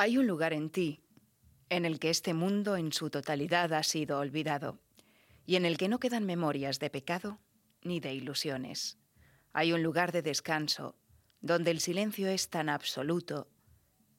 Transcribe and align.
Hay 0.00 0.16
un 0.16 0.26
lugar 0.26 0.54
en 0.54 0.70
ti 0.70 1.02
en 1.68 1.84
el 1.84 1.98
que 1.98 2.08
este 2.08 2.32
mundo 2.32 2.78
en 2.78 2.90
su 2.90 3.10
totalidad 3.10 3.74
ha 3.74 3.82
sido 3.82 4.18
olvidado 4.18 4.78
y 5.44 5.56
en 5.56 5.66
el 5.66 5.76
que 5.76 5.90
no 5.90 6.00
quedan 6.00 6.24
memorias 6.24 6.78
de 6.78 6.88
pecado 6.88 7.38
ni 7.82 8.00
de 8.00 8.14
ilusiones. 8.14 8.96
Hay 9.52 9.74
un 9.74 9.82
lugar 9.82 10.10
de 10.10 10.22
descanso 10.22 10.96
donde 11.42 11.70
el 11.70 11.80
silencio 11.80 12.30
es 12.30 12.48
tan 12.48 12.70
absoluto 12.70 13.50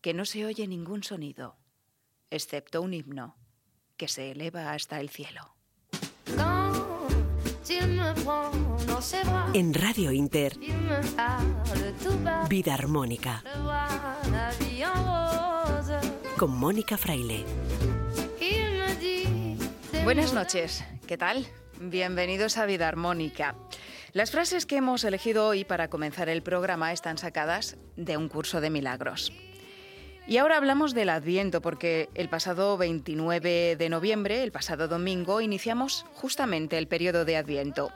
que 0.02 0.13
no 0.13 0.25
se 0.25 0.46
oye 0.46 0.67
ningún 0.67 1.02
sonido, 1.02 1.57
excepto 2.29 2.84
un 2.84 2.93
himno 2.93 3.36
que 3.98 4.07
se 4.07 4.29
eleva 4.29 4.73
hasta 4.73 5.00
el 5.00 5.09
cielo. 5.09 5.55
En 9.55 9.73
Radio 9.73 10.11
Inter, 10.11 10.59
Vida 12.48 12.75
Armónica 12.75 13.43
con 16.42 16.58
Mónica 16.58 16.98
Fraile. 16.98 17.46
Buenas 20.04 20.34
noches, 20.34 20.84
¿qué 21.05 21.16
tal? 21.16 21.45
Bienvenidos 21.80 22.58
a 22.58 22.66
Vida 22.66 22.88
Armónica. 22.88 23.55
Las 24.13 24.32
frases 24.32 24.66
que 24.66 24.77
hemos 24.77 25.04
elegido 25.04 25.46
hoy 25.46 25.66
para 25.66 25.91
comenzar 25.91 26.30
el 26.30 26.41
programa 26.41 26.94
están 26.94 27.20
sacadas 27.20 27.77
de 27.96 28.18
un 28.18 28.27
curso 28.27 28.59
de 28.59 28.72
milagros. 28.72 29.32
Y 30.26 30.38
ahora 30.38 30.58
hablamos 30.58 30.96
del 30.96 31.09
Adviento 31.09 31.62
porque 31.62 32.09
el 32.16 32.27
pasado 32.27 32.76
29 32.76 33.76
de 33.76 33.90
noviembre, 33.90 34.41
el 34.41 34.52
pasado 34.52 34.88
domingo, 34.88 35.41
iniciamos 35.41 36.08
justamente 36.16 36.80
el 36.80 36.88
periodo 36.88 37.23
de 37.23 37.38
Adviento. 37.38 37.91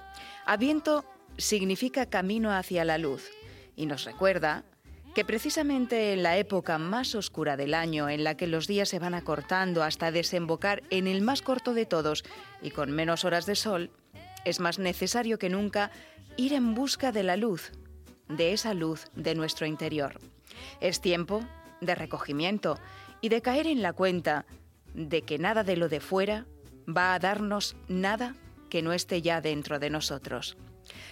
Adviento 0.46 1.04
significa 1.36 2.06
camino 2.06 2.54
hacia 2.54 2.86
la 2.86 3.00
luz 3.00 3.28
y 3.76 3.88
nos 3.88 4.04
recuerda 4.04 4.66
que 5.16 5.24
precisamente 5.24 6.12
en 6.12 6.24
la 6.24 6.38
época 6.38 6.78
más 6.78 7.16
oscura 7.16 7.56
del 7.56 7.74
año, 7.74 8.10
en 8.10 8.26
la 8.26 8.36
que 8.36 8.48
los 8.48 8.68
días 8.68 8.90
se 8.90 9.00
van 9.00 9.14
acortando 9.14 9.82
hasta 9.82 10.12
desembocar 10.12 10.84
en 10.90 11.08
el 11.08 11.22
más 11.22 11.42
corto 11.42 11.74
de 11.74 11.86
todos 11.86 12.26
y 12.62 12.72
con 12.72 12.92
menos 12.92 13.24
horas 13.24 13.46
de 13.46 13.56
sol, 13.56 13.92
es 14.44 14.60
más 14.60 14.78
necesario 14.78 15.40
que 15.40 15.50
nunca 15.50 15.90
ir 16.36 16.52
en 16.52 16.76
busca 16.76 17.14
de 17.14 17.24
la 17.24 17.38
luz, 17.38 17.72
de 18.28 18.52
esa 18.52 18.74
luz 18.74 19.06
de 19.16 19.36
nuestro 19.36 19.66
interior. 19.66 20.20
Es 20.82 21.00
tiempo 21.00 21.46
de 21.80 21.96
recogimiento 21.96 22.78
y 23.22 23.30
de 23.30 23.42
caer 23.42 23.68
en 23.68 23.82
la 23.82 23.94
cuenta 23.94 24.46
de 24.94 25.22
que 25.22 25.40
nada 25.40 25.64
de 25.64 25.78
lo 25.78 25.88
de 25.88 26.02
fuera 26.02 26.46
va 26.86 27.14
a 27.14 27.20
darnos 27.20 27.78
nada 27.88 28.36
que 28.70 28.82
no 28.82 28.92
esté 28.92 29.22
ya 29.22 29.40
dentro 29.40 29.80
de 29.80 29.90
nosotros. 29.90 30.58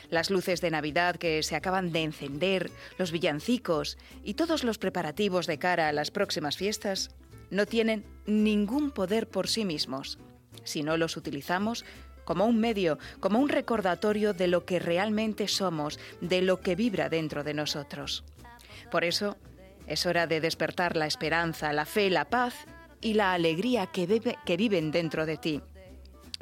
Las 0.10 0.30
luces 0.30 0.62
de 0.62 0.72
Navidad 0.72 1.16
que 1.16 1.44
se 1.44 1.56
acaban 1.56 1.92
de 1.92 2.04
encender, 2.04 2.72
los 2.98 3.12
villancicos 3.12 3.98
y 4.24 4.36
todos 4.36 4.64
los 4.64 4.78
preparativos 4.78 5.48
de 5.48 5.60
cara 5.60 5.88
a 5.88 5.94
las 5.94 6.12
próximas 6.12 6.58
fiestas 6.58 7.12
no 7.50 7.66
tienen 7.66 8.04
ningún 8.26 8.92
poder 8.92 9.28
por 9.28 9.48
sí 9.48 9.66
mismos, 9.66 10.18
si 10.64 10.84
no 10.84 10.98
los 10.98 11.18
utilizamos 11.18 11.86
como 12.26 12.46
un 12.46 12.60
medio, 12.60 13.00
como 13.20 13.40
un 13.40 13.50
recordatorio 13.50 14.34
de 14.34 14.48
lo 14.48 14.66
que 14.66 14.80
realmente 14.80 15.48
somos, 15.48 16.00
de 16.22 16.42
lo 16.42 16.62
que 16.62 16.76
vibra 16.76 17.10
dentro 17.10 17.44
de 17.44 17.54
nosotros. 17.54 18.24
Por 18.92 19.04
eso, 19.04 19.38
es 19.88 20.06
hora 20.06 20.28
de 20.28 20.40
despertar 20.40 20.96
la 20.96 21.08
esperanza, 21.08 21.74
la 21.74 21.86
fe, 21.86 22.10
la 22.10 22.26
paz 22.26 22.54
y 23.02 23.14
la 23.14 23.34
alegría 23.34 23.88
que, 23.88 24.38
que 24.46 24.58
viven 24.58 24.92
dentro 24.92 25.26
de 25.26 25.38
ti. 25.38 25.62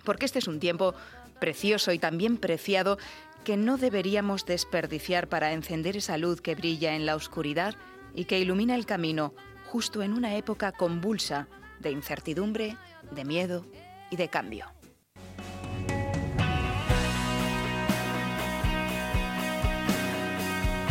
Porque 0.03 0.25
este 0.25 0.39
es 0.39 0.47
un 0.47 0.59
tiempo 0.59 0.93
precioso 1.41 1.91
y 1.91 1.99
también 1.99 2.37
preciado 2.37 2.97
que 3.43 3.57
no 3.57 3.77
deberíamos 3.77 4.45
desperdiciar 4.45 5.27
para 5.27 5.51
encender 5.51 5.97
esa 5.97 6.17
luz 6.17 6.39
que 6.39 6.55
brilla 6.55 6.93
en 6.95 7.05
la 7.05 7.15
oscuridad 7.15 7.75
y 8.15 8.25
que 8.25 8.39
ilumina 8.39 8.75
el 8.75 8.85
camino 8.85 9.33
justo 9.65 10.03
en 10.03 10.13
una 10.13 10.35
época 10.35 10.71
convulsa 10.71 11.47
de 11.79 11.91
incertidumbre, 11.91 12.77
de 13.09 13.25
miedo 13.25 13.65
y 14.11 14.17
de 14.17 14.29
cambio. 14.29 14.67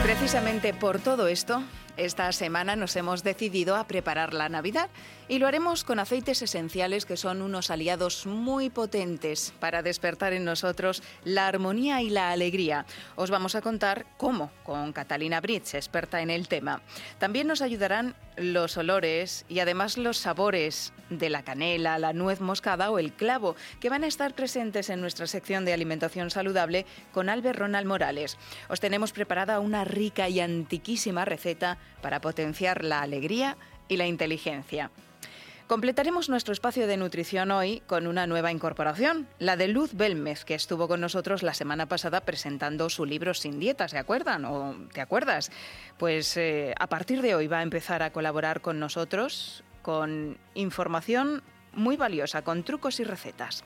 Precisamente 0.03 0.75
por 0.75 0.99
todo 0.99 1.29
esto, 1.29 1.63
esta 1.97 2.33
semana 2.33 2.75
nos 2.75 2.97
hemos 2.97 3.23
decidido 3.23 3.77
a 3.77 3.87
preparar 3.87 4.35
la 4.35 4.49
Navidad 4.49 4.91
y 5.31 5.39
lo 5.39 5.47
haremos 5.47 5.85
con 5.85 6.01
aceites 6.01 6.43
esenciales 6.43 7.07
que 7.07 7.17
son 7.17 7.41
unos 7.41 7.71
aliados 7.71 8.27
muy 8.27 8.69
potentes 8.69 9.55
para 9.61 9.81
despertar 9.81 10.33
en 10.33 10.45
nosotros 10.45 11.05
la 11.23 11.47
armonía 11.47 12.03
y 12.03 12.11
la 12.11 12.33
alegría. 12.33 12.85
Os 13.15 13.31
vamos 13.31 13.55
a 13.55 13.63
contar 13.63 14.07
cómo 14.17 14.51
con 14.65 14.93
Catalina 14.93 15.41
Britz, 15.41 15.75
experta 15.75 16.21
en 16.21 16.31
el 16.31 16.49
tema. 16.49 16.83
También 17.21 17.47
nos 17.47 17.63
ayudarán 17.63 18.17
los 18.37 18.77
olores 18.77 19.45
y 19.49 19.61
además 19.61 19.99
los 19.99 20.19
sabores 20.19 20.93
de 21.11 21.31
la 21.31 21.45
canela, 21.45 22.01
la 22.01 22.13
nuez 22.13 22.41
moscada 22.41 22.91
o 22.91 22.99
el 22.99 23.13
clavo, 23.13 23.55
que 23.79 23.89
van 23.89 24.03
a 24.03 24.09
estar 24.09 24.35
presentes 24.35 24.91
en 24.91 25.01
nuestra 25.01 25.29
sección 25.29 25.65
de 25.65 25.73
alimentación 25.73 26.33
saludable 26.33 26.87
con 27.13 27.29
Albert 27.29 27.61
Ronald 27.61 27.87
Morales. 27.87 28.37
Os 28.69 28.81
tenemos 28.81 29.13
preparada 29.13 29.61
una 29.61 29.85
rica 29.85 30.29
y 30.29 30.41
antiquísima 30.41 31.25
receta 31.25 31.79
para 32.03 32.21
potenciar 32.21 32.83
la 32.85 33.03
alegría 33.03 33.57
y 33.87 33.97
la 33.97 34.09
inteligencia. 34.09 34.91
Completaremos 35.71 36.29
nuestro 36.29 36.53
espacio 36.53 36.89
de 36.89 36.97
nutrición 36.97 37.53
hoy 37.53 37.81
con 37.87 38.09
una 38.09 38.27
nueva 38.27 38.51
incorporación, 38.51 39.29
la 39.39 39.57
de 39.57 39.69
Luz 39.69 39.95
Belmez, 39.95 40.45
que 40.45 40.57
estuvo 40.57 40.89
con 40.89 41.01
nosotros 41.01 41.45
la 41.45 41.55
semana 41.55 41.87
pasada 41.87 42.23
presentando 42.23 42.91
su 42.91 43.05
libro 43.05 43.35
Sin 43.35 43.61
Dieta, 43.61 43.87
¿se 43.87 43.97
acuerdan 43.97 44.45
o 44.47 44.75
te 44.93 45.01
acuerdas? 45.01 45.53
Pues 45.97 46.37
eh, 46.37 46.75
a 46.77 46.89
partir 46.89 47.23
de 47.23 47.37
hoy 47.37 47.47
va 47.47 47.61
a 47.61 47.63
empezar 47.63 48.03
a 48.03 48.11
colaborar 48.11 48.63
con 48.63 48.81
nosotros 48.81 49.63
con 49.83 50.39
información 50.55 51.41
muy 51.73 51.97
valiosa, 51.97 52.43
con 52.43 52.65
trucos 52.65 52.99
y 52.99 53.05
recetas. 53.05 53.63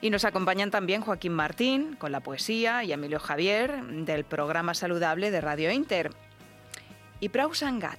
Y 0.00 0.10
nos 0.10 0.24
acompañan 0.24 0.70
también 0.70 1.02
Joaquín 1.02 1.32
Martín 1.32 1.96
con 1.96 2.12
la 2.12 2.20
poesía 2.20 2.84
y 2.84 2.92
Emilio 2.92 3.18
Javier 3.18 3.82
del 3.82 4.22
programa 4.22 4.72
saludable 4.74 5.32
de 5.32 5.40
Radio 5.40 5.72
Inter. 5.72 6.12
Y 7.18 7.30
Prausangat 7.30 7.98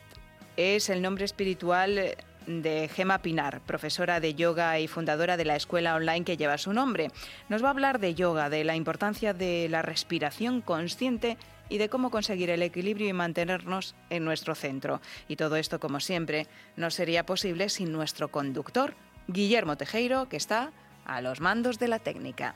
es 0.55 0.89
el 0.89 1.01
nombre 1.01 1.25
espiritual 1.25 2.15
de 2.47 2.87
Gema 2.87 3.21
Pinar, 3.21 3.61
profesora 3.61 4.19
de 4.19 4.35
yoga 4.35 4.79
y 4.79 4.87
fundadora 4.87 5.37
de 5.37 5.45
la 5.45 5.55
escuela 5.55 5.95
online 5.95 6.25
que 6.25 6.37
lleva 6.37 6.57
su 6.57 6.73
nombre. 6.73 7.11
Nos 7.49 7.63
va 7.63 7.67
a 7.67 7.71
hablar 7.71 7.99
de 7.99 8.15
yoga, 8.15 8.49
de 8.49 8.63
la 8.63 8.75
importancia 8.75 9.33
de 9.33 9.67
la 9.69 9.81
respiración 9.81 10.61
consciente 10.61 11.37
y 11.69 11.77
de 11.77 11.89
cómo 11.89 12.11
conseguir 12.11 12.49
el 12.49 12.61
equilibrio 12.61 13.07
y 13.07 13.13
mantenernos 13.13 13.95
en 14.09 14.25
nuestro 14.25 14.55
centro. 14.55 15.01
Y 15.27 15.35
todo 15.35 15.55
esto, 15.55 15.79
como 15.79 15.99
siempre, 15.99 16.47
no 16.75 16.91
sería 16.91 17.25
posible 17.25 17.69
sin 17.69 17.91
nuestro 17.91 18.29
conductor, 18.29 18.93
Guillermo 19.27 19.77
Tejeiro, 19.77 20.27
que 20.29 20.37
está 20.37 20.71
a 21.05 21.21
los 21.21 21.41
mandos 21.41 21.79
de 21.79 21.87
la 21.87 21.99
técnica. 21.99 22.55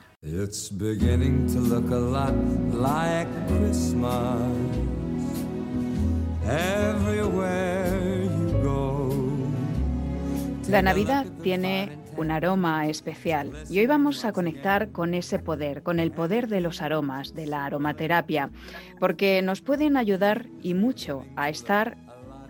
La 10.68 10.82
Navidad 10.82 11.24
tiene 11.42 11.98
un 12.18 12.30
aroma 12.30 12.88
especial 12.88 13.52
y 13.70 13.78
hoy 13.78 13.86
vamos 13.86 14.26
a 14.26 14.32
conectar 14.32 14.92
con 14.92 15.14
ese 15.14 15.38
poder, 15.38 15.82
con 15.82 15.98
el 15.98 16.10
poder 16.10 16.46
de 16.46 16.60
los 16.60 16.82
aromas, 16.82 17.34
de 17.34 17.46
la 17.46 17.64
aromaterapia, 17.64 18.50
porque 19.00 19.40
nos 19.40 19.62
pueden 19.62 19.96
ayudar 19.96 20.46
y 20.62 20.74
mucho 20.74 21.24
a 21.36 21.48
estar 21.48 21.96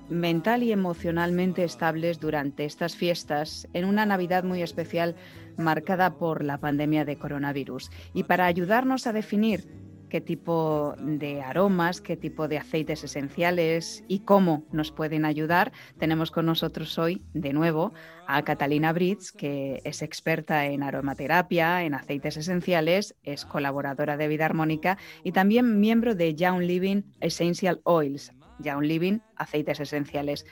mental 0.09 0.65
y 0.65 0.73
emocionalmente 0.73 1.62
estables 1.62 2.19
durante 2.19 2.65
estas 2.65 2.97
fiestas 2.97 3.69
en 3.73 3.84
una 3.84 4.05
Navidad 4.05 4.43
muy 4.43 4.62
especial 4.62 5.15
marcada 5.56 6.15
por 6.15 6.43
la 6.43 6.59
pandemia 6.59 7.05
de 7.05 7.19
coronavirus. 7.19 7.91
Y 8.15 8.25
para 8.25 8.47
ayudarnos 8.47 9.06
a 9.06 9.12
definir 9.12 9.69
qué 10.09 10.21
tipo 10.21 10.95
de 10.99 11.43
aromas, 11.43 12.01
qué 12.01 12.17
tipo 12.17 12.49
de 12.49 12.59
aceites 12.59 13.05
esenciales 13.05 14.05
y 14.09 14.21
cómo 14.21 14.65
nos 14.73 14.91
pueden 14.91 15.25
ayudar. 15.25 15.73
Tenemos 15.99 16.31
con 16.31 16.47
nosotros 16.47 16.99
hoy, 16.99 17.23
de 17.35 17.53
nuevo, 17.53 17.93
a 18.27 18.43
Catalina 18.43 18.93
Britz, 18.93 19.32
que 19.32 19.81
es 19.85 20.03
experta 20.03 20.67
en 20.67 20.82
aromaterapia, 20.82 21.85
en 21.85 21.94
aceites 21.94 22.37
esenciales, 22.37 23.15
es 23.23 23.44
colaboradora 23.44 24.17
de 24.17 24.29
Vida 24.29 24.47
Armónica 24.47 24.99
y 25.23 25.32
también 25.32 25.81
miembro 25.81 26.15
de 26.15 26.35
Young 26.35 26.62
Living 26.62 27.03
Essential 27.21 27.81
Oils. 27.85 28.32
Young 28.61 28.82
Living, 28.82 29.21
aceites 29.37 29.81
esenciales. 29.81 30.44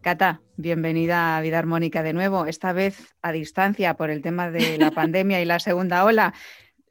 Cata, 0.00 0.40
bienvenida 0.56 1.36
a 1.36 1.40
Vida 1.42 1.60
Armónica 1.60 2.02
de 2.02 2.12
nuevo, 2.12 2.46
esta 2.46 2.72
vez 2.72 3.14
a 3.22 3.30
distancia 3.30 3.94
por 3.94 4.10
el 4.10 4.20
tema 4.20 4.50
de 4.50 4.76
la 4.76 4.90
pandemia 4.90 5.40
y 5.40 5.44
la 5.44 5.60
segunda 5.60 6.04
ola 6.04 6.34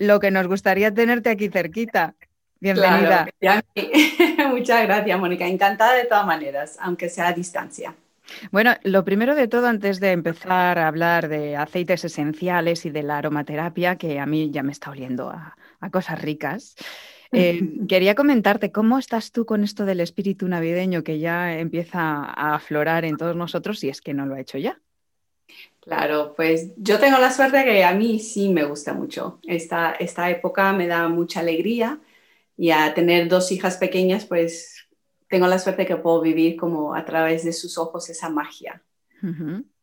lo 0.01 0.19
que 0.19 0.31
nos 0.31 0.47
gustaría 0.47 0.91
tenerte 0.91 1.29
aquí 1.29 1.49
cerquita. 1.49 2.15
Bienvenida. 2.59 3.27
Muchas 4.49 4.83
gracias, 4.83 5.19
Mónica. 5.19 5.47
Encantada 5.47 5.93
de 5.93 6.05
todas 6.05 6.25
maneras, 6.25 6.77
aunque 6.81 7.07
sea 7.07 7.27
a 7.27 7.33
distancia. 7.33 7.95
Bueno, 8.51 8.73
lo 8.83 9.05
primero 9.05 9.35
de 9.35 9.47
todo, 9.47 9.67
antes 9.67 9.99
de 9.99 10.11
empezar 10.11 10.79
a 10.79 10.87
hablar 10.87 11.27
de 11.27 11.55
aceites 11.55 12.03
esenciales 12.03 12.85
y 12.85 12.89
de 12.89 13.03
la 13.03 13.19
aromaterapia, 13.19 13.97
que 13.97 14.19
a 14.19 14.25
mí 14.25 14.49
ya 14.51 14.63
me 14.63 14.71
está 14.71 14.89
oliendo 14.89 15.29
a, 15.29 15.55
cosas 15.91 16.19
ricas, 16.19 16.75
eh, 17.31 17.61
quería 17.87 18.15
comentarte 18.15 18.71
cómo 18.71 18.97
estás 18.97 19.31
tú 19.31 19.45
con 19.45 19.63
esto 19.63 19.85
del 19.85 19.99
espíritu 19.99 20.47
navideño 20.47 21.03
que 21.03 21.19
ya 21.19 21.59
empieza 21.59 21.99
a 21.99 22.55
aflorar 22.55 23.05
en 23.05 23.17
todos 23.17 23.35
nosotros, 23.35 23.79
si 23.79 23.89
es 23.89 24.01
que 24.01 24.15
no 24.15 24.25
lo 24.25 24.33
ha 24.33 24.39
hecho 24.39 24.57
ya. 24.57 24.79
Claro, 25.81 26.33
pues 26.35 26.71
yo 26.77 26.99
tengo 26.99 27.17
la 27.17 27.31
suerte 27.31 27.63
que 27.63 27.83
a 27.83 27.93
mí 27.93 28.19
sí 28.19 28.49
me 28.49 28.65
gusta 28.65 28.93
mucho. 28.93 29.39
Esta, 29.47 29.93
esta 29.93 30.29
época 30.29 30.71
me 30.73 30.87
da 30.87 31.07
mucha 31.09 31.39
alegría 31.39 31.99
y 32.55 32.69
a 32.69 32.93
tener 32.93 33.27
dos 33.27 33.51
hijas 33.51 33.77
pequeñas, 33.77 34.25
pues 34.25 34.87
tengo 35.27 35.47
la 35.47 35.57
suerte 35.57 35.87
que 35.87 35.95
puedo 35.95 36.21
vivir 36.21 36.55
como 36.55 36.93
a 36.93 37.03
través 37.03 37.43
de 37.43 37.53
sus 37.53 37.79
ojos 37.79 38.09
esa 38.09 38.29
magia. 38.29 38.83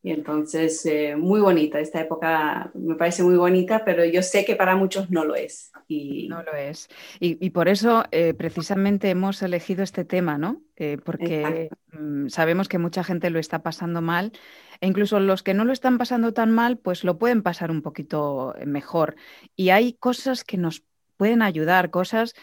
Y 0.00 0.12
entonces, 0.12 0.86
eh, 0.86 1.16
muy 1.16 1.40
bonita, 1.40 1.80
esta 1.80 2.00
época 2.00 2.70
me 2.74 2.94
parece 2.94 3.24
muy 3.24 3.36
bonita, 3.36 3.84
pero 3.84 4.04
yo 4.04 4.22
sé 4.22 4.44
que 4.44 4.54
para 4.54 4.76
muchos 4.76 5.10
no 5.10 5.24
lo 5.24 5.34
es. 5.34 5.72
Y... 5.88 6.28
No 6.28 6.42
lo 6.42 6.54
es. 6.54 6.88
Y, 7.18 7.50
por 7.50 7.68
eso 7.68 8.04
eh, 8.12 8.32
precisamente 8.34 9.10
hemos 9.10 9.42
elegido 9.42 9.82
este 9.82 10.04
tema, 10.04 10.38
¿no? 10.38 10.62
Eh, 10.76 10.98
porque 11.04 11.70
mm, 11.92 12.28
sabemos 12.28 12.68
que 12.68 12.78
mucha 12.78 13.02
gente 13.02 13.30
lo 13.30 13.40
está 13.40 13.62
pasando 13.62 14.00
mal 14.00 14.32
e 14.80 14.86
incluso 14.86 15.18
los 15.18 15.42
que 15.42 15.54
no 15.54 15.64
lo 15.64 15.72
están 15.72 15.98
pasando 15.98 16.32
tan 16.32 16.52
mal, 16.52 16.78
pues 16.78 17.02
lo 17.02 17.18
pueden 17.18 17.42
pasar 17.42 17.72
un 17.72 17.82
poquito 17.82 18.54
mejor. 18.64 19.16
Y 19.56 19.70
hay 19.70 19.94
cosas 19.94 20.44
que 20.44 20.58
nos 20.58 20.84
pueden 21.16 21.42
ayudar, 21.42 21.90
cosas 21.90 22.34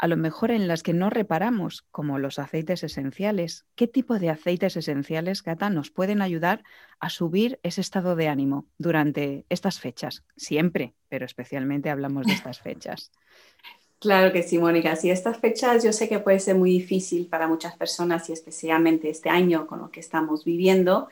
a 0.00 0.08
lo 0.08 0.16
mejor 0.16 0.50
en 0.50 0.66
las 0.66 0.82
que 0.82 0.94
no 0.94 1.10
reparamos, 1.10 1.84
como 1.90 2.18
los 2.18 2.38
aceites 2.38 2.82
esenciales. 2.82 3.66
¿Qué 3.74 3.86
tipo 3.86 4.18
de 4.18 4.30
aceites 4.30 4.78
esenciales, 4.78 5.42
Cata, 5.42 5.68
nos 5.68 5.90
pueden 5.90 6.22
ayudar 6.22 6.64
a 7.00 7.10
subir 7.10 7.60
ese 7.62 7.82
estado 7.82 8.16
de 8.16 8.28
ánimo 8.28 8.64
durante 8.78 9.44
estas 9.50 9.78
fechas? 9.78 10.24
Siempre, 10.38 10.94
pero 11.10 11.26
especialmente 11.26 11.90
hablamos 11.90 12.26
de 12.26 12.32
estas 12.32 12.60
fechas. 12.60 13.12
Claro 13.98 14.32
que 14.32 14.42
sí, 14.42 14.56
Mónica. 14.56 14.96
Sí, 14.96 15.10
estas 15.10 15.36
fechas 15.36 15.84
yo 15.84 15.92
sé 15.92 16.08
que 16.08 16.20
puede 16.20 16.40
ser 16.40 16.54
muy 16.54 16.70
difícil 16.70 17.26
para 17.26 17.46
muchas 17.46 17.76
personas 17.76 18.30
y 18.30 18.32
especialmente 18.32 19.10
este 19.10 19.28
año 19.28 19.66
con 19.66 19.80
lo 19.80 19.90
que 19.90 20.00
estamos 20.00 20.42
viviendo. 20.42 21.08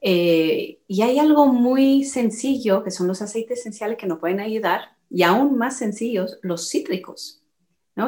Eh, 0.00 0.78
y 0.86 1.02
hay 1.02 1.18
algo 1.18 1.48
muy 1.48 2.04
sencillo 2.04 2.84
que 2.84 2.92
son 2.92 3.08
los 3.08 3.20
aceites 3.20 3.58
esenciales 3.58 3.98
que 3.98 4.06
nos 4.06 4.20
pueden 4.20 4.38
ayudar 4.38 4.92
y 5.10 5.24
aún 5.24 5.58
más 5.58 5.76
sencillos, 5.76 6.38
los 6.42 6.70
cítricos 6.70 7.39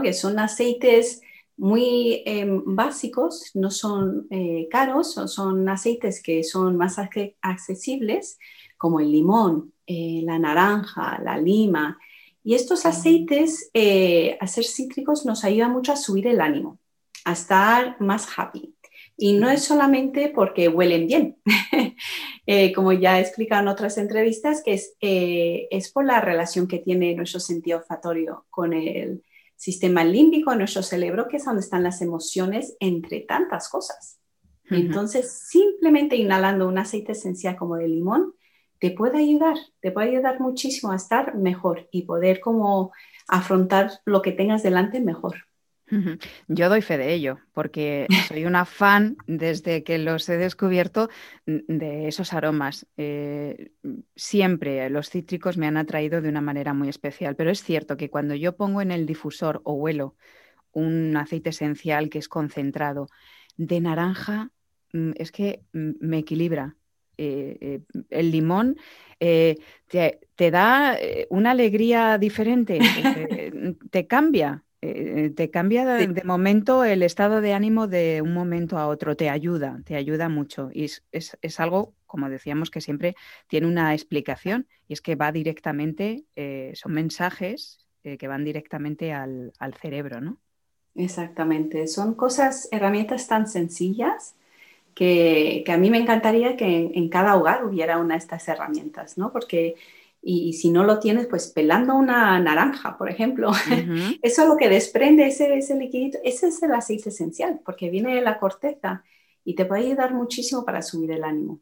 que 0.02 0.12
son 0.12 0.38
aceites 0.38 1.20
muy 1.56 2.22
em, 2.24 2.62
básicos, 2.64 3.50
no 3.54 3.70
son 3.70 4.26
eh, 4.30 4.68
caros, 4.70 5.12
son, 5.12 5.68
aceites 5.68 6.22
que 6.22 6.42
son 6.42 6.76
más 6.76 6.96
accesibles, 7.40 8.38
como 8.78 9.00
el 9.00 9.12
limón, 9.12 9.72
eh, 9.86 10.22
la 10.24 10.38
naranja, 10.38 11.20
la 11.22 11.38
lima. 11.38 11.98
Y 12.42 12.54
estos 12.54 12.86
aceites, 12.86 13.70
eh, 13.74 14.36
a 14.40 14.46
ser 14.46 14.64
cítricos, 14.64 15.24
nos 15.24 15.44
ayudan 15.44 15.72
mucho 15.72 15.92
a 15.92 15.96
subir 15.96 16.26
el 16.26 16.40
ánimo, 16.40 16.78
a 17.24 17.32
estar 17.32 17.96
más 18.00 18.26
happy. 18.36 18.74
Y 19.16 19.34
no 19.34 19.48
es 19.50 19.62
solamente 19.62 20.32
porque 20.34 20.68
huelen 20.68 21.06
bien, 21.06 21.36
como 22.74 22.92
ya 22.92 23.18
he 23.18 23.22
explicado 23.22 23.62
en 23.62 23.68
otras 23.68 23.98
entrevistas, 23.98 24.62
que 24.64 24.72
es, 24.72 24.96
es 25.00 25.92
por 25.92 26.04
la 26.04 26.20
relación 26.20 26.66
que 26.66 26.78
tiene 26.78 27.14
nuestro 27.14 27.38
sentido 27.38 27.78
olfatorio 27.78 28.46
con 28.50 28.72
el, 28.72 29.22
sistema 29.62 30.02
límbico 30.02 30.52
nuestro 30.56 30.82
cerebro, 30.82 31.28
que 31.28 31.36
es 31.36 31.44
donde 31.44 31.60
están 31.60 31.84
las 31.84 32.02
emociones, 32.02 32.76
entre 32.80 33.20
tantas 33.20 33.68
cosas. 33.68 34.18
Entonces, 34.68 35.30
simplemente 35.46 36.16
inhalando 36.16 36.66
un 36.66 36.78
aceite 36.78 37.12
esencial 37.12 37.54
como 37.54 37.76
de 37.76 37.86
limón, 37.86 38.34
te 38.80 38.90
puede 38.90 39.18
ayudar, 39.18 39.56
te 39.80 39.92
puede 39.92 40.08
ayudar 40.08 40.40
muchísimo 40.40 40.90
a 40.90 40.96
estar 40.96 41.36
mejor 41.36 41.88
y 41.92 42.02
poder 42.06 42.40
como 42.40 42.90
afrontar 43.28 43.92
lo 44.04 44.20
que 44.20 44.32
tengas 44.32 44.64
delante 44.64 44.98
mejor. 44.98 45.36
Yo 46.48 46.70
doy 46.70 46.80
fe 46.80 46.96
de 46.96 47.12
ello, 47.12 47.38
porque 47.52 48.06
soy 48.26 48.46
una 48.46 48.64
fan 48.64 49.18
desde 49.26 49.84
que 49.84 49.98
los 49.98 50.26
he 50.30 50.38
descubierto 50.38 51.10
de 51.44 52.08
esos 52.08 52.32
aromas. 52.32 52.86
Eh, 52.96 53.72
siempre 54.16 54.88
los 54.88 55.10
cítricos 55.10 55.58
me 55.58 55.66
han 55.66 55.76
atraído 55.76 56.22
de 56.22 56.30
una 56.30 56.40
manera 56.40 56.72
muy 56.72 56.88
especial, 56.88 57.36
pero 57.36 57.50
es 57.50 57.62
cierto 57.62 57.98
que 57.98 58.08
cuando 58.08 58.34
yo 58.34 58.56
pongo 58.56 58.80
en 58.80 58.90
el 58.90 59.04
difusor 59.04 59.60
o 59.64 59.74
huelo 59.74 60.16
un 60.72 61.14
aceite 61.14 61.50
esencial 61.50 62.08
que 62.08 62.18
es 62.18 62.28
concentrado 62.28 63.08
de 63.58 63.80
naranja, 63.80 64.50
mm, 64.94 65.10
es 65.16 65.30
que 65.30 65.60
mm, 65.74 65.90
me 66.00 66.18
equilibra. 66.18 66.76
Eh, 67.18 67.58
eh, 67.60 67.80
el 68.08 68.30
limón 68.30 68.76
te, 69.18 69.58
te, 70.34 70.50
da 70.50 70.96
una 71.28 71.50
alegría 71.50 72.16
diferente, 72.16 72.78
te 73.90 74.06
cambia, 74.06 74.64
eh, 74.84 75.30
te 75.30 75.48
cambia 75.48 75.86
de, 75.86 76.24
momento 76.24 76.82
el 76.82 77.04
estado 77.04 77.40
de 77.40 77.54
ánimo 77.54 77.86
de 77.86 78.20
un 78.20 78.34
momento 78.34 78.78
a 78.78 78.88
otro, 78.88 79.16
te 79.16 79.30
ayuda, 79.30 79.80
te 79.84 79.94
ayuda 79.94 80.28
mucho. 80.28 80.70
Y 80.74 80.90
es, 81.12 81.60
algo, 81.60 81.94
como 82.04 82.28
decíamos, 82.28 82.68
que 82.68 82.80
siempre 82.80 83.14
tiene 83.46 83.68
una 83.68 83.94
explicación 83.94 84.66
y 84.88 84.94
es 84.94 85.00
que 85.00 85.14
va 85.14 85.30
directamente, 85.30 86.24
eh, 86.34 86.72
son 86.74 86.94
mensajes 86.94 87.86
eh, 88.02 88.18
que 88.18 88.26
van 88.26 88.44
directamente 88.44 89.12
al, 89.12 89.52
cerebro, 89.80 90.20
¿no? 90.20 90.38
Exactamente, 90.96 91.86
son 91.86 92.14
cosas, 92.14 92.68
herramientas 92.72 93.28
tan 93.28 93.46
sencillas 93.46 94.34
que, 94.96 95.64
a 95.68 95.76
mí 95.76 95.90
me 95.90 95.98
encantaría 95.98 96.56
que 96.56 96.66
en, 96.66 96.90
en, 96.94 97.08
cada 97.08 97.36
hogar 97.36 97.64
hubiera 97.64 97.98
una 97.98 98.14
de 98.14 98.18
estas 98.18 98.48
herramientas, 98.48 99.16
¿no? 99.16 99.32
Porque 99.32 99.76
y, 100.24 100.52
si 100.52 100.70
no 100.70 100.84
lo 100.84 101.00
tienes, 101.00 101.26
pues 101.26 101.48
pelando 101.48 101.96
una 101.96 102.38
naranja, 102.38 102.96
por 102.96 103.10
ejemplo. 103.10 103.50
Eso 104.22 104.42
es 104.42 104.48
lo 104.48 104.56
que 104.56 104.68
desprende 104.68 105.26
ese, 105.26 105.56
ese 105.56 105.74
liquidito. 105.74 106.18
Ese 106.22 106.48
es 106.48 106.62
el 106.62 106.72
aceite 106.72 107.08
esencial, 107.08 107.60
porque 107.64 107.90
viene 107.90 108.14
de 108.14 108.20
la 108.20 108.38
corteza 108.38 109.02
y 109.44 109.54
te 109.54 109.64
puede 109.64 109.86
ayudar 109.86 110.14
muchísimo 110.14 110.64
para 110.64 110.82
subir 110.82 111.10
el 111.10 111.24
ánimo. 111.24 111.60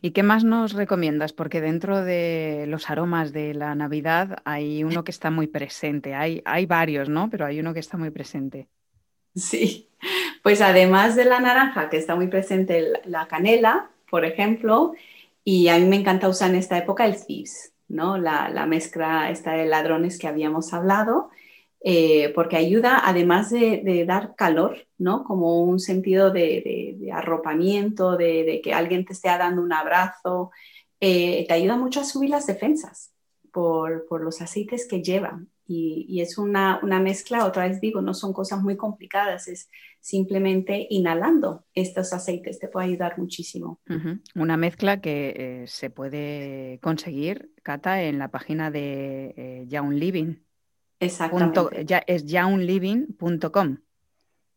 ¿Y 0.00 0.12
qué 0.12 0.22
más 0.22 0.44
nos 0.44 0.72
recomiendas? 0.72 1.32
Porque 1.32 1.60
dentro 1.60 2.04
de 2.04 2.66
los 2.68 2.88
aromas 2.88 3.32
de 3.32 3.54
la 3.54 3.74
Navidad 3.74 4.36
hay 4.44 4.84
uno 4.84 5.02
que 5.02 5.10
está 5.10 5.32
muy 5.32 5.48
presente. 5.48 6.14
Hay, 6.14 6.42
hay 6.44 6.66
varios, 6.66 7.08
¿no? 7.08 7.28
Pero 7.28 7.46
hay 7.46 7.58
uno 7.58 7.74
que 7.74 7.80
está 7.80 7.96
muy 7.96 8.10
presente. 8.10 8.68
Sí, 9.34 9.90
pues 10.44 10.60
además 10.60 11.16
de 11.16 11.24
la 11.24 11.40
naranja, 11.40 11.90
que 11.90 11.96
está 11.96 12.14
muy 12.14 12.28
presente 12.28 12.92
la 13.04 13.26
canela, 13.26 13.90
por 14.08 14.24
ejemplo, 14.24 14.92
y 15.44 15.68
a 15.68 15.78
mí 15.78 15.84
me 15.84 15.96
encanta 15.96 16.28
usar 16.28 16.50
en 16.50 16.56
esta 16.56 16.78
época 16.78 17.06
el 17.06 17.16
Thieves, 17.24 17.72
¿no? 17.88 18.18
La, 18.18 18.48
la 18.48 18.66
mezcla 18.66 19.30
esta 19.30 19.52
de 19.52 19.66
ladrones 19.66 20.18
que 20.18 20.28
habíamos 20.28 20.72
hablado, 20.72 21.30
eh, 21.84 22.32
porque 22.34 22.56
ayuda, 22.56 23.00
además 23.04 23.50
de, 23.50 24.04
dar 24.06 24.36
calor, 24.36 24.86
¿no? 24.98 25.24
Como 25.24 25.62
un 25.62 25.80
sentido 25.80 26.30
de, 26.30 27.10
arropamiento, 27.12 28.16
de, 28.16 28.60
que 28.62 28.72
alguien 28.72 29.04
te 29.04 29.14
esté 29.14 29.28
dando 29.28 29.62
un 29.62 29.72
abrazo, 29.72 30.52
eh, 31.00 31.44
te 31.48 31.54
ayuda 31.54 31.76
mucho 31.76 32.00
a 32.00 32.04
subir 32.04 32.30
las 32.30 32.46
defensas 32.46 33.12
por, 33.50 34.06
por 34.06 34.22
los 34.22 34.40
aceites 34.40 34.86
que 34.86 35.02
llevan. 35.02 35.48
Y, 35.72 36.06
y 36.08 36.20
es 36.20 36.36
una, 36.36 36.80
una, 36.82 37.00
mezcla, 37.00 37.46
otra 37.46 37.66
vez 37.66 37.80
digo, 37.80 38.02
no 38.02 38.12
son 38.12 38.32
cosas 38.32 38.62
muy 38.62 38.76
complicadas, 38.76 39.48
es 39.48 39.70
simplemente 40.00 40.86
inhalando 40.90 41.64
estos 41.74 42.12
aceites 42.12 42.58
te 42.58 42.68
puede 42.68 42.88
ayudar 42.88 43.16
muchísimo. 43.18 43.80
Una 44.34 44.56
mezcla 44.56 45.00
que 45.00 45.34
eh, 45.36 45.66
se 45.68 45.90
puede 45.90 46.80
conseguir, 46.82 47.52
Cata, 47.62 48.02
en 48.02 48.18
la 48.18 48.28
página 48.28 48.70
de 48.70 49.32
eh, 49.36 49.64
Young 49.68 49.92
Living. 49.92 50.34
Exactamente. 50.98 51.84
ya, 51.84 51.98
es 52.06 52.26
youngliving.com. 52.26 53.78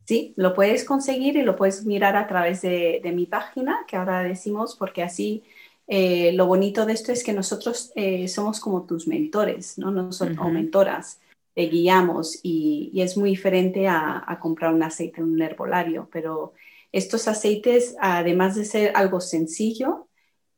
Sí, 0.06 0.34
lo 0.38 0.54
puedes 0.54 0.84
conseguir 0.84 1.38
y 1.38 1.44
lo 1.44 1.56
puedes 1.56 1.86
mirar 1.86 2.16
a 2.16 2.28
través 2.28 2.62
de, 2.62 3.02
mi 3.14 3.26
página, 3.26 3.86
que 3.88 3.96
ahora 3.96 4.22
decimos, 4.22 4.76
porque 4.76 5.02
así 5.02 5.44
eh, 5.88 6.32
lo 6.34 6.48
bonito 6.48 6.86
de 6.86 6.94
esto 6.94 7.12
es 7.12 7.24
que 7.24 7.34
nosotros 7.34 7.92
eh, 7.96 8.28
somos 8.28 8.60
como 8.60 8.86
tus 8.86 9.08
mentores, 9.08 9.78
¿no? 9.78 9.92
Nosotros, 9.92 10.38
o 10.40 10.50
mentoras 10.50 11.20
te 11.54 11.68
guiamos 11.68 12.40
y, 12.44 12.92
es 12.96 13.18
muy 13.18 13.32
diferente 13.32 13.88
a, 13.88 14.38
comprar 14.42 14.74
un 14.74 14.84
aceite 14.84 15.22
en 15.22 15.28
un 15.32 15.42
herbolario, 15.42 16.10
pero 16.12 16.54
estos 16.92 17.28
aceites, 17.28 17.96
además 18.00 18.56
de 18.56 18.66
ser 18.66 18.92
algo 18.96 19.22
sencillo, 19.22 20.08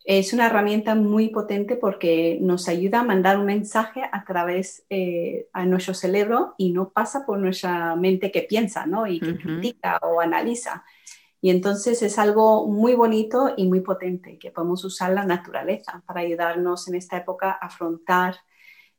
es 0.06 0.34
una 0.34 0.48
herramienta 0.48 0.96
muy 0.96 1.30
potente 1.30 1.76
porque 1.76 2.40
nos 2.42 2.70
ayuda 2.70 3.02
a 3.02 3.04
mandar 3.04 3.38
un 3.38 3.46
mensaje 3.46 4.04
a 4.10 4.24
través 4.24 4.86
eh, 4.90 5.48
a 5.52 5.66
nuestro 5.66 5.94
cerebro 5.94 6.56
y 6.58 6.72
no 6.72 6.90
pasa 6.90 7.26
por 7.26 7.40
nuestra 7.40 7.96
mente 7.96 8.32
que 8.32 8.44
piensa, 8.44 8.86
¿no? 8.86 9.06
Y 9.06 9.20
que 9.20 9.38
critica 9.38 10.00
o 10.02 10.22
analiza. 10.22 10.86
Y 11.40 11.52
entonces 11.52 12.02
es 12.02 12.18
algo 12.18 12.68
muy 12.68 12.96
bonito 12.96 13.54
y 13.56 13.68
muy 13.68 13.82
potente 13.82 14.40
que 14.40 14.52
podemos 14.52 14.84
usar 14.84 15.12
la 15.12 15.24
naturaleza 15.24 16.04
para 16.06 16.22
ayudarnos 16.22 16.88
en 16.88 16.96
esta 16.96 17.18
época 17.18 17.52
a 17.52 17.68
afrontar 17.68 18.36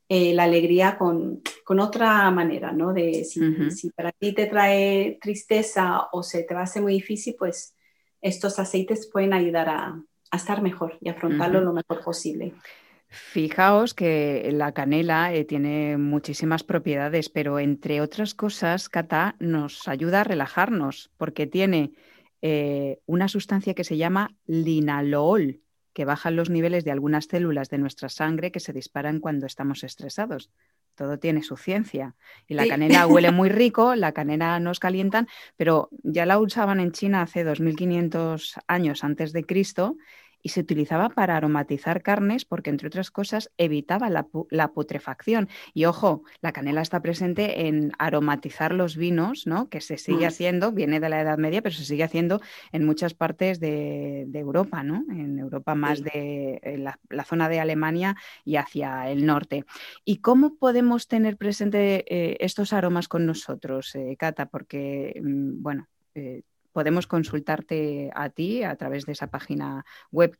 eh, 0.08 0.32
la 0.32 0.44
alegría 0.44 0.96
con, 0.96 1.42
con, 1.64 1.80
otra 1.80 2.30
manera, 2.30 2.72
¿no? 2.72 2.94
De 2.94 3.24
si, 3.24 3.70
si, 3.70 3.90
para 3.90 4.10
ti 4.12 4.32
te 4.32 4.46
trae 4.46 5.18
tristeza 5.20 6.08
o 6.12 6.22
se 6.22 6.44
te 6.44 6.54
va 6.54 6.60
a 6.60 6.62
hacer 6.64 6.80
muy 6.80 6.94
difícil, 6.94 7.34
pues 7.38 7.76
estos 8.22 8.58
aceites 8.58 9.08
pueden 9.12 9.32
ayudar 9.32 9.68
a, 9.68 10.02
estar 10.32 10.62
mejor 10.62 10.98
y 11.00 11.08
afrontarlo 11.08 11.60
lo 11.60 11.72
mejor 11.72 12.02
posible. 12.04 12.52
Fijaos 13.08 13.94
que 13.94 14.50
la 14.52 14.72
canela 14.72 15.32
eh, 15.32 15.44
tiene 15.44 15.96
muchísimas 15.96 16.62
propiedades, 16.62 17.30
pero 17.30 17.58
entre 17.58 18.02
otras 18.02 18.34
cosas, 18.34 18.90
Cata 18.90 19.36
nos 19.38 19.88
ayuda 19.88 20.20
a 20.20 20.24
relajarnos 20.24 21.10
porque 21.16 21.46
tiene 21.46 21.92
eh, 22.42 23.00
una 23.06 23.28
sustancia 23.28 23.74
que 23.74 23.84
se 23.84 23.96
llama 23.96 24.36
linalool, 24.46 25.60
que 25.92 26.04
baja 26.04 26.30
los 26.30 26.50
niveles 26.50 26.84
de 26.84 26.92
algunas 26.92 27.26
células 27.26 27.70
de 27.70 27.78
nuestra 27.78 28.08
sangre 28.08 28.52
que 28.52 28.60
se 28.60 28.72
disparan 28.72 29.20
cuando 29.20 29.46
estamos 29.46 29.82
estresados. 29.82 30.50
Todo 30.94 31.18
tiene 31.18 31.42
su 31.42 31.56
ciencia. 31.56 32.14
Y 32.46 32.54
la 32.54 32.66
canela 32.66 33.06
huele 33.08 33.32
muy 33.32 33.48
rico, 33.48 33.94
la 33.94 34.12
canela 34.12 34.60
nos 34.60 34.80
calientan, 34.80 35.28
pero 35.56 35.88
ya 36.02 36.26
la 36.26 36.38
usaban 36.38 36.80
en 36.80 36.92
China 36.92 37.22
hace 37.22 37.44
2500 37.44 38.54
años 38.66 39.04
antes 39.04 39.32
de 39.32 39.44
Cristo 39.44 39.96
y 40.42 40.50
se 40.50 40.60
utilizaba 40.60 41.08
para 41.10 41.36
aromatizar 41.36 42.02
carnes 42.02 42.44
porque, 42.44 42.70
entre 42.70 42.88
otras 42.88 43.10
cosas, 43.10 43.50
evitaba 43.58 44.08
la, 44.10 44.68
putrefacción. 44.68 45.48
Y 45.74 45.84
ojo, 45.86 46.22
la 46.40 46.52
canela 46.52 46.82
está 46.82 47.00
presente 47.00 47.66
en 47.66 47.92
aromatizar 47.98 48.72
los 48.72 48.96
vinos, 48.96 49.46
¿no? 49.46 49.68
que 49.68 49.80
se 49.80 49.98
sigue 49.98 50.26
haciendo, 50.26 50.72
viene 50.72 51.00
de 51.00 51.08
la 51.08 51.20
Edad 51.20 51.38
Media, 51.38 51.62
pero 51.62 51.74
se 51.74 51.84
sigue 51.84 52.04
haciendo 52.04 52.40
en 52.72 52.84
muchas 52.84 53.14
partes 53.14 53.60
de, 53.60 54.28
Europa, 54.38 54.84
¿no? 54.84 55.04
en 55.10 55.38
Europa 55.38 55.74
más 55.74 56.02
de 56.02 56.60
la, 56.78 57.24
zona 57.24 57.48
de 57.48 57.60
Alemania 57.60 58.16
y 58.44 58.56
hacia 58.56 59.10
el 59.10 59.26
norte. 59.26 59.64
¿Y 60.04 60.18
cómo 60.18 60.54
podemos 60.56 61.08
tener 61.08 61.36
presente 61.36 62.04
eh, 62.08 62.36
estos 62.40 62.72
aromas 62.72 63.08
con 63.08 63.26
nosotros, 63.26 63.94
eh, 63.94 64.16
Cata? 64.18 64.46
Porque, 64.46 65.20
mm, 65.22 65.62
bueno, 65.62 65.88
eh, 66.14 66.42
podemos 66.78 67.08
consultarte 67.08 68.12
a 68.14 68.30
ti 68.30 68.62
a 68.62 68.76
través 68.76 69.04
de 69.04 69.10
esa 69.10 69.26
página 69.26 69.84
web 70.12 70.38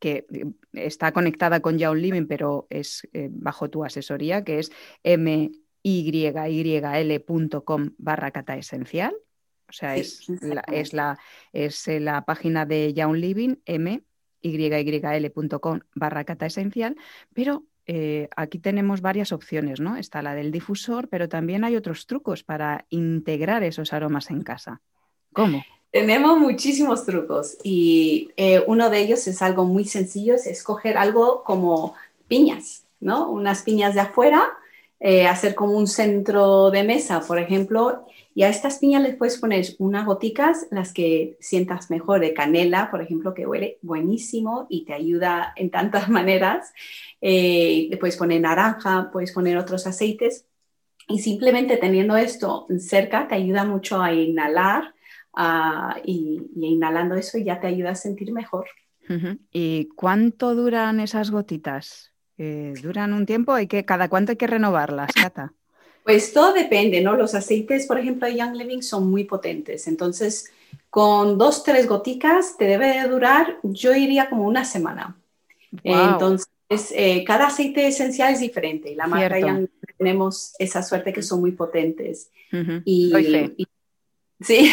que 0.00 0.26
eh, 0.32 0.44
está 0.72 1.12
conectada 1.12 1.60
con 1.60 1.78
Young 1.78 1.98
Living, 1.98 2.26
pero 2.26 2.66
es 2.68 3.06
eh, 3.12 3.28
bajo 3.30 3.70
tu 3.70 3.84
asesoría, 3.84 4.42
que 4.42 4.58
es 4.58 4.72
myyl.com 5.04 6.00
barra 7.96 8.32
cata 8.32 8.56
esencial. 8.56 9.14
O 9.68 9.72
sea, 9.72 9.94
es, 9.94 10.28
la, 10.40 10.62
es, 10.62 10.92
la, 10.92 11.16
es 11.52 11.86
la 11.86 12.24
página 12.24 12.66
de 12.66 12.92
Young 12.92 13.14
Living, 13.14 13.54
myyl.com 14.42 15.80
barra 15.94 16.24
cata 16.24 16.46
esencial, 16.46 16.96
pero 17.32 17.62
eh, 17.86 18.28
aquí 18.34 18.58
tenemos 18.58 19.00
varias 19.00 19.30
opciones, 19.30 19.78
¿no? 19.78 19.96
Está 19.96 20.22
la 20.22 20.34
del 20.34 20.50
difusor, 20.50 21.08
pero 21.08 21.28
también 21.28 21.62
hay 21.62 21.76
otros 21.76 22.08
trucos 22.08 22.42
para 22.42 22.84
integrar 22.90 23.62
esos 23.62 23.92
aromas 23.92 24.28
en 24.30 24.42
casa. 24.42 24.82
¿Cómo? 25.38 25.62
Tenemos 25.92 26.36
muchísimos 26.36 27.06
trucos 27.06 27.58
y 27.62 28.28
eh, 28.36 28.64
uno 28.66 28.90
de 28.90 28.98
ellos 28.98 29.24
es 29.28 29.40
algo 29.40 29.64
muy 29.64 29.84
sencillo, 29.84 30.34
es 30.34 30.48
escoger 30.48 30.98
algo 30.98 31.44
como 31.44 31.94
piñas, 32.26 32.82
¿no? 32.98 33.30
Unas 33.30 33.62
piñas 33.62 33.94
de 33.94 34.00
afuera, 34.00 34.48
eh, 34.98 35.28
hacer 35.28 35.54
como 35.54 35.78
un 35.78 35.86
centro 35.86 36.72
de 36.72 36.82
mesa, 36.82 37.20
por 37.20 37.38
ejemplo, 37.38 38.04
y 38.34 38.42
a 38.42 38.48
estas 38.48 38.80
piñas 38.80 39.00
les 39.04 39.14
puedes 39.14 39.38
poner 39.38 39.64
unas 39.78 40.06
goticas, 40.06 40.66
las 40.72 40.92
que 40.92 41.36
sientas 41.38 41.88
mejor, 41.88 42.18
de 42.18 42.34
canela, 42.34 42.90
por 42.90 43.00
ejemplo, 43.00 43.32
que 43.32 43.46
huele 43.46 43.78
buenísimo 43.80 44.66
y 44.68 44.86
te 44.86 44.92
ayuda 44.92 45.52
en 45.54 45.70
tantas 45.70 46.08
maneras. 46.08 46.72
Eh, 47.20 47.86
le 47.88 47.96
puedes 47.96 48.16
poner 48.16 48.40
naranja, 48.40 49.10
puedes 49.12 49.30
poner 49.30 49.56
otros 49.56 49.86
aceites 49.86 50.46
y 51.06 51.20
simplemente 51.20 51.76
teniendo 51.76 52.16
esto 52.16 52.66
cerca 52.80 53.28
te 53.28 53.36
ayuda 53.36 53.64
mucho 53.64 54.02
a 54.02 54.12
inhalar 54.12 54.94
y, 56.04 56.50
inhalando 56.56 57.14
eso 57.14 57.38
ya 57.38 57.60
te 57.60 57.66
ayuda 57.66 57.90
a 57.90 57.94
sentir 57.94 58.32
mejor. 58.32 58.66
¿Y 59.52 59.88
cuánto 59.96 60.54
duran 60.54 61.00
esas 61.00 61.30
gotitas? 61.30 62.12
Eh, 62.36 62.74
¿Duran 62.82 63.14
un 63.14 63.24
tiempo? 63.24 63.52
¿Hay 63.52 63.66
que, 63.66 63.84
¿Cada 63.84 64.08
cuánto 64.08 64.32
hay 64.32 64.36
que 64.36 64.46
renovarlas, 64.46 65.10
Cata? 65.14 65.54
Pues 66.04 66.32
todo 66.32 66.52
depende, 66.52 67.00
¿no? 67.00 67.16
Los 67.16 67.34
aceites, 67.34 67.86
por 67.86 67.98
ejemplo, 67.98 68.26
de 68.26 68.36
Young 68.36 68.56
Living 68.56 68.82
son 68.82 69.10
muy 69.10 69.24
potentes. 69.24 69.88
Entonces, 69.88 70.50
con 70.90 71.36
dos, 71.36 71.64
tres 71.64 71.86
goticas 71.86 72.56
te 72.56 72.64
debe 72.64 72.98
de 72.98 73.08
durar, 73.08 73.58
yo 73.62 73.94
iría 73.94 74.28
como 74.28 74.46
una 74.46 74.64
semana. 74.64 75.16
Entonces, 75.82 76.48
eh, 76.94 77.24
cada 77.26 77.48
aceite 77.48 77.86
esencial 77.86 78.32
es 78.32 78.40
diferente. 78.40 78.90
Y 78.90 78.94
la 78.94 79.06
marca 79.06 79.38
Young 79.38 79.68
tenemos 79.98 80.54
esa 80.58 80.82
suerte 80.82 81.12
que 81.12 81.22
son 81.22 81.40
muy 81.40 81.52
potentes. 81.52 82.30
y, 82.84 83.66
Sí, 84.40 84.70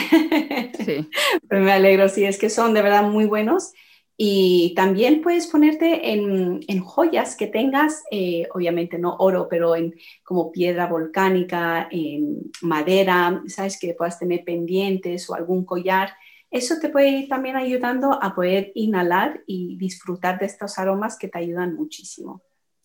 sí. 0.85 1.09
Pero 1.49 1.63
me 1.63 1.71
alegro, 1.71 2.07
sí, 2.09 2.23
es 2.23 2.37
que 2.37 2.49
son 2.49 2.73
de 2.73 2.81
verdad 2.81 3.03
muy 3.03 3.25
buenos. 3.25 3.73
Y 4.17 4.73
también 4.75 5.21
puedes 5.21 5.47
ponerte 5.47 6.13
en, 6.13 6.79
joyas 6.79 7.35
que 7.35 7.47
tengas, 7.47 8.03
eh, 8.11 8.47
obviamente 8.53 8.97
no 8.97 9.17
oro, 9.19 9.47
pero 9.49 9.75
en 9.75 9.93
como 10.23 10.53
piedra 10.53 10.87
volcánica, 10.87 11.89
en 11.91 12.49
madera, 12.61 13.43
sabes 13.47 13.77
que 13.77 13.93
puedas 13.93 14.17
tener 14.17 14.45
pendientes 14.45 15.29
o 15.29 15.35
algún 15.35 15.65
collar. 15.65 16.13
Eso 16.49 16.75
te 16.79 16.87
puede 16.87 17.09
ir 17.09 17.27
también 17.27 17.57
ayudando 17.57 18.17
a 18.23 18.33
poder 18.33 18.71
inhalar 18.75 19.43
y 19.47 19.75
disfrutar 19.77 20.39
de 20.39 20.45
estos 20.45 20.79
aromas 20.79 21.17
que 21.17 21.27
te 21.27 21.39
ayudan 21.39 21.75
muchísimo. 21.75 22.41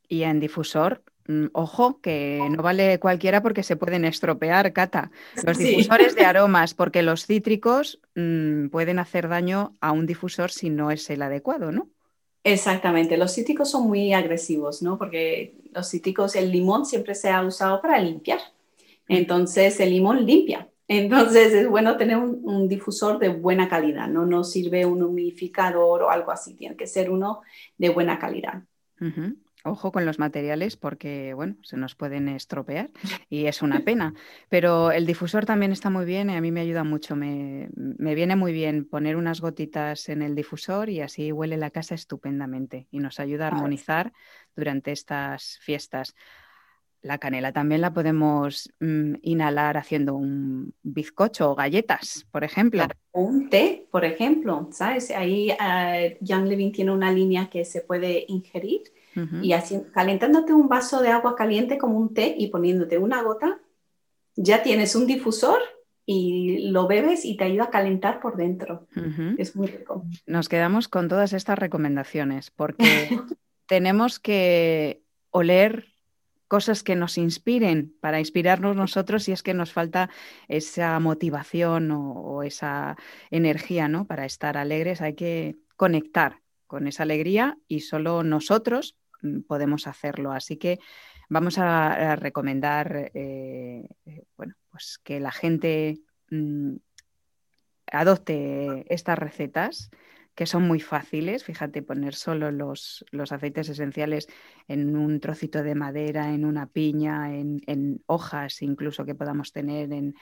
Y 0.08 0.24
en 0.24 0.40
difusor, 0.40 1.04
ojo, 1.52 2.00
que 2.00 2.40
no 2.50 2.62
vale 2.62 2.98
cualquiera 2.98 3.42
porque 3.42 3.62
se 3.62 3.76
pueden 3.76 4.04
estropear, 4.04 4.72
Cata. 4.72 5.10
Los 5.44 5.58
difusores 5.58 6.14
de 6.14 6.24
aromas, 6.26 6.74
porque 6.74 7.02
los 7.02 7.26
cítricos 7.26 8.00
mm, 8.14 8.68
pueden 8.68 8.98
hacer 8.98 9.28
daño 9.28 9.76
a 9.80 9.92
un 9.92 10.06
difusor 10.06 10.50
si 10.50 10.70
no 10.70 10.90
es 10.90 11.08
el 11.10 11.22
adecuado, 11.22 11.72
¿no? 11.72 11.88
Exactamente, 12.42 13.18
los 13.18 13.34
cítricos 13.34 13.70
son 13.70 13.86
muy 13.86 14.14
agresivos, 14.14 14.80
¿no? 14.80 14.96
Porque 14.96 15.54
los 15.72 15.88
cítricos, 15.90 16.36
el 16.36 16.50
limón 16.50 16.86
siempre 16.86 17.14
se 17.14 17.30
ha 17.30 17.42
usado 17.44 17.82
para 17.82 17.98
limpiar. 18.00 18.40
Entonces, 19.08 19.78
el 19.80 19.90
limón 19.90 20.24
limpia. 20.24 20.68
Entonces, 20.88 21.52
es 21.52 21.68
bueno 21.68 21.96
tener 21.96 22.16
un, 22.16 22.68
difusor 22.68 23.18
de 23.18 23.28
buena 23.28 23.68
calidad, 23.68 24.08
¿no? 24.08 24.24
No 24.24 24.42
sirve 24.42 24.86
un 24.86 25.02
humidificador 25.02 26.02
o 26.02 26.10
algo 26.10 26.32
así, 26.32 26.54
tiene 26.54 26.76
que 26.76 26.86
ser 26.86 27.10
uno 27.10 27.42
de 27.76 27.90
buena 27.90 28.18
calidad. 28.18 28.62
Ojo 29.64 29.92
con 29.92 30.06
los 30.06 30.18
materiales 30.18 30.76
porque, 30.76 31.34
bueno, 31.34 31.56
se 31.62 31.76
nos 31.76 31.94
pueden 31.94 32.28
estropear 32.28 32.90
y 33.28 33.46
es 33.46 33.62
una 33.62 33.80
pena. 33.80 34.14
Pero 34.48 34.90
el 34.90 35.06
difusor 35.06 35.44
también 35.44 35.72
está 35.72 35.90
muy 35.90 36.06
bien 36.06 36.30
y 36.30 36.36
a 36.36 36.40
mí 36.40 36.50
me 36.50 36.60
ayuda 36.60 36.84
mucho. 36.84 37.14
Me, 37.16 37.68
viene 37.74 38.36
muy 38.36 38.52
bien 38.52 38.86
poner 38.86 39.16
unas 39.16 39.40
gotitas 39.40 40.08
en 40.08 40.22
el 40.22 40.34
difusor 40.34 40.88
y 40.88 41.00
así 41.00 41.32
huele 41.32 41.56
la 41.56 41.70
casa 41.70 41.94
estupendamente 41.94 42.86
y 42.90 43.00
nos 43.00 43.20
ayuda 43.20 43.44
a 43.44 43.48
armonizar 43.48 44.12
durante 44.56 44.92
estas 44.92 45.58
fiestas. 45.60 46.14
La 47.02 47.18
canela 47.18 47.52
también 47.52 47.80
la 47.80 47.94
podemos 47.94 48.70
mm, 48.80 49.14
inhalar 49.22 49.78
haciendo 49.78 50.14
un 50.14 50.74
bizcocho 50.82 51.50
o 51.50 51.54
galletas, 51.54 52.26
por 52.30 52.44
ejemplo. 52.44 52.84
un 53.12 53.48
té, 53.48 53.86
por 53.90 54.04
ejemplo, 54.04 54.68
¿sabes? 54.70 55.10
Ahí 55.10 55.50
uh, 55.50 56.16
Young 56.20 56.46
Living 56.46 56.72
tiene 56.72 56.92
una 56.92 57.10
línea 57.10 57.48
que 57.48 57.64
se 57.64 57.80
puede 57.80 58.26
ingerir 58.28 58.82
y 59.42 59.52
así, 59.52 59.82
calentándote 59.92 60.52
un 60.52 60.68
vaso 60.68 61.02
de 61.02 61.08
agua 61.08 61.34
caliente 61.34 61.78
como 61.78 61.98
un 61.98 62.14
té 62.14 62.34
y 62.38 62.48
poniéndote 62.48 62.98
una 62.98 63.22
gota, 63.22 63.60
ya 64.36 64.62
tienes 64.62 64.94
un 64.94 65.06
difusor 65.06 65.58
y 66.06 66.70
lo 66.70 66.86
bebes 66.86 67.24
y 67.24 67.36
te 67.36 67.44
ayuda 67.44 67.64
a 67.64 67.70
calentar 67.70 68.20
por 68.20 68.36
dentro. 68.36 68.88
Es 69.38 69.54
muy 69.54 69.68
rico. 69.68 70.04
Nos 70.26 70.48
quedamos 70.48 70.88
con 70.88 71.08
todas 71.08 71.32
estas 71.32 71.58
recomendaciones 71.58 72.50
porque 72.50 73.10
tenemos 73.66 74.18
que 74.18 75.02
oler 75.30 75.86
cosas 76.48 76.82
que 76.82 76.96
nos 76.96 77.16
inspiren 77.16 77.94
para 78.00 78.18
inspirarnos 78.18 78.74
nosotros 78.74 79.22
si 79.22 79.30
es 79.30 79.44
que 79.44 79.54
nos 79.54 79.72
falta 79.72 80.10
esa 80.48 80.98
motivación 80.98 81.92
o, 81.92 82.12
o 82.12 82.42
esa 82.42 82.96
energía 83.30 83.86
¿no? 83.86 84.06
para 84.06 84.24
estar 84.24 84.56
alegres. 84.56 85.00
Hay 85.00 85.14
que 85.14 85.58
conectar 85.76 86.40
con 86.66 86.88
esa 86.88 87.04
alegría 87.04 87.56
y 87.68 87.80
solo 87.80 88.24
nosotros 88.24 88.96
podemos 89.46 89.86
hacerlo. 89.86 90.32
Así 90.32 90.56
que 90.56 90.78
vamos 91.28 91.58
a, 91.58 92.16
recomendar 92.16 93.10
eh, 93.14 93.88
eh, 94.06 94.24
bueno, 94.36 94.54
pues 94.70 94.98
que 95.02 95.20
la 95.20 95.32
gente 95.32 95.98
mm, 96.30 96.76
adopte 97.92 98.84
estas 98.92 99.18
recetas 99.18 99.90
que 100.40 100.46
son 100.46 100.62
muy 100.62 100.80
fáciles. 100.80 101.44
Fíjate, 101.44 101.82
poner 101.82 102.14
solo 102.14 102.50
los, 102.50 103.04
aceites 103.30 103.68
esenciales 103.68 104.26
en 104.68 104.96
un 104.96 105.20
trocito 105.20 105.62
de 105.62 105.74
madera, 105.74 106.32
en 106.32 106.46
una 106.46 106.66
piña, 106.66 107.34
en, 107.34 108.02
hojas 108.06 108.62
incluso 108.62 109.04
que 109.04 109.14
podamos 109.14 109.52
tener 109.52 109.92
en, 109.92 110.14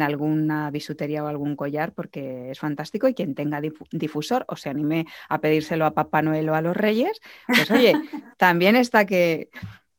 alguna 0.00 0.70
bisutería 0.70 1.22
o 1.22 1.26
algún 1.26 1.56
collar, 1.56 1.92
porque 1.92 2.50
es 2.52 2.58
fantástico. 2.58 3.06
Y 3.06 3.12
quien 3.12 3.34
tenga 3.34 3.60
difusor 3.92 4.46
o 4.48 4.56
se 4.56 4.70
anime 4.70 5.04
a 5.28 5.42
pedírselo 5.42 5.84
a 5.84 5.92
Papá 5.92 6.22
Noel 6.22 6.48
o 6.48 6.54
a 6.54 6.62
los 6.62 6.74
Reyes, 6.74 7.20
pues 7.46 7.70
oye, 7.70 7.92
también 8.38 8.76
está 8.76 9.04
que 9.04 9.50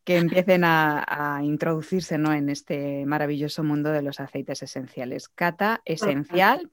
que 0.04 0.16
empiecen 0.16 0.64
a, 0.64 1.42
introducirse 1.44 2.18
¿no? 2.18 2.32
en 2.32 2.48
este 2.48 3.06
maravilloso 3.06 3.62
mundo 3.66 3.92
de 3.92 4.02
los 4.02 4.22
aceites 4.22 4.64
esenciales. 4.64 5.28
Cata 5.28 5.82
esencial 5.84 6.72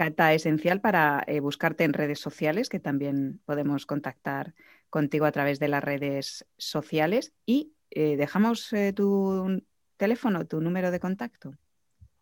Cata 0.00 0.32
Esencial 0.32 0.80
para 0.80 1.22
eh, 1.26 1.40
buscarte 1.40 1.84
en 1.84 1.92
redes 1.92 2.20
sociales, 2.20 2.70
que 2.70 2.80
también 2.80 3.42
podemos 3.44 3.84
contactar 3.84 4.54
contigo 4.88 5.26
a 5.26 5.30
través 5.30 5.58
de 5.58 5.68
las 5.68 5.84
redes 5.84 6.46
sociales. 6.56 7.34
Y 7.44 7.74
eh, 7.90 8.16
dejamos 8.16 8.72
eh, 8.72 8.94
tu 8.94 9.62
teléfono, 9.98 10.46
tu 10.46 10.62
número 10.62 10.90
de 10.90 11.00
contacto. 11.00 11.54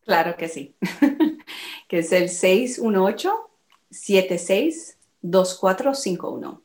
Claro 0.00 0.36
que 0.36 0.48
sí, 0.48 0.74
que 1.88 2.00
es 2.00 2.10
el 2.10 2.30
618 2.30 3.32
76 3.92 4.98
2451. 5.22 6.60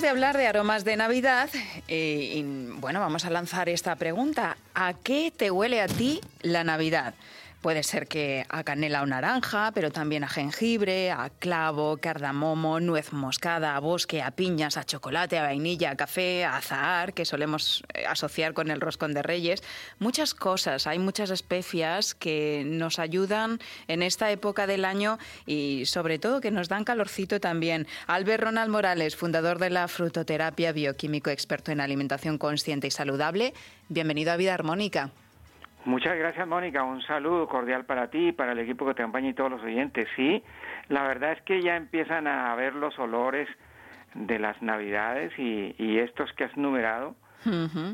De 0.00 0.08
hablar 0.08 0.36
de 0.36 0.46
aromas 0.46 0.84
de 0.84 0.96
Navidad 0.96 1.50
eh, 1.88 2.32
y, 2.36 2.42
bueno, 2.78 3.00
vamos 3.00 3.24
a 3.24 3.30
lanzar 3.30 3.68
esta 3.68 3.96
pregunta. 3.96 4.56
¿A 4.72 4.94
qué 4.94 5.32
te 5.36 5.50
huele 5.50 5.80
a 5.80 5.88
ti 5.88 6.20
la 6.40 6.62
Navidad? 6.62 7.14
Puede 7.60 7.82
ser 7.82 8.06
que 8.06 8.46
a 8.48 8.62
canela 8.62 9.02
o 9.02 9.06
naranja, 9.06 9.72
pero 9.74 9.90
también 9.90 10.22
a 10.22 10.28
jengibre, 10.28 11.10
a 11.10 11.28
clavo, 11.28 11.96
cardamomo, 11.96 12.78
nuez 12.78 13.12
moscada, 13.12 13.74
a 13.74 13.80
bosque, 13.80 14.22
a 14.22 14.30
piñas, 14.30 14.76
a 14.76 14.84
chocolate, 14.84 15.38
a 15.38 15.42
vainilla, 15.42 15.90
a 15.90 15.96
café, 15.96 16.44
a 16.44 16.58
azahar, 16.58 17.14
que 17.14 17.24
solemos 17.24 17.82
eh, 17.94 18.06
asociar 18.06 18.54
con 18.54 18.70
el 18.70 18.80
roscón 18.80 19.12
de 19.12 19.24
reyes. 19.24 19.64
Muchas 19.98 20.34
cosas, 20.34 20.86
hay 20.86 21.00
muchas 21.00 21.30
especias 21.30 22.14
que 22.14 22.62
nos 22.64 23.00
ayudan 23.00 23.58
en 23.88 24.04
esta 24.04 24.30
época 24.30 24.68
del 24.68 24.84
año 24.84 25.18
y 25.44 25.84
sobre 25.86 26.20
todo 26.20 26.40
que 26.40 26.52
nos 26.52 26.68
dan 26.68 26.84
calorcito 26.84 27.40
también. 27.40 27.88
Albert 28.06 28.44
Ronald 28.44 28.70
Morales, 28.70 29.16
fundador 29.16 29.58
de 29.58 29.70
la 29.70 29.88
frutoterapia, 29.88 30.70
bioquímico 30.70 31.30
experto 31.30 31.72
en 31.72 31.80
alimentación 31.80 32.38
consciente 32.38 32.86
y 32.86 32.92
saludable. 32.92 33.52
Bienvenido 33.88 34.30
a 34.30 34.36
Vida 34.36 34.54
Armónica. 34.54 35.10
Muchas 35.84 36.16
gracias, 36.18 36.46
Mónica. 36.46 36.82
Un 36.82 37.00
saludo 37.02 37.48
cordial 37.48 37.84
para 37.84 38.10
ti, 38.10 38.32
para 38.32 38.52
el 38.52 38.58
equipo 38.58 38.86
que 38.86 38.94
te 38.94 39.02
acompaña 39.02 39.30
y 39.30 39.34
todos 39.34 39.50
los 39.50 39.62
oyentes. 39.62 40.08
Sí, 40.16 40.42
la 40.88 41.02
verdad 41.04 41.32
es 41.32 41.42
que 41.42 41.62
ya 41.62 41.76
empiezan 41.76 42.26
a 42.26 42.54
ver 42.56 42.74
los 42.74 42.98
olores 42.98 43.48
de 44.14 44.38
las 44.38 44.60
Navidades 44.62 45.32
y, 45.38 45.98
estos 45.98 46.32
que 46.32 46.44
has 46.44 46.56
numerado, 46.56 47.14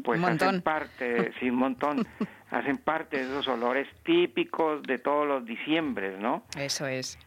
pues 0.02 0.22
hacen 0.22 0.62
parte, 0.62 1.32
sí, 1.40 1.50
un 1.50 1.56
montón, 1.56 2.06
hacen 2.50 2.78
parte 2.78 3.18
de 3.18 3.22
esos 3.24 3.48
olores 3.48 3.88
típicos 4.04 4.82
de 4.82 4.98
todos 4.98 5.26
los 5.26 5.44
diciembres, 5.44 6.18
¿no? 6.18 6.44
Eso 6.56 6.86
es. 6.86 7.18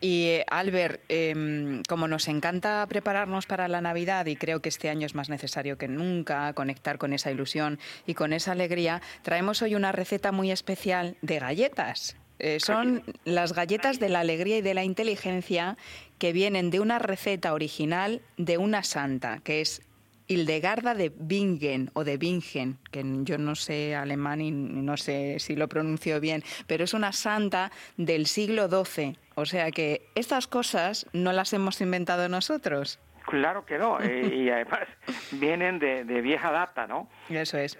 Y 0.00 0.26
eh, 0.26 0.44
Albert, 0.48 1.02
em, 1.08 1.82
como 1.88 2.08
nos 2.08 2.28
encanta 2.28 2.86
prepararnos 2.88 3.46
para 3.46 3.68
la 3.68 3.80
Navidad 3.80 4.26
y 4.26 4.36
creo 4.36 4.60
que 4.60 4.68
este 4.68 4.90
año 4.90 5.06
es 5.06 5.14
más 5.14 5.28
necesario 5.28 5.78
que 5.78 5.88
nunca 5.88 6.52
conectar 6.52 6.98
con 6.98 7.12
esa 7.12 7.30
ilusión 7.30 7.78
y 8.06 8.14
con 8.14 8.32
esa 8.32 8.52
alegría, 8.52 9.00
traemos 9.22 9.62
hoy 9.62 9.74
una 9.74 9.92
receta 9.92 10.32
muy 10.32 10.50
especial 10.50 11.16
de 11.22 11.38
galletas. 11.38 12.16
Eh, 12.38 12.58
son 12.58 13.04
las 13.24 13.52
galletas 13.52 14.00
de 14.00 14.08
la 14.08 14.20
alegría 14.20 14.58
y 14.58 14.62
de 14.62 14.74
la 14.74 14.82
inteligencia 14.82 15.76
que 16.18 16.32
vienen 16.32 16.70
de 16.70 16.80
una 16.80 16.98
receta 16.98 17.54
original 17.54 18.20
de 18.36 18.58
una 18.58 18.82
santa, 18.82 19.38
que 19.44 19.60
es 19.60 19.82
Hildegarda 20.26 20.94
de 20.94 21.12
Bingen 21.14 21.90
o 21.94 22.04
de 22.04 22.16
Bingen, 22.16 22.78
que 22.90 23.02
yo 23.22 23.38
no 23.38 23.54
sé 23.54 23.94
alemán 23.94 24.40
y 24.40 24.50
no 24.50 24.96
sé 24.96 25.38
si 25.38 25.56
lo 25.56 25.68
pronuncio 25.68 26.20
bien, 26.20 26.42
pero 26.66 26.84
es 26.84 26.94
una 26.94 27.12
santa 27.12 27.70
del 27.96 28.26
siglo 28.26 28.68
XII. 28.68 29.16
O 29.34 29.46
sea 29.46 29.70
que 29.70 30.06
estas 30.14 30.46
cosas 30.46 31.06
no 31.12 31.32
las 31.32 31.52
hemos 31.52 31.80
inventado 31.80 32.28
nosotros. 32.28 32.98
Claro 33.26 33.64
que 33.64 33.78
no, 33.78 34.00
eh, 34.00 34.34
y 34.34 34.50
además 34.50 34.88
vienen 35.32 35.78
de, 35.78 36.04
de 36.04 36.20
vieja 36.20 36.50
data, 36.50 36.86
¿no? 36.86 37.08
Eso 37.28 37.58
es. 37.58 37.78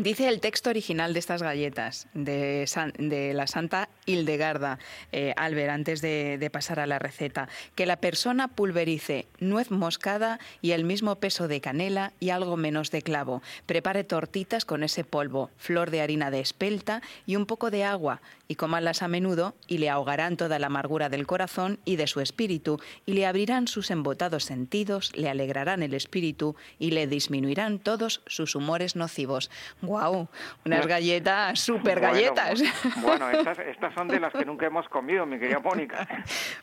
Dice 0.00 0.28
el 0.28 0.38
texto 0.38 0.70
original 0.70 1.12
de 1.12 1.18
estas 1.18 1.42
galletas 1.42 2.06
de, 2.14 2.70
de 2.98 3.34
la 3.34 3.48
Santa 3.48 3.88
Hildegarda, 4.06 4.78
eh, 5.10 5.34
Albert, 5.36 5.70
antes 5.70 6.00
de, 6.00 6.50
pasar 6.52 6.78
a 6.78 6.86
la 6.86 7.00
receta, 7.00 7.48
que 7.74 7.84
la 7.84 7.96
persona 7.96 8.46
pulverice 8.46 9.26
nuez 9.40 9.72
moscada 9.72 10.38
y 10.62 10.70
el 10.70 10.84
mismo 10.84 11.16
peso 11.16 11.48
de 11.48 11.60
canela 11.60 12.12
y 12.20 12.30
algo 12.30 12.56
menos 12.56 12.92
de 12.92 13.02
clavo. 13.02 13.42
Prepare 13.66 14.04
tortitas 14.04 14.64
con 14.64 14.84
ese 14.84 15.02
polvo, 15.02 15.50
flor 15.56 15.90
de 15.90 16.00
harina 16.00 16.30
de 16.30 16.38
espelta 16.38 17.02
y 17.26 17.34
un 17.34 17.46
poco 17.46 17.72
de 17.72 17.82
agua 17.82 18.22
y 18.46 18.54
cómanlas 18.54 19.02
a 19.02 19.08
menudo 19.08 19.56
y 19.66 19.78
le 19.78 19.90
ahogarán 19.90 20.36
toda 20.36 20.60
la 20.60 20.68
amargura 20.68 21.08
del 21.08 21.26
corazón 21.26 21.80
y 21.84 21.96
de 21.96 22.06
su 22.06 22.20
espíritu 22.20 22.80
y 23.04 23.14
le 23.14 23.26
abrirán 23.26 23.66
sus 23.66 23.90
embotados 23.90 24.44
sentidos, 24.44 25.10
le 25.16 25.28
alegrarán 25.28 25.82
el 25.82 25.92
espíritu 25.92 26.54
y 26.78 26.92
le 26.92 27.08
disminuirán 27.08 27.80
todos 27.80 28.22
sus 28.26 28.54
humores 28.54 28.94
nocivos 28.94 29.50
¡Wow! 29.88 30.28
Unas 30.66 30.86
galletas, 30.86 31.60
súper 31.60 31.98
galletas. 31.98 32.62
Bueno, 33.00 33.30
estas, 33.30 33.94
son 33.94 34.08
de 34.08 34.20
las 34.20 34.32
que 34.34 34.44
nunca 34.44 34.66
hemos 34.66 34.86
comido, 34.88 35.24
mi 35.24 35.38
querida 35.38 35.60
Mónica. 35.60 36.06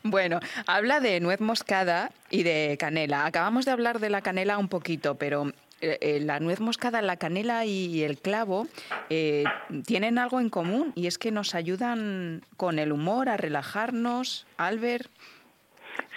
Bueno, 0.04 0.40
habla 0.68 1.00
de 1.00 1.20
nuez 1.20 1.42
moscada 1.42 2.12
y 2.30 2.44
de 2.44 2.78
canela. 2.80 3.26
Acabamos 3.26 3.66
de 3.66 3.72
hablar 3.72 4.00
de 4.00 4.12
la 4.12 4.22
canela 4.22 4.60
un 4.60 4.70
poquito, 4.70 5.16
pero 5.16 5.48
eh, 5.82 5.98
eh, 6.02 6.20
la 6.22 6.40
nuez 6.40 6.60
moscada, 6.60 7.02
la 7.02 7.18
canela 7.18 7.66
y 7.66 8.04
el 8.04 8.20
clavo 8.20 8.68
eh, 9.10 9.44
tienen 9.88 10.20
algo 10.20 10.40
en 10.40 10.50
común 10.50 10.94
y 10.96 11.08
es 11.08 11.18
que 11.18 11.32
nos 11.32 11.56
ayudan 11.56 12.42
con 12.58 12.78
el 12.78 12.92
humor 12.92 13.28
a 13.28 13.38
relajarnos. 13.38 14.46
Albert. 14.58 15.10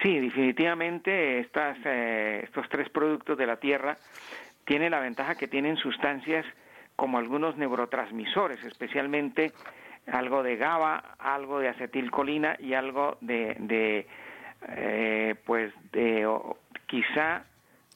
Sí, 0.02 0.18
definitivamente 0.18 1.40
estas, 1.40 1.78
estos 1.86 2.68
tres 2.68 2.90
productos 2.90 3.38
de 3.38 3.46
la 3.46 3.56
tierra 3.56 3.96
tienen 4.68 4.90
la 4.90 5.00
ventaja 5.00 5.34
que 5.36 5.48
tienen 5.48 5.76
sustancias 5.78 6.44
como 6.98 7.18
algunos 7.18 7.56
neurotransmisores, 7.56 8.64
especialmente 8.64 9.52
algo 10.10 10.42
de 10.42 10.56
GABA, 10.56 11.14
algo 11.20 11.60
de 11.60 11.68
acetilcolina 11.68 12.56
y 12.58 12.74
algo 12.74 13.18
de, 13.20 14.04
eh, 14.66 15.36
pues 15.46 15.72
de 15.92 16.28
quizá 16.86 17.44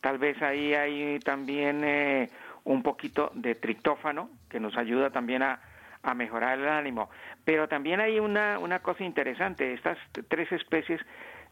tal 0.00 0.18
vez 0.18 0.40
ahí 0.40 0.72
hay 0.74 1.18
también 1.18 1.82
eh, 1.82 2.30
un 2.62 2.84
poquito 2.84 3.32
de 3.34 3.56
triptófano 3.56 4.30
que 4.48 4.60
nos 4.60 4.76
ayuda 4.76 5.10
también 5.10 5.42
a, 5.42 5.58
a 6.04 6.14
mejorar 6.14 6.60
el 6.60 6.68
ánimo. 6.68 7.10
Pero 7.44 7.66
también 7.66 7.98
hay 7.98 8.20
una, 8.20 8.60
una 8.60 8.78
cosa 8.78 9.02
interesante, 9.02 9.74
estas 9.74 9.98
tres 10.28 10.52
especies 10.52 11.00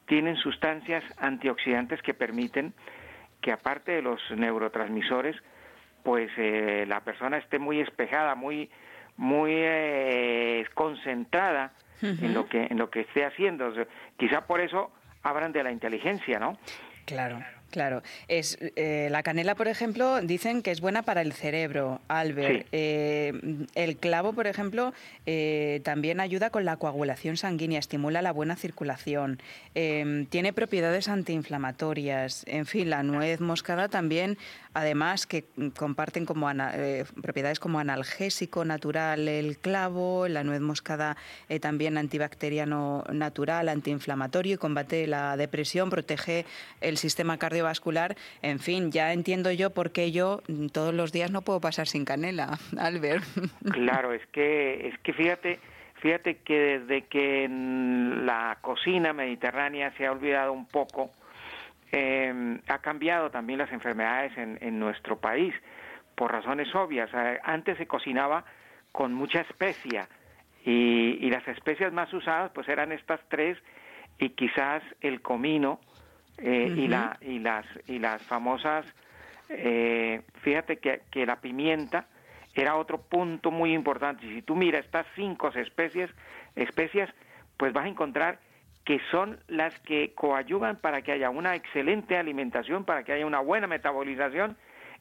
tienen 0.07 0.37
sustancias 0.37 1.03
antioxidantes 1.19 2.01
que 2.03 2.15
permiten 2.15 2.75
que 3.41 3.51
aparte 3.51 3.91
de 3.91 4.03
los 4.03 4.21
neurotransmisores, 4.31 5.35
pues 6.03 6.31
eh, 6.37 6.85
la 6.87 7.01
persona 7.01 7.39
esté 7.39 7.59
muy 7.59 7.81
espejada, 7.81 8.35
muy 8.35 8.71
muy 9.17 9.53
eh, 9.55 10.65
concentrada 10.75 11.73
en 12.01 12.33
lo 12.33 12.49
que 12.49 12.67
en 12.71 12.79
lo 12.79 12.89
que 12.91 13.01
esté 13.01 13.25
haciendo. 13.25 13.73
quizá 14.17 14.47
por 14.47 14.61
eso 14.61 14.91
hablan 15.23 15.53
de 15.53 15.63
la 15.63 15.71
inteligencia, 15.71 16.39
¿no? 16.39 16.57
Claro. 17.05 17.39
Claro, 17.71 18.03
es 18.27 18.59
eh, 18.61 19.09
la 19.11 19.23
canela, 19.23 19.55
por 19.55 19.69
ejemplo, 19.69 20.21
dicen 20.21 20.63
que 20.63 20.73
es 20.73 20.81
buena 20.81 21.03
para 21.03 21.23
el 21.23 21.33
cerebro, 21.33 22.01
Albert. 22.09 22.67
Eh, 22.73 23.33
el 23.75 23.97
clavo, 23.97 24.33
por 24.33 24.49
ejemplo, 24.49 24.93
eh, 25.25 25.81
también 25.85 26.21
ayuda 26.21 26.51
con 26.51 26.65
la 26.65 26.77
coagulación 26.77 27.37
sanguínea, 27.37 27.79
estimula 27.79 28.23
la 28.23 28.33
buena 28.33 28.57
circulación, 28.57 29.41
tiene 29.73 30.53
propiedades 30.53 31.09
antiinflamatorias. 31.09 32.45
En 32.49 32.67
fin, 32.67 32.91
la 32.91 33.03
nuez 33.03 33.41
moscada 33.41 33.89
también 33.89 34.37
además 34.75 35.27
que 35.27 35.45
comparten 35.77 36.27
como 36.27 36.51
eh, 36.51 37.05
propiedades 37.23 37.61
como 37.61 37.79
analgésico 37.79 38.65
natural 38.65 39.29
el 39.29 39.59
clavo, 39.59 40.29
la 40.29 40.45
nuez 40.45 40.61
moscada 40.61 41.17
eh, 41.49 41.61
también 41.61 41.99
antibacteriano 41.99 43.05
natural, 43.13 43.69
antiinflamatorio 43.69 44.55
y 44.55 44.59
combate 44.59 45.07
la 45.07 45.37
depresión, 45.37 45.91
protege 45.91 46.45
el 46.81 46.97
sistema 46.97 47.39
cardiovascular. 47.39 48.17
En 48.43 48.59
fin, 48.59 48.91
ya 48.93 49.13
entiendo 49.13 49.51
yo 49.51 49.71
por 49.71 49.93
qué 49.93 50.13
yo 50.13 50.43
todos 50.73 50.95
los 50.95 51.13
días 51.13 51.31
no 51.31 51.43
puedo 51.43 51.61
pasar 51.61 51.87
sin 51.87 52.05
canela, 52.05 52.59
Albert. 52.79 53.25
Claro, 53.73 54.13
es 54.13 54.27
que, 54.29 54.89
es 54.89 54.99
que 55.01 55.13
fíjate 55.13 55.59
Fíjate 56.01 56.39
que 56.39 56.79
desde 56.79 57.03
que 57.03 57.47
la 57.51 58.57
cocina 58.63 59.13
mediterránea 59.13 59.93
se 59.99 60.07
ha 60.07 60.13
olvidado 60.13 60.53
un 60.53 60.67
poco, 60.67 61.11
eh, 61.93 62.61
ha 62.69 62.79
cambiado 62.79 63.31
también 63.31 63.59
las 63.59 63.73
enfermedades 63.73 64.33
en, 64.37 64.79
nuestro 64.79 65.19
país, 65.19 65.55
por 66.15 66.33
razones 66.33 66.73
obvias. 66.75 67.11
Antes 67.43 67.79
se 67.79 67.87
cocinaba 67.87 68.45
con 68.93 69.13
mucha 69.13 69.41
especia 69.41 70.09
y, 70.65 71.29
las 71.31 71.47
especias 71.49 71.93
más 71.93 72.13
usadas 72.13 72.51
pues 72.53 72.69
eran 72.69 72.93
estas 72.93 73.21
tres 73.29 73.57
y 74.19 74.31
quizás 74.31 74.83
el 75.01 75.23
comino 75.23 75.81
eh, 76.39 76.73
y, 76.77 76.89
la, 76.89 77.17
y, 77.21 77.39
las, 77.39 77.67
y 77.87 77.99
las 77.99 78.23
famosas, 78.23 78.87
eh, 79.49 80.23
fíjate 80.43 80.79
que, 80.79 81.03
que 81.11 81.27
la 81.27 81.41
pimienta, 81.41 82.07
era 82.55 82.77
otro 82.77 83.01
punto 83.01 83.51
muy 83.51 83.73
importante. 83.73 84.27
Si 84.27 84.43
tú 84.43 84.57
miras 84.57 84.85
estas 84.85 85.07
cinco 85.15 85.49
especies, 85.49 86.11
especias, 86.57 87.09
pues 87.57 87.73
vas 87.73 87.85
a 87.85 87.89
encontrar 87.89 88.41
que 88.91 89.01
son 89.13 89.39
las 89.47 89.79
que 89.83 90.15
coadyuvan 90.17 90.81
para 90.81 91.03
que 91.03 91.13
haya 91.13 91.31
una 91.31 91.55
excelente 91.55 92.17
alimentación, 92.17 92.85
para 92.85 93.05
que 93.05 93.13
haya 93.13 93.25
una 93.25 93.39
buena 93.39 93.69
metabolización 93.69 94.57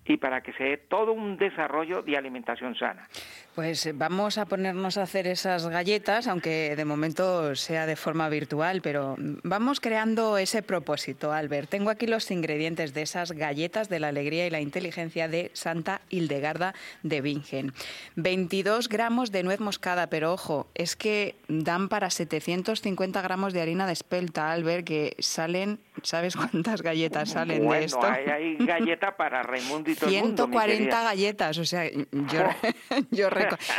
y 0.10 0.17
para 0.17 0.41
que 0.41 0.52
se 0.54 0.63
dé 0.63 0.78
todo 0.78 1.13
un 1.13 1.38
desarrollo 1.38 2.02
de 2.02 2.17
alimentación 2.17 2.76
sana. 2.76 3.08
Pues 3.54 3.86
eh, 3.86 3.93
vamos 3.93 4.38
a 4.39 4.45
ponernos 4.45 4.98
a 4.98 5.04
hacer 5.04 5.28
esas 5.28 5.67
galletas, 5.67 6.28
aunque 6.28 6.76
de 6.76 6.86
momento 6.86 7.56
sea 7.56 7.86
de 7.86 7.95
forma 7.95 8.28
virtual, 8.28 8.82
pero 8.82 9.15
vamos 9.43 9.80
creando 9.80 10.38
ese 10.38 10.63
propósito, 10.63 11.32
Albert. 11.32 11.69
Tengo 11.69 11.91
aquí 11.91 12.08
los 12.08 12.32
ingredientes 12.32 12.93
de 12.93 13.04
esas 13.04 13.34
galletas 13.34 13.88
de 13.88 14.00
la 14.00 14.08
alegría 14.08 14.48
y 14.48 14.50
la 14.50 14.62
inteligencia 14.62 15.28
de 15.28 15.52
Santa 15.54 16.02
Hildegarda 16.10 16.74
de 17.04 17.22
Bingen. 17.22 17.74
22 18.15 18.89
gramos 18.89 19.32
de 19.32 19.43
nuez 19.43 19.60
moscada, 19.60 20.08
pero 20.08 20.34
ojo, 20.34 20.67
es 20.74 20.95
que 20.95 21.36
dan 21.48 21.88
para 21.88 22.10
750 22.10 23.22
gramos 23.22 23.54
de 23.54 23.62
harina 23.62 23.86
de 23.86 23.93
espelta, 23.93 24.52
Albert, 24.52 24.88
que 24.88 25.15
salen, 25.19 25.80
¿sabes 26.02 26.36
cuántas 26.36 26.82
galletas 26.82 27.30
salen 27.30 27.67
de 27.67 27.84
esto? 27.84 28.08
Hay, 28.08 28.26
hay 28.26 28.56
galleta 28.58 29.15
para 29.15 29.43
Raimundo 29.43 29.91
y 29.91 29.95
todo 30.00 30.10
140 30.10 31.04
galletas, 31.04 31.58
o 31.58 31.66
sea, 31.66 31.90
yo, 31.92 32.44
yo 33.12 33.30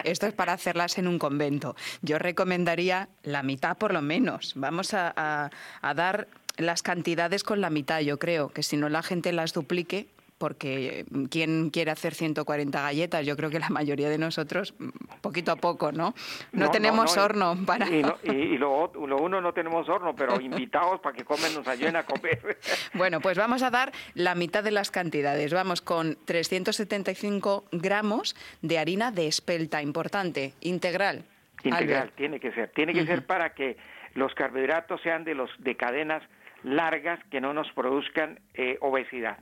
esto 0.04 0.26
es 0.26 0.32
para 0.32 0.52
hacerlas 0.52 0.98
en 0.98 1.08
un 1.08 1.18
convento. 1.18 1.76
Yo 2.02 2.18
recomendaría 2.18 3.08
la 3.22 3.42
mitad 3.42 3.76
por 3.76 3.92
lo 3.92 4.02
menos. 4.02 4.52
Vamos 4.56 4.94
a, 4.94 5.50
a 5.82 5.94
dar 5.94 6.28
las 6.56 6.82
cantidades 6.82 7.42
con 7.42 7.60
la 7.60 7.70
mitad, 7.70 8.00
yo 8.00 8.18
creo, 8.18 8.50
que 8.50 8.62
si 8.62 8.76
no 8.76 8.88
la 8.88 9.02
gente 9.02 9.32
las 9.32 9.52
duplique, 9.52 10.08
porque 10.40 11.04
mm, 11.10 11.24
¿quién 11.24 11.68
quiere 11.68 11.90
hacer 11.90 12.14
140 12.14 12.80
galletas? 12.80 13.26
Yo 13.26 13.36
creo 13.36 13.50
que 13.50 13.60
la 13.60 13.68
mayoría 13.68 14.08
de 14.08 14.16
nosotros, 14.16 14.74
mm, 14.78 14.88
poquito 15.20 15.52
a 15.52 15.56
poco, 15.56 15.92
¿no? 15.92 16.14
No, 16.52 16.70
tenemos 16.70 17.14
horno 17.18 17.56
para... 17.66 17.86
Y, 17.88 18.02
y, 18.24 18.56
lo, 18.56 18.90
uno 18.90 19.40
no 19.42 19.52
tenemos 19.52 19.86
horno, 19.90 20.16
pero 20.16 20.40
invitados 20.40 20.98
para 21.00 21.14
que 21.14 21.24
comen 21.24 21.54
nos 21.54 21.68
ayuden 21.68 21.96
a 21.96 22.04
comer. 22.04 22.58
bueno, 22.94 23.20
pues 23.20 23.36
vamos 23.36 23.62
a 23.62 23.70
dar 23.70 23.92
la 24.14 24.34
mitad 24.34 24.64
de 24.64 24.70
las 24.70 24.90
cantidades. 24.90 25.52
Vamos 25.52 25.82
con 25.82 26.16
375 26.24 27.66
gramos 27.72 28.34
de 28.62 28.78
harina 28.78 29.12
de 29.12 29.26
espelta, 29.26 29.82
importante, 29.82 30.54
integral. 30.62 31.22
Integral, 31.62 32.12
tiene 32.16 32.40
que 32.40 32.50
ser. 32.52 32.70
Tiene 32.70 32.94
que 32.94 33.04
ser 33.04 33.26
para 33.26 33.52
que 33.52 33.76
los 34.14 34.34
carbohidratos 34.34 35.02
sean 35.02 35.24
de 35.24 35.34
los 35.34 35.50
de 35.58 35.76
cadenas 35.76 36.22
largas 36.62 37.20
que 37.30 37.40
no 37.40 37.52
nos 37.52 37.70
produzcan 37.72 38.40
eh, 38.54 38.78
obesidad. 38.80 39.38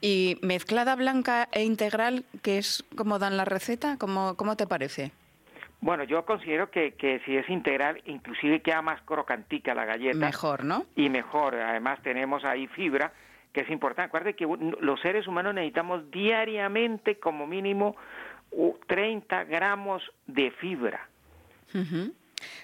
¿Y 0.00 0.38
mezclada 0.42 0.96
blanca 0.96 1.48
e 1.52 1.64
integral, 1.64 2.24
que 2.42 2.58
es 2.58 2.84
como 2.96 3.18
dan 3.18 3.36
la 3.36 3.44
receta? 3.44 3.96
¿Cómo, 3.98 4.36
cómo 4.36 4.56
te 4.56 4.66
parece? 4.66 5.12
Bueno, 5.80 6.04
yo 6.04 6.24
considero 6.24 6.70
que, 6.70 6.92
que 6.92 7.20
si 7.26 7.36
es 7.36 7.48
integral, 7.50 8.00
inclusive 8.06 8.60
queda 8.60 8.82
más 8.82 9.02
crocantica 9.02 9.74
la 9.74 9.84
galleta. 9.84 10.16
Mejor, 10.16 10.64
¿no? 10.64 10.86
Y 10.94 11.08
mejor. 11.10 11.56
Además 11.56 12.00
tenemos 12.02 12.44
ahí 12.44 12.68
fibra, 12.68 13.12
que 13.52 13.62
es 13.62 13.70
importante. 13.70 14.06
Acuérdate 14.06 14.36
que 14.36 14.46
los 14.80 15.00
seres 15.00 15.26
humanos 15.26 15.54
necesitamos 15.54 16.08
diariamente 16.10 17.18
como 17.18 17.46
mínimo 17.48 17.96
30 18.86 19.44
gramos 19.44 20.02
de 20.26 20.50
fibra. 20.52 21.08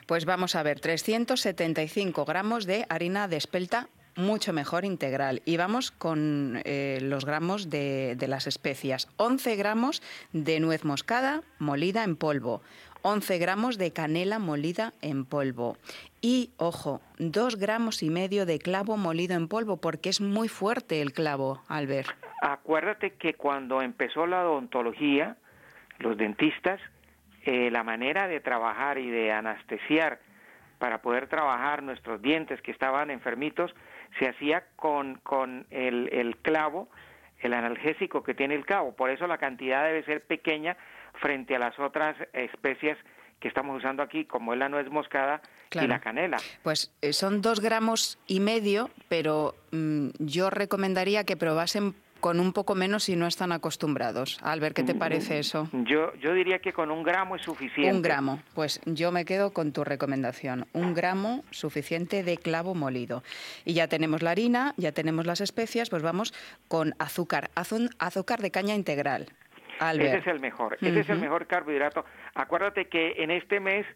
Pues 0.06 0.24
vamos 0.24 0.56
a 0.56 0.62
ver, 0.62 0.80
375 0.80 2.24
gramos 2.24 2.66
de 2.66 2.86
harina 2.88 3.28
de 3.28 3.36
espelta 3.36 3.88
mucho 4.18 4.52
mejor 4.52 4.84
integral. 4.84 5.40
Y 5.44 5.56
vamos 5.56 5.90
con 5.90 6.60
eh, 6.64 6.98
los 7.00 7.24
gramos 7.24 7.70
de, 7.70 8.16
las 8.26 8.46
especias. 8.46 9.08
11 9.16 9.56
gramos 9.56 10.02
de 10.32 10.60
nuez 10.60 10.84
moscada 10.84 11.42
molida 11.58 12.04
en 12.04 12.16
polvo. 12.16 12.60
11 13.02 13.38
gramos 13.38 13.78
de 13.78 13.92
canela 13.92 14.38
molida 14.38 14.92
en 15.00 15.24
polvo. 15.24 15.76
Y, 16.20 16.50
ojo, 16.56 17.00
2 17.18 17.56
gramos 17.56 18.02
y 18.02 18.10
medio 18.10 18.44
de 18.44 18.58
clavo 18.58 18.96
molido 18.96 19.36
en 19.36 19.46
polvo, 19.46 19.76
porque 19.76 20.08
es 20.08 20.20
muy 20.20 20.48
fuerte 20.48 21.00
el 21.00 21.12
clavo, 21.12 21.62
Albert. 21.68 22.10
Acuérdate 22.42 23.12
que 23.12 23.34
cuando 23.34 23.82
empezó 23.82 24.26
la 24.26 24.44
odontología, 24.44 25.36
los 26.00 26.16
dentistas 26.16 26.80
eh, 27.44 27.70
la 27.70 27.84
manera 27.84 28.28
de 28.28 28.40
trabajar 28.40 28.98
y 28.98 29.10
de 29.10 29.32
anestesiar 29.32 30.20
para 30.78 31.02
poder 31.02 31.26
trabajar 31.26 31.82
nuestros 31.82 32.22
dientes 32.22 32.60
que 32.62 32.70
estaban 32.70 33.10
enfermitos 33.10 33.74
se 34.18 34.28
hacía 34.28 34.64
con, 34.76 35.16
con 35.16 35.66
el, 35.70 36.08
el 36.12 36.36
clavo, 36.36 36.88
el 37.40 37.52
analgésico 37.52 38.22
que 38.22 38.34
tiene 38.34 38.54
el 38.54 38.64
clavo. 38.64 38.94
Por 38.94 39.10
eso 39.10 39.26
la 39.26 39.38
cantidad 39.38 39.84
debe 39.84 40.04
ser 40.04 40.24
pequeña 40.24 40.76
frente 41.14 41.56
a 41.56 41.58
las 41.58 41.78
otras 41.78 42.16
especies 42.32 42.96
que 43.40 43.48
estamos 43.48 43.76
usando 43.78 44.02
aquí, 44.02 44.24
como 44.24 44.52
es 44.52 44.58
la 44.58 44.68
nuez 44.68 44.90
moscada 44.90 45.40
y 45.72 45.86
la 45.86 46.00
canela. 46.00 46.38
Pues 46.62 46.92
eh, 47.02 47.12
son 47.12 47.40
dos 47.40 47.60
gramos 47.60 48.18
y 48.26 48.40
medio, 48.40 48.90
pero 49.08 49.54
mm, 49.70 50.08
yo 50.18 50.50
recomendaría 50.50 51.24
que 51.24 51.36
probasen 51.36 51.94
con 52.20 52.40
un 52.40 52.52
poco 52.52 52.74
menos 52.74 53.04
si 53.04 53.16
no 53.16 53.26
están 53.26 53.52
acostumbrados. 53.52 54.38
Albert, 54.42 54.74
¿qué 54.74 54.82
te 54.82 54.94
mm, 54.94 54.98
parece 54.98 55.38
eso? 55.38 55.68
Yo, 55.72 56.14
yo 56.16 56.32
diría 56.32 56.58
que 56.58 56.72
con 56.72 56.90
un 56.90 57.02
gramo 57.02 57.36
es 57.36 57.42
suficiente. 57.42 57.94
Un 57.94 58.02
gramo, 58.02 58.42
pues 58.54 58.80
yo 58.84 59.12
me 59.12 59.24
quedo 59.24 59.52
con 59.52 59.72
tu 59.72 59.84
recomendación. 59.84 60.66
Un 60.72 60.94
gramo 60.94 61.44
suficiente 61.50 62.22
de 62.22 62.36
clavo 62.36 62.74
molido. 62.74 63.22
Y 63.64 63.74
ya 63.74 63.88
tenemos 63.88 64.22
la 64.22 64.30
harina, 64.30 64.74
ya 64.76 64.92
tenemos 64.92 65.26
las 65.26 65.40
especias, 65.40 65.90
pues 65.90 66.02
vamos 66.02 66.34
con 66.68 66.94
azúcar, 66.98 67.50
azúcar 67.54 68.40
de 68.40 68.50
caña 68.50 68.74
integral. 68.74 69.26
Albert. 69.80 70.08
Ese 70.08 70.18
es 70.18 70.26
el 70.26 70.40
mejor, 70.40 70.76
ese 70.80 71.00
es 71.00 71.08
el 71.08 71.20
mejor 71.20 71.46
carbohidrato. 71.46 72.04
Acuérdate 72.34 72.86
que 72.86 73.14
en 73.18 73.30
este 73.30 73.60
mes, 73.60 73.86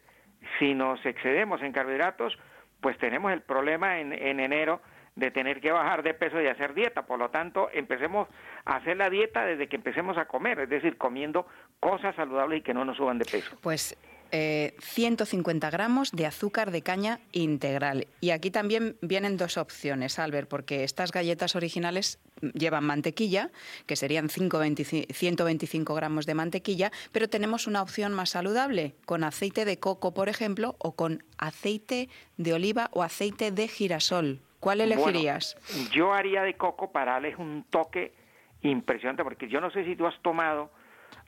si 0.59 0.75
nos 0.75 1.05
excedemos 1.05 1.61
en 1.63 1.73
carbohidratos, 1.73 2.39
pues 2.81 2.97
tenemos 2.99 3.33
el 3.33 3.43
problema 3.43 3.99
en, 3.99 4.13
en 4.13 4.39
enero 4.39 4.81
de 5.17 5.31
tener 5.31 5.61
que 5.61 5.71
bajar 5.71 6.03
de 6.03 6.15
peso 6.15 6.41
y 6.41 6.47
hacer 6.47 6.75
dieta. 6.75 7.03
Por 7.03 7.19
lo 7.19 7.31
tanto, 7.31 7.69
empecemos 7.73 8.29
a 8.65 8.77
hacer 8.77 8.97
la 8.97 9.11
dieta 9.11 9.45
desde 9.45 9.69
que 9.69 9.77
empecemos 9.77 10.17
a 10.17 10.27
comer, 10.27 10.61
es 10.61 10.69
decir, 10.69 10.97
comiendo 10.97 11.47
cosas 11.81 12.15
saludables 12.17 12.61
y 12.61 12.63
que 12.63 12.75
no 12.75 12.85
nos 12.85 12.97
suban 12.97 13.19
de 13.19 13.25
peso. 13.25 13.57
Pues 13.61 13.97
150 14.33 15.67
eh, 15.67 15.71
gramos 15.71 16.11
de 16.11 16.25
azúcar 16.25 16.71
de 16.71 16.81
caña 16.81 17.21
integral. 17.33 18.07
Y 18.21 18.31
aquí 18.31 18.51
también 18.51 18.97
vienen 19.03 19.37
dos 19.37 19.59
opciones, 19.59 20.19
Albert, 20.19 20.49
porque 20.49 20.85
estas 20.85 21.13
galletas 21.13 21.55
originales 21.55 22.19
llevan 22.55 22.85
mantequilla, 22.85 23.51
que 23.87 23.95
serían 23.95 24.31
125 24.31 25.95
gramos 25.95 26.25
de 26.25 26.35
mantequilla, 26.35 26.91
pero 27.13 27.29
tenemos 27.29 27.67
una 27.67 27.83
opción 27.83 28.15
más 28.15 28.31
saludable, 28.31 28.95
con 29.05 29.23
aceite 29.23 29.67
de 29.67 29.79
coco, 29.79 30.15
por 30.15 30.31
ejemplo, 30.31 30.77
o 30.79 30.93
con 30.93 31.25
aceite 31.37 32.09
de 32.39 32.55
oliva 32.55 32.89
o 32.93 33.03
aceite 33.03 33.51
de 33.51 33.69
girasol. 33.69 34.41
¿Cuál 34.63 34.81
elegirías? 34.81 35.57
yo 35.91 36.15
haría 36.15 36.45
de 36.45 36.55
coco 36.55 36.93
para 36.93 37.15
darles 37.15 37.37
un 37.37 37.65
toque 37.69 38.15
impresionante, 38.61 39.25
porque 39.25 39.49
yo 39.49 39.61
no 39.61 39.73
sé 39.73 39.85
si 39.85 39.97
tú 39.97 40.07
has 40.07 40.15
tomado 40.23 40.71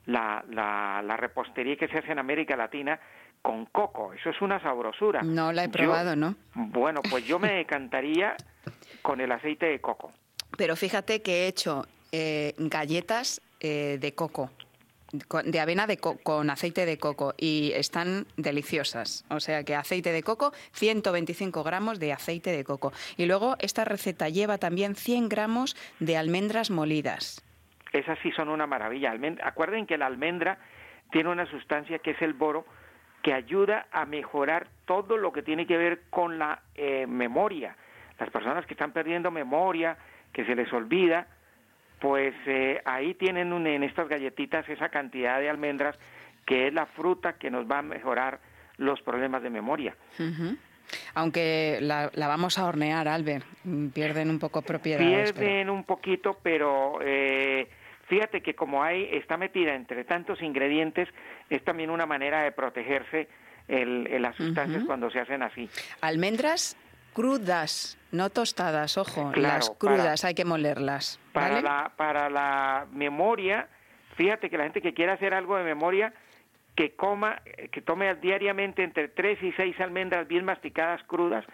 la, 0.05 0.45
la, 0.49 1.17
repostería 1.17 1.75
que 1.75 1.89
se 1.89 1.97
hace 1.97 2.13
en 2.13 2.19
América 2.19 2.55
Latina 2.55 2.97
con 3.41 3.65
coco. 3.65 4.13
Eso 4.13 4.29
es 4.29 4.41
una 4.41 4.61
sabrosura. 4.61 5.21
No 5.21 5.51
la 5.51 5.65
he 5.65 5.69
probado, 5.69 6.15
¿no? 6.15 6.35
Bueno, 6.53 7.01
pues 7.09 7.27
yo 7.27 7.37
me 7.37 7.51
decantaría 7.57 8.37
con 9.01 9.19
el 9.19 9.29
aceite 9.33 9.65
de 9.65 9.81
coco. 9.81 10.13
Pero 10.57 10.77
fíjate 10.77 11.21
que 11.21 11.43
he 11.43 11.47
hecho 11.47 11.85
eh, 12.13 12.53
galletas 12.57 13.41
eh, 13.59 13.97
de 13.99 14.15
coco 14.15 14.49
de 15.45 15.59
avena 15.59 15.87
de 15.87 15.97
con 15.97 16.49
aceite 16.49 16.85
de 16.85 16.97
coco 16.97 17.33
y 17.37 17.71
están 17.73 18.25
deliciosas. 18.37 19.25
O 19.29 19.39
sea 19.39 19.63
que 19.63 19.75
aceite 19.75 20.11
de 20.11 20.23
coco, 20.23 20.51
125 20.73 21.63
gramos 21.63 21.99
de 21.99 22.13
aceite 22.13 22.51
de 22.51 22.63
coco. 22.63 22.93
Y 23.17 23.25
luego 23.25 23.55
esta 23.59 23.85
receta 23.85 24.29
lleva 24.29 24.57
también 24.57 24.95
100 24.95 25.29
gramos 25.29 25.75
de 25.99 26.17
almendras 26.17 26.69
molidas. 26.69 27.43
esas 27.93 28.19
sí 28.19 28.31
son 28.31 28.49
una 28.49 28.67
maravilla. 28.67 29.13
acuerden 29.43 29.85
que 29.85 29.97
la 29.97 30.07
almendra 30.07 30.57
tiene 31.11 31.29
una 31.29 31.45
sustancia 31.45 31.99
que 31.99 32.11
es 32.11 32.21
el 32.21 32.33
boro, 32.33 32.65
que 33.21 33.33
ayuda 33.33 33.87
a 33.91 34.05
mejorar 34.05 34.67
todo 34.85 35.17
lo 35.17 35.31
que 35.31 35.41
tiene 35.41 35.65
que 35.65 35.77
ver 35.77 36.01
con 36.09 36.37
la 36.37 36.61
eh, 36.75 37.07
memoria. 37.07 37.75
Las 38.19 38.29
personas 38.29 38.65
que 38.65 38.73
están 38.73 38.91
perdiendo 38.91 39.31
memoria, 39.31 39.97
que 40.31 40.45
se 40.45 40.55
les 40.55 40.71
olvida, 40.73 41.27
pues 41.99 42.33
eh, 42.45 42.81
ahí 42.85 43.13
tienen 43.13 43.53
en 43.65 43.83
estas 43.83 44.07
galletitas 44.07 44.67
esa 44.69 44.89
cantidad 44.89 45.39
de 45.39 45.49
almendras 45.49 45.97
que 46.45 46.67
es 46.67 46.73
la 46.73 46.85
fruta 46.85 47.33
que 47.33 47.49
nos 47.49 47.69
va 47.69 47.79
a 47.79 47.81
mejorar 47.81 48.39
los 48.77 49.01
problemas 49.01 49.41
de 49.41 49.49
memoria. 49.49 49.95
Aunque 51.15 51.79
la, 51.81 52.11
vamos 52.15 52.57
a 52.59 52.65
hornear, 52.65 53.07
Albert, 53.07 53.45
pierden 53.93 54.29
un 54.29 54.39
poco 54.39 54.61
propiedad. 54.61 54.99
Pierden 54.99 55.69
un 55.69 55.83
poquito, 55.83 56.37
pero 56.43 56.99
eh, 57.01 57.67
fíjate 58.07 58.41
que 58.41 58.53
como 58.53 58.83
hay 58.83 59.09
está 59.11 59.37
metida 59.37 59.73
entre 59.73 60.03
tantos 60.03 60.41
ingredientes, 60.41 61.09
es 61.49 61.63
también 61.63 61.89
una 61.89 62.05
manera 62.05 62.43
de 62.43 62.51
protegerse 62.51 63.27
el, 63.67 64.21
las 64.21 64.35
sustancias 64.35 64.83
cuando 64.85 65.09
se 65.09 65.19
hacen 65.19 65.41
así. 65.41 65.69
Almendras 66.01 66.77
crudas, 67.15 67.97
no 68.11 68.29
tostadas, 68.29 68.97
ojo, 68.97 69.31
las 69.35 69.69
crudas 69.69 70.25
hay 70.25 70.35
que 70.35 70.43
molerlas. 70.43 71.17
Para, 71.31 71.61
la, 71.61 71.91
para 71.95 72.29
la 72.29 72.87
memoria, 72.91 73.69
fíjate 74.17 74.49
que 74.49 74.57
la 74.57 74.65
gente 74.65 74.81
que 74.81 74.93
quiere 74.93 75.13
hacer 75.13 75.33
algo 75.33 75.55
de 75.55 75.63
memoria, 75.63 76.13
que 76.75 76.93
coma, 76.93 77.41
que 77.71 77.81
tome 77.81 78.13
diariamente 78.15 78.83
entre 78.83 79.07
3 79.07 79.41
y 79.43 79.53
6 79.53 79.79
almendras 79.79 80.27
bien 80.27 80.43
masticadas 80.43 81.01
crudas 81.03 81.45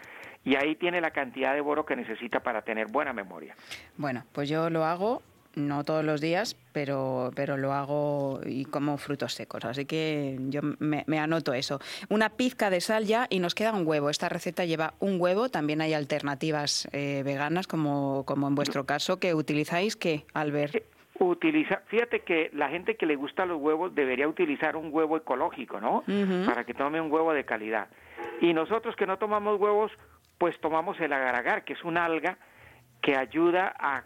y 0.44 0.56
ahí 0.56 0.76
tiene 0.76 1.00
la 1.00 1.12
cantidad 1.12 1.54
de 1.54 1.62
boro 1.62 1.86
que 1.86 1.96
necesita 1.96 2.40
para 2.40 2.64
tener 2.64 2.88
buena 2.88 3.14
memoria. 3.14 3.56
Bueno, 3.98 4.26
pues 4.32 4.50
yo 4.50 4.72
lo 4.72 4.84
hago 4.84 5.22
no 5.56 5.84
todos 5.84 6.04
los 6.04 6.22
días, 6.22 6.56
pero, 6.74 7.32
pero 7.36 7.58
lo 7.58 7.74
hago 7.74 8.40
y 8.46 8.66
como 8.66 8.98
frutos 8.98 9.34
secos. 9.34 9.66
Así 9.66 9.86
que 9.86 10.38
yo 10.50 10.62
me, 10.80 11.20
anoto 11.20 11.54
eso. 11.54 11.80
Una 12.10 12.30
pizca 12.30 12.70
de 12.70 12.82
sal 12.82 13.06
ya 13.06 13.28
y 13.30 13.40
nos 13.40 13.56
queda 13.56 13.74
un 13.74 13.86
huevo. 13.86 14.10
Esta 14.10 14.30
receta 14.30 14.66
lleva 14.66 14.94
un 15.00 15.20
huevo. 15.20 15.50
También 15.50 15.82
hay 15.82 15.94
alternativas 15.94 16.88
eh, 16.92 17.22
veganas, 17.26 17.68
como, 17.68 18.24
como 18.26 18.48
en 18.48 18.56
vuestro 18.56 18.86
caso, 18.86 19.20
que 19.20 19.34
utilizáis, 19.34 19.96
¿qué, 19.96 20.26
Albert? 20.34 20.84
Utiliza, 21.20 21.84
fíjate 21.86 22.22
que 22.22 22.50
la 22.54 22.70
gente 22.70 22.96
que 22.96 23.06
le 23.06 23.16
gusta 23.16 23.46
los 23.46 23.62
huevos 23.62 23.94
debería 23.94 24.28
utilizar 24.28 24.76
un 24.76 24.90
huevo 24.92 25.18
ecológico, 25.18 25.80
¿no? 25.80 26.04
Para 26.48 26.64
que 26.64 26.74
tome 26.74 27.00
un 27.00 27.12
huevo 27.12 27.32
de 27.34 27.44
calidad. 27.44 27.90
Y 28.42 28.54
nosotros 28.54 28.96
que 28.96 29.06
no 29.06 29.18
tomamos 29.18 29.60
huevos, 29.60 29.92
pues 30.40 30.60
tomamos 30.60 31.00
el 31.00 31.14
agar-agar, 31.14 31.64
que 31.64 31.74
es 31.74 31.84
una 31.84 32.06
alga 32.06 32.40
que 33.02 33.16
ayuda 33.16 33.74
a, 33.80 34.04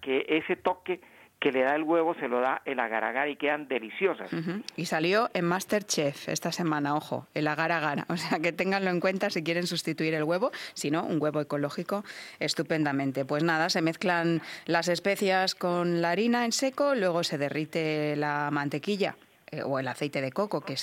que 0.00 0.26
ese 0.28 0.56
toque 0.56 1.00
que 1.38 1.52
le 1.52 1.62
da 1.62 1.74
el 1.74 1.82
huevo 1.82 2.14
se 2.14 2.26
lo 2.26 2.40
da 2.40 2.62
el 2.64 2.80
agar-agar 2.80 3.28
y 3.28 3.36
quedan 3.36 3.68
deliciosas. 3.68 4.30
Y 4.76 4.86
salió 4.86 5.28
en 5.34 5.44
Masterchef 5.44 6.28
esta 6.30 6.52
semana, 6.52 6.96
ojo, 6.96 7.26
el 7.34 7.46
agar-agar. 7.46 8.06
O 8.08 8.16
sea 8.16 8.38
que 8.38 8.52
ténganlo 8.52 8.90
en 8.90 9.00
cuenta 9.00 9.28
si 9.28 9.42
quieren 9.42 9.66
sustituir 9.66 10.14
el 10.14 10.24
huevo, 10.24 10.52
si 10.72 10.90
no, 10.90 11.04
un 11.04 11.20
huevo 11.20 11.40
ecológico 11.40 12.02
estupendamente. 12.40 13.24
Pues 13.26 13.42
nada, 13.42 13.68
se 13.68 13.82
mezclan 13.82 14.40
las 14.64 14.88
especias 14.88 15.54
con 15.54 16.00
la 16.00 16.10
harina 16.10 16.46
en 16.46 16.52
seco, 16.52 16.94
luego 16.94 17.24
se 17.24 17.36
derrite 17.36 18.16
la 18.16 18.48
mantequilla 18.50 19.16
eh, 19.54 19.62
o 19.62 19.78
el 19.78 19.88
aceite 19.88 20.20
de 20.20 20.32
coco, 20.32 20.60
que 20.60 20.76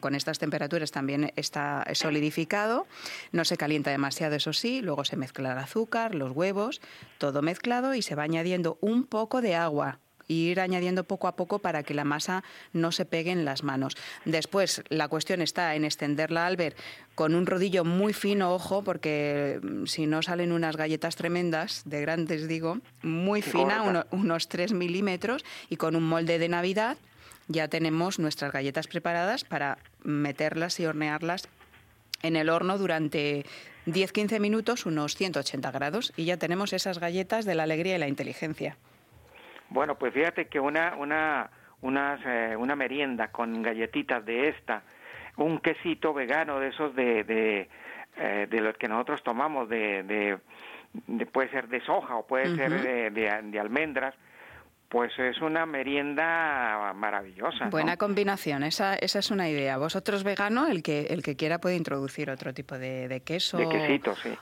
con 0.00 0.14
estas 0.14 0.38
temperaturas 0.38 0.90
también 0.90 1.32
está 1.36 1.84
solidificado, 1.94 2.86
no 3.32 3.44
se 3.44 3.56
calienta 3.56 3.90
demasiado, 3.90 4.36
eso 4.36 4.52
sí, 4.52 4.82
luego 4.82 5.04
se 5.04 5.16
mezcla 5.16 5.52
el 5.52 5.58
azúcar, 5.58 6.14
los 6.14 6.32
huevos, 6.32 6.80
todo 7.18 7.42
mezclado 7.42 7.94
y 7.94 8.02
se 8.02 8.14
va 8.14 8.24
añadiendo 8.24 8.78
un 8.80 9.04
poco 9.04 9.40
de 9.40 9.54
agua 9.54 9.98
ir 10.28 10.60
añadiendo 10.60 11.04
poco 11.04 11.28
a 11.28 11.36
poco 11.36 11.58
para 11.58 11.82
que 11.82 11.94
la 11.94 12.04
masa 12.04 12.42
no 12.72 12.92
se 12.92 13.04
pegue 13.04 13.30
en 13.30 13.44
las 13.44 13.62
manos. 13.62 13.96
Después, 14.24 14.82
la 14.88 15.08
cuestión 15.08 15.42
está 15.42 15.74
en 15.74 15.84
extenderla 15.84 16.46
al 16.46 16.56
ver 16.56 16.76
con 17.14 17.34
un 17.34 17.46
rodillo 17.46 17.84
muy 17.84 18.12
fino, 18.12 18.52
ojo, 18.52 18.82
porque 18.82 19.60
mm, 19.62 19.86
si 19.86 20.06
no 20.06 20.22
salen 20.22 20.52
unas 20.52 20.76
galletas 20.76 21.16
tremendas, 21.16 21.82
de 21.84 22.00
grandes 22.00 22.48
digo, 22.48 22.78
muy 23.02 23.42
fina, 23.42 24.06
unos 24.10 24.48
3 24.48 24.72
milímetros, 24.72 25.44
y 25.68 25.76
con 25.76 25.96
un 25.96 26.04
molde 26.04 26.38
de 26.38 26.48
Navidad 26.48 26.96
ya 27.48 27.68
tenemos 27.68 28.18
nuestras 28.18 28.52
galletas 28.52 28.86
preparadas 28.86 29.44
para 29.44 29.78
meterlas 30.02 30.80
y 30.80 30.86
hornearlas 30.86 31.48
en 32.22 32.36
el 32.36 32.48
horno 32.48 32.78
durante 32.78 33.44
10-15 33.86 34.40
minutos, 34.40 34.86
unos 34.86 35.16
180 35.16 35.70
grados, 35.72 36.12
y 36.16 36.24
ya 36.24 36.36
tenemos 36.36 36.72
esas 36.72 36.98
galletas 36.98 37.44
de 37.44 37.54
la 37.54 37.64
alegría 37.64 37.96
y 37.96 37.98
la 37.98 38.08
inteligencia. 38.08 38.76
Bueno, 39.70 39.98
pues 39.98 40.12
fíjate 40.14 40.46
que 40.46 40.60
una, 40.60 40.94
una, 40.96 41.50
una, 41.80 42.18
eh, 42.24 42.56
una 42.56 42.76
merienda 42.76 43.28
con 43.28 43.62
galletitas 43.62 44.24
de 44.24 44.48
esta, 44.48 44.82
un 45.36 45.58
quesito 45.58 46.12
vegano 46.12 46.60
de 46.60 46.68
esos 46.68 46.94
de, 46.94 47.24
de, 47.24 47.68
eh, 48.16 48.46
de 48.48 48.60
los 48.60 48.76
que 48.76 48.86
nosotros 48.86 49.22
tomamos, 49.22 49.68
de, 49.68 50.02
de, 50.04 51.26
puede 51.26 51.48
ser 51.50 51.68
de 51.68 51.80
soja 51.80 52.16
o 52.16 52.26
puede 52.26 52.54
ser 52.54 52.70
de, 52.82 53.10
de 53.42 53.58
almendras, 53.60 54.14
pues 54.92 55.18
es 55.18 55.40
una 55.40 55.64
merienda 55.64 56.92
maravillosa. 56.94 57.70
Buena 57.70 57.96
combinación, 57.96 58.62
esa, 58.62 58.94
esa 58.96 59.20
es 59.20 59.30
una 59.30 59.48
idea. 59.48 59.78
Vosotros 59.78 60.22
vegano, 60.22 60.66
el 60.66 60.82
que, 60.82 61.06
el 61.06 61.22
que 61.22 61.34
quiera 61.34 61.58
puede 61.58 61.76
introducir 61.76 62.28
otro 62.28 62.52
tipo 62.52 62.76
de, 62.76 63.22
queso 63.24 63.58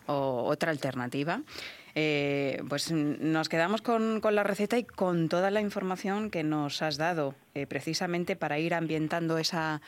o 0.06 0.42
otra 0.44 0.72
alternativa. 0.72 1.42
Eh, 1.94 2.60
pues 2.68 2.90
nos 2.90 3.48
quedamos 3.48 3.80
con, 3.80 4.20
con, 4.20 4.34
la 4.34 4.42
receta 4.42 4.76
y 4.76 4.82
con 4.82 5.28
toda 5.28 5.52
la 5.52 5.60
información 5.60 6.30
que 6.30 6.42
nos 6.42 6.82
has 6.82 6.96
dado, 6.96 7.36
eh, 7.54 7.68
precisamente 7.68 8.34
para 8.34 8.58
ir 8.58 8.74
ambientando 8.74 9.38
esa, 9.38 9.80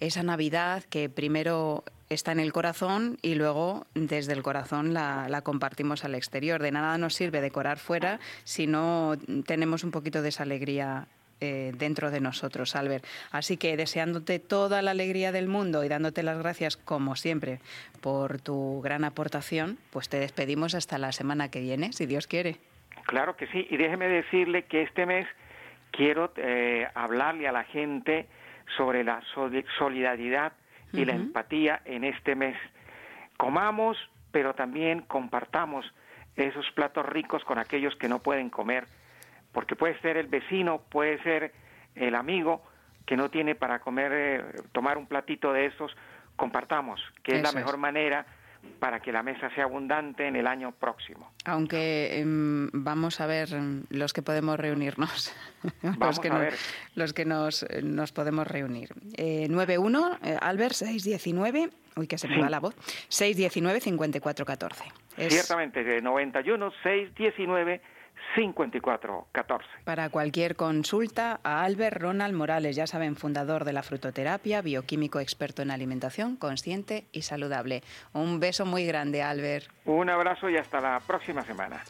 esa 0.00 0.22
Navidad 0.22 0.84
que 0.84 1.08
primero 1.08 1.84
está 2.10 2.32
en 2.32 2.40
el 2.40 2.52
corazón 2.52 3.18
y 3.22 3.34
luego 3.34 3.86
desde 3.94 4.32
el 4.32 4.42
corazón 4.42 4.94
la, 4.94 5.40
compartimos 5.42 6.04
al 6.04 6.14
exterior. 6.14 6.62
De 6.62 6.70
nada 6.70 6.98
nos 6.98 7.14
sirve 7.14 7.40
decorar 7.40 7.78
fuera 7.78 8.20
si 8.44 8.66
no 8.66 9.16
tenemos 9.46 9.84
un 9.84 9.90
poquito 9.90 10.22
de 10.22 10.28
esa 10.28 10.42
alegría 10.42 11.06
eh, 11.40 11.72
dentro 11.76 12.10
de 12.10 12.20
nosotros, 12.20 12.76
Albert. 12.76 13.04
Así 13.32 13.56
que 13.56 13.76
deseándote 13.76 14.38
toda 14.38 14.82
la 14.82 14.92
alegría 14.92 15.32
del 15.32 15.48
mundo 15.48 15.84
y 15.84 15.88
dándote 15.88 16.22
las 16.22 16.38
gracias, 16.38 16.76
como 16.76 17.16
siempre, 17.16 17.58
por 18.00 18.40
tu 18.40 18.80
gran 18.82 19.04
aportación, 19.04 19.78
pues 19.90 20.08
te 20.08 20.18
despedimos 20.18 20.74
hasta 20.74 20.98
la 20.98 21.12
semana 21.12 21.50
que 21.50 21.60
viene, 21.60 21.92
si 21.92 22.06
Dios 22.06 22.26
quiere. 22.26 22.56
Claro 23.06 23.36
que 23.36 23.46
sí, 23.48 23.66
y 23.68 23.76
déjeme 23.76 24.08
decirle 24.08 24.62
que 24.62 24.82
este 24.82 25.04
mes 25.04 25.26
quiero 25.90 26.32
eh, 26.36 26.88
hablarle 26.94 27.48
a 27.48 27.52
la 27.52 27.64
gente 27.64 28.26
sobre 28.76 29.04
la 29.04 29.22
solidaridad 29.78 30.52
y 30.92 31.04
la 31.04 31.14
empatía 31.14 31.82
en 31.84 32.04
este 32.04 32.34
mes. 32.34 32.56
Comamos, 33.36 33.96
pero 34.30 34.54
también 34.54 35.02
compartamos 35.02 35.84
esos 36.36 36.70
platos 36.72 37.06
ricos 37.06 37.44
con 37.44 37.58
aquellos 37.58 37.96
que 37.96 38.08
no 38.08 38.20
pueden 38.20 38.50
comer, 38.50 38.86
porque 39.52 39.76
puede 39.76 39.98
ser 40.00 40.16
el 40.16 40.28
vecino, 40.28 40.82
puede 40.88 41.22
ser 41.22 41.52
el 41.94 42.14
amigo 42.14 42.62
que 43.06 43.16
no 43.16 43.30
tiene 43.30 43.54
para 43.54 43.80
comer, 43.80 44.12
eh, 44.12 44.44
tomar 44.72 44.98
un 44.98 45.06
platito 45.06 45.52
de 45.52 45.66
esos, 45.66 45.94
compartamos, 46.36 47.00
que 47.22 47.36
es 47.36 47.42
la 47.42 47.52
mejor 47.52 47.76
manera 47.76 48.26
para 48.78 49.00
que 49.00 49.12
la 49.12 49.22
mesa 49.22 49.50
sea 49.54 49.64
abundante 49.64 50.26
en 50.26 50.36
el 50.36 50.46
año 50.46 50.72
próximo. 50.72 51.32
Aunque 51.44 52.18
em, 52.18 52.68
vamos 52.72 53.20
a 53.20 53.26
ver 53.26 53.52
em, 53.54 53.84
los 53.90 54.12
que 54.12 54.22
podemos 54.22 54.58
reunirnos, 54.58 55.34
los, 56.00 56.20
que 56.20 56.30
los 56.94 57.12
que 57.12 57.24
nos, 57.24 57.66
nos 57.82 58.12
podemos 58.12 58.46
reunir. 58.46 58.90
Eh, 59.16 59.46
91, 59.48 60.18
eh, 60.22 60.36
Albert, 60.40 60.74
619, 60.74 61.70
uy, 61.96 62.06
que 62.06 62.18
se 62.18 62.28
me 62.28 62.40
va 62.40 62.50
la 62.50 62.60
voz, 62.60 62.74
619 63.08 63.80
5414. 63.80 64.84
Ciertamente, 65.28 65.84
de 65.84 66.02
91, 66.02 66.72
619 66.82 67.80
5414. 68.34 69.68
Para 69.84 70.08
cualquier 70.10 70.56
consulta, 70.56 71.40
a 71.42 71.64
Albert 71.64 72.00
Ronald 72.00 72.34
Morales, 72.34 72.76
ya 72.76 72.86
saben, 72.86 73.16
fundador 73.16 73.64
de 73.64 73.72
la 73.72 73.82
frutoterapia, 73.82 74.62
bioquímico 74.62 75.20
experto 75.20 75.62
en 75.62 75.70
alimentación 75.70 76.36
consciente 76.36 77.06
y 77.12 77.22
saludable. 77.22 77.82
Un 78.12 78.40
beso 78.40 78.66
muy 78.66 78.86
grande, 78.86 79.22
Albert. 79.22 79.66
Un 79.84 80.10
abrazo 80.10 80.48
y 80.50 80.56
hasta 80.56 80.80
la 80.80 81.00
próxima 81.00 81.42
semana. 81.42 81.82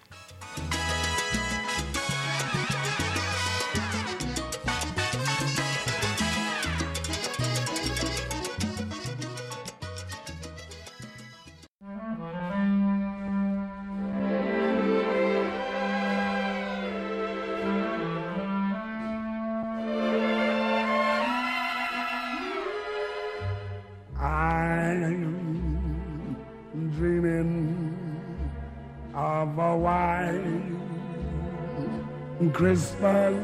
Christmas 32.55 33.35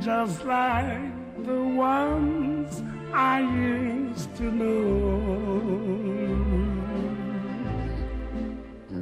just 0.00 0.44
like 0.44 1.44
the 1.44 1.60
ones 1.60 2.80
I 3.12 3.40
used 3.40 4.36
to 4.36 4.44
know. 4.44 5.18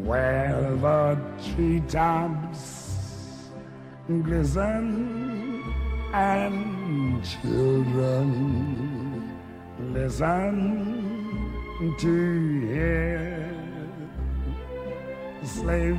Where 0.09 0.75
the 0.81 1.18
treetops 1.44 3.51
glisten 4.22 5.62
and 6.14 7.22
children 7.22 9.37
listen 9.92 11.53
to 11.99 12.66
hear 12.66 13.51
sleigh 15.44 15.99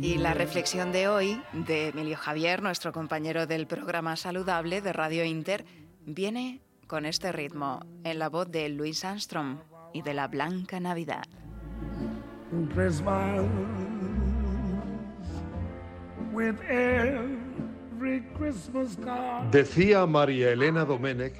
Y 0.00 0.18
la 0.18 0.34
reflexión 0.34 0.92
de 0.92 1.08
hoy 1.08 1.40
de 1.52 1.88
Emilio 1.88 2.16
Javier, 2.16 2.62
nuestro 2.62 2.92
compañero 2.92 3.46
del 3.46 3.66
programa 3.66 4.16
Saludable 4.16 4.80
de 4.80 4.92
Radio 4.92 5.24
Inter, 5.24 5.64
viene 6.06 6.60
con 6.86 7.06
este 7.06 7.32
ritmo 7.32 7.80
en 8.04 8.18
la 8.18 8.28
voz 8.28 8.50
de 8.50 8.68
Louis 8.68 9.04
Armstrong 9.04 9.58
y 9.92 10.02
de 10.02 10.14
la 10.14 10.28
Blanca 10.28 10.80
Navidad. 10.80 11.24
Christmas 12.74 13.42
with 16.32 16.56
every 16.68 18.22
Christmas 18.36 18.96
card. 19.04 19.50
Decía 19.50 20.06
María 20.06 20.50
Elena 20.50 20.84
Domenech, 20.84 21.34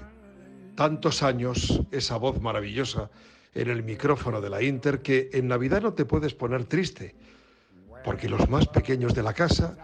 tantos 0.76 1.22
años, 1.22 1.82
esa 1.90 2.16
voz 2.16 2.40
maravillosa 2.40 3.10
en 3.54 3.68
el 3.68 3.82
micrófono 3.82 4.40
de 4.40 4.50
la 4.50 4.62
Inter, 4.62 5.02
que 5.02 5.30
en 5.32 5.48
Navidad 5.48 5.82
no 5.82 5.94
te 5.94 6.04
puedes 6.04 6.34
poner 6.34 6.64
triste, 6.64 7.14
porque 8.04 8.28
los 8.28 8.48
más 8.48 8.66
pequeños 8.68 9.14
de 9.14 9.22
la 9.22 9.34
casa 9.34 9.76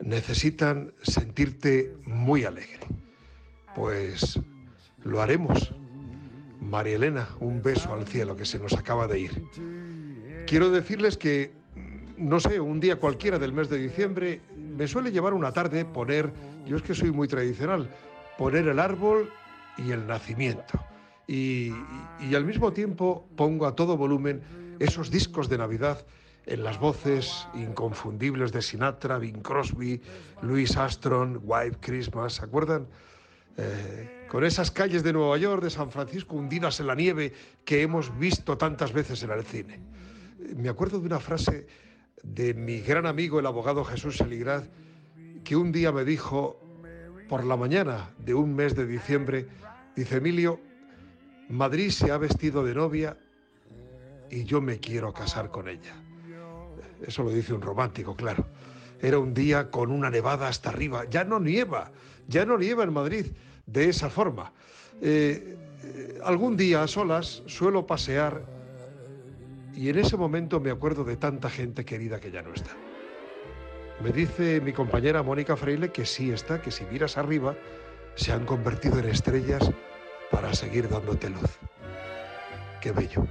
necesitan 0.00 0.92
sentirte 1.02 1.96
muy 2.04 2.44
alegre. 2.44 2.80
Pues 3.74 4.38
lo 5.04 5.22
haremos. 5.22 5.74
María 6.60 6.96
Elena, 6.96 7.28
un 7.40 7.62
beso 7.62 7.92
al 7.92 8.06
cielo 8.06 8.36
que 8.36 8.44
se 8.44 8.58
nos 8.58 8.72
acaba 8.74 9.06
de 9.06 9.20
ir. 9.20 9.42
Quiero 10.46 10.70
decirles 10.70 11.16
que, 11.16 11.52
no 12.16 12.40
sé, 12.40 12.60
un 12.60 12.80
día 12.80 12.96
cualquiera 12.96 13.38
del 13.38 13.52
mes 13.52 13.68
de 13.68 13.78
diciembre 13.78 14.40
me 14.56 14.86
suele 14.86 15.12
llevar 15.12 15.34
una 15.34 15.52
tarde 15.52 15.84
poner, 15.84 16.32
yo 16.66 16.76
es 16.76 16.82
que 16.82 16.94
soy 16.94 17.10
muy 17.10 17.28
tradicional, 17.28 17.90
poner 18.38 18.68
el 18.68 18.78
árbol 18.78 19.30
y 19.78 19.90
el 19.92 20.06
nacimiento. 20.06 20.80
Y, 21.32 21.72
al 22.34 22.44
mismo 22.44 22.74
tiempo 22.74 23.26
pongo 23.36 23.64
a 23.64 23.74
todo 23.74 23.96
volumen 23.96 24.42
esos 24.78 25.10
discos 25.10 25.48
de 25.48 25.56
Navidad 25.56 26.04
en 26.44 26.62
las 26.62 26.78
voces 26.78 27.48
inconfundibles 27.54 28.52
de 28.52 28.60
Sinatra, 28.60 29.16
Bing 29.16 29.40
Crosby, 29.40 30.02
Louis 30.42 30.76
Armstrong, 30.76 31.38
White 31.42 31.78
Christmas, 31.80 32.34
¿se 32.34 32.44
acuerdan? 32.44 32.86
Eh, 33.56 34.26
con 34.28 34.44
esas 34.44 34.70
calles 34.70 35.02
de 35.02 35.14
Nueva 35.14 35.38
York, 35.38 35.62
de 35.62 35.70
San 35.70 35.90
Francisco, 35.90 36.36
hundidas 36.36 36.80
en 36.80 36.88
la 36.88 36.94
nieve 36.94 37.32
que 37.64 37.80
hemos 37.80 38.18
visto 38.18 38.58
tantas 38.58 38.92
veces 38.92 39.22
en 39.22 39.30
el 39.30 39.42
cine. 39.42 39.80
Me 40.54 40.68
acuerdo 40.68 41.00
de 41.00 41.06
una 41.06 41.20
frase 41.20 41.66
de 42.22 42.52
mi 42.52 42.80
gran 42.80 43.06
amigo, 43.06 43.40
el 43.40 43.46
abogado 43.46 43.84
Jesús 43.84 44.18
Seligraz, 44.18 44.68
que 45.44 45.56
un 45.56 45.72
día 45.72 45.92
me 45.92 46.04
dijo, 46.04 46.60
por 47.30 47.42
la 47.44 47.56
mañana 47.56 48.10
de 48.18 48.34
un 48.34 48.54
mes 48.54 48.76
de 48.76 48.86
diciembre, 48.86 49.48
dice 49.96 50.16
Emilio, 50.16 50.60
Madrid 51.52 51.90
se 51.90 52.10
ha 52.10 52.16
vestido 52.16 52.64
de 52.64 52.74
novia 52.74 53.14
y 54.30 54.44
yo 54.44 54.62
me 54.62 54.78
quiero 54.78 55.12
casar 55.12 55.50
con 55.50 55.68
ella. 55.68 55.94
Eso 57.06 57.22
lo 57.24 57.30
dice 57.30 57.52
un 57.52 57.60
romántico, 57.60 58.16
claro. 58.16 58.46
Era 59.02 59.18
un 59.18 59.34
día 59.34 59.70
con 59.70 59.90
una 59.90 60.08
nevada 60.08 60.48
hasta 60.48 60.70
arriba. 60.70 61.04
Ya 61.10 61.24
no 61.24 61.38
nieva, 61.38 61.90
ya 62.26 62.46
no 62.46 62.56
nieva 62.56 62.84
en 62.84 62.94
Madrid 62.94 63.26
de 63.66 63.90
esa 63.90 64.08
forma. 64.08 64.50
Eh, 65.02 65.58
algún 66.24 66.56
día 66.56 66.84
a 66.84 66.88
solas 66.88 67.42
suelo 67.44 67.86
pasear 67.86 68.46
y 69.74 69.90
en 69.90 69.98
ese 69.98 70.16
momento 70.16 70.58
me 70.58 70.70
acuerdo 70.70 71.04
de 71.04 71.18
tanta 71.18 71.50
gente 71.50 71.84
querida 71.84 72.18
que 72.18 72.30
ya 72.30 72.40
no 72.40 72.54
está. 72.54 72.70
Me 74.02 74.10
dice 74.10 74.62
mi 74.62 74.72
compañera 74.72 75.22
Mónica 75.22 75.54
Freile 75.54 75.92
que 75.92 76.06
sí 76.06 76.30
está, 76.30 76.62
que 76.62 76.70
si 76.70 76.86
miras 76.86 77.18
arriba 77.18 77.54
se 78.14 78.32
han 78.32 78.46
convertido 78.46 78.98
en 79.00 79.10
estrellas 79.10 79.70
para 80.32 80.52
seguir 80.54 80.88
dándote 80.88 81.30
luz. 81.30 81.58
Qué 82.80 82.90
bello. 82.90 83.24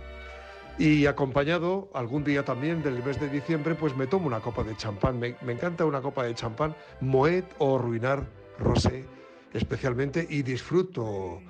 Y 0.77 1.05
acompañado 1.05 1.89
algún 1.93 2.23
día 2.23 2.45
también 2.45 2.81
del 2.81 3.03
mes 3.03 3.19
de 3.19 3.27
diciembre, 3.27 3.75
pues 3.75 3.95
me 3.97 4.07
tomo 4.07 4.27
una 4.27 4.39
copa 4.39 4.63
de 4.63 4.75
champán. 4.77 5.19
Me, 5.19 5.35
encanta 5.47 5.85
una 5.85 6.01
copa 6.01 6.23
de 6.23 6.33
champán, 6.33 6.75
Moet 7.01 7.45
o 7.57 7.77
Ruinar 7.77 8.25
Rosé, 8.57 9.05
especialmente, 9.53 10.25
y 10.29 10.43
disfruto 10.43 11.41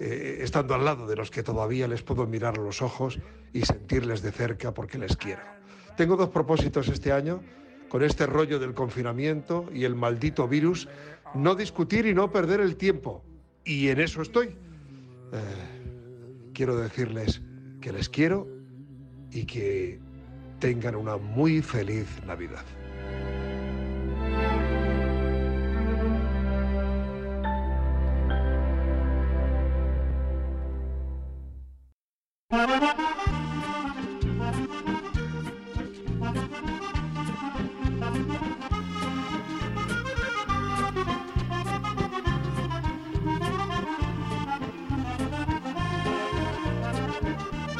eh, 0.00 0.38
estando 0.40 0.74
al 0.74 0.84
lado 0.84 1.06
de 1.06 1.14
los 1.14 1.30
que 1.30 1.42
todavía 1.42 1.86
les 1.86 2.02
puedo 2.02 2.26
mirar 2.26 2.58
los 2.58 2.82
ojos 2.82 3.20
y 3.52 3.62
sentirles 3.62 4.22
de 4.22 4.32
cerca 4.32 4.74
porque 4.74 4.98
les 4.98 5.16
quiero. 5.16 5.42
Tengo 5.96 6.16
dos 6.16 6.30
propósitos 6.30 6.88
este 6.88 7.12
año, 7.12 7.42
con 7.88 8.02
este 8.02 8.26
rollo 8.26 8.58
del 8.58 8.74
confinamiento 8.74 9.66
y 9.72 9.84
el 9.84 9.94
maldito 9.94 10.48
virus, 10.48 10.88
no 11.34 11.54
discutir 11.54 12.06
y 12.06 12.14
no 12.14 12.30
perder 12.30 12.60
el 12.60 12.76
tiempo. 12.76 13.24
Y 13.64 13.88
en 13.88 14.00
eso 14.00 14.20
estoy. 14.22 14.54
Eh, 15.32 16.50
quiero 16.52 16.76
decirles 16.76 17.42
que 17.80 17.92
les 17.92 18.08
quiero 18.08 18.46
y 19.30 19.44
que 19.44 19.98
tengan 20.60 20.96
una 20.96 21.16
muy 21.16 21.62
feliz 21.62 22.06
Navidad. 22.26 22.64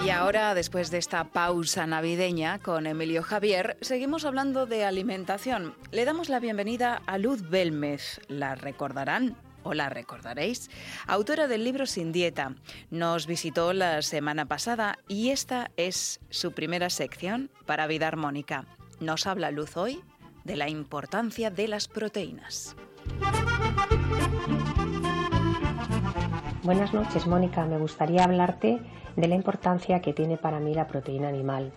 Y 0.07 0.11
ahora, 0.11 0.55
después 0.55 0.93
de 0.93 0.99
esta 0.99 1.25
pausa 1.25 1.85
navideña 1.85 2.61
con 2.61 2.87
Emilio 2.87 3.25
Javier, 3.25 3.77
seguimos 3.81 4.25
hablando 4.25 4.65
de 4.65 4.85
alimentación. 4.85 5.75
Le 5.91 6.05
damos 6.05 6.29
la 6.29 6.39
bienvenida 6.39 7.03
a 7.07 7.19
Luz 7.19 7.51
Belmez. 7.51 8.21
La 8.29 8.55
recordarán 8.55 9.37
o 9.65 9.75
la 9.75 9.89
recordaréis, 9.89 10.71
autora 11.09 11.49
del 11.49 11.65
libro 11.65 11.87
Sin 11.87 12.13
Dieta. 12.13 12.55
Nos 12.89 13.27
visitó 13.27 13.73
la 13.73 14.01
semana 14.01 14.47
pasada 14.47 14.97
y 15.09 15.31
esta 15.31 15.73
es 15.77 16.21
su 16.31 16.53
primera 16.53 16.89
sección 16.89 17.51
para 17.67 17.89
Vida 17.89 18.07
Armónica. 18.07 18.65
Nos 19.01 19.27
habla 19.27 19.51
Luz 19.51 19.77
hoy 19.77 20.05
de 20.45 20.55
la 20.55 20.69
importancia 20.69 21.51
de 21.51 21.67
las 21.67 21.89
proteínas. 21.89 22.77
Buenas 26.63 26.95
noches, 26.95 27.27
Mónica. 27.27 27.65
Me 27.65 27.79
gustaría 27.79 28.23
hablarte 28.23 28.81
de 29.17 29.29
la 29.29 29.35
importancia 29.35 30.01
que 30.01 30.13
tiene 30.13 30.37
para 30.37 30.61
mí 30.61 30.75
la 30.75 30.87
proteína 30.87 31.29
animal. 31.29 31.73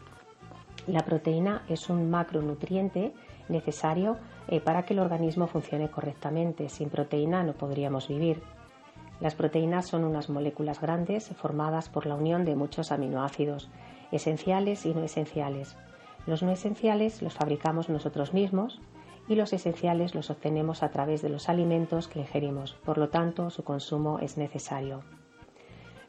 La 0.87 1.05
proteína 1.05 1.63
es 1.69 1.89
un 1.89 2.09
macronutriente 2.09 3.13
necesario 3.47 4.17
eh, 4.47 4.59
para 4.59 4.83
que 4.83 4.93
el 4.93 4.99
organismo 4.99 5.47
funcione 5.47 5.89
correctamente. 5.89 6.69
Sin 6.69 6.89
proteína 6.89 7.43
no 7.43 7.53
podríamos 7.53 8.07
vivir. 8.07 8.41
Las 9.19 9.35
proteínas 9.35 9.87
son 9.87 10.03
unas 10.03 10.29
moléculas 10.29 10.81
grandes 10.81 11.29
formadas 11.29 11.89
por 11.89 12.05
la 12.05 12.15
unión 12.15 12.45
de 12.45 12.55
muchos 12.55 12.91
aminoácidos, 12.91 13.69
esenciales 14.11 14.85
y 14.85 14.93
no 14.93 15.03
esenciales. 15.03 15.75
Los 16.25 16.43
no 16.43 16.51
esenciales 16.51 17.21
los 17.21 17.33
fabricamos 17.33 17.89
nosotros 17.89 18.33
mismos 18.33 18.81
y 19.27 19.35
los 19.35 19.53
esenciales 19.53 20.15
los 20.15 20.29
obtenemos 20.29 20.83
a 20.83 20.89
través 20.89 21.21
de 21.21 21.29
los 21.29 21.49
alimentos 21.49 22.07
que 22.07 22.19
ingerimos, 22.19 22.73
por 22.85 22.97
lo 22.97 23.09
tanto 23.09 23.49
su 23.49 23.63
consumo 23.63 24.19
es 24.19 24.37
necesario. 24.37 25.03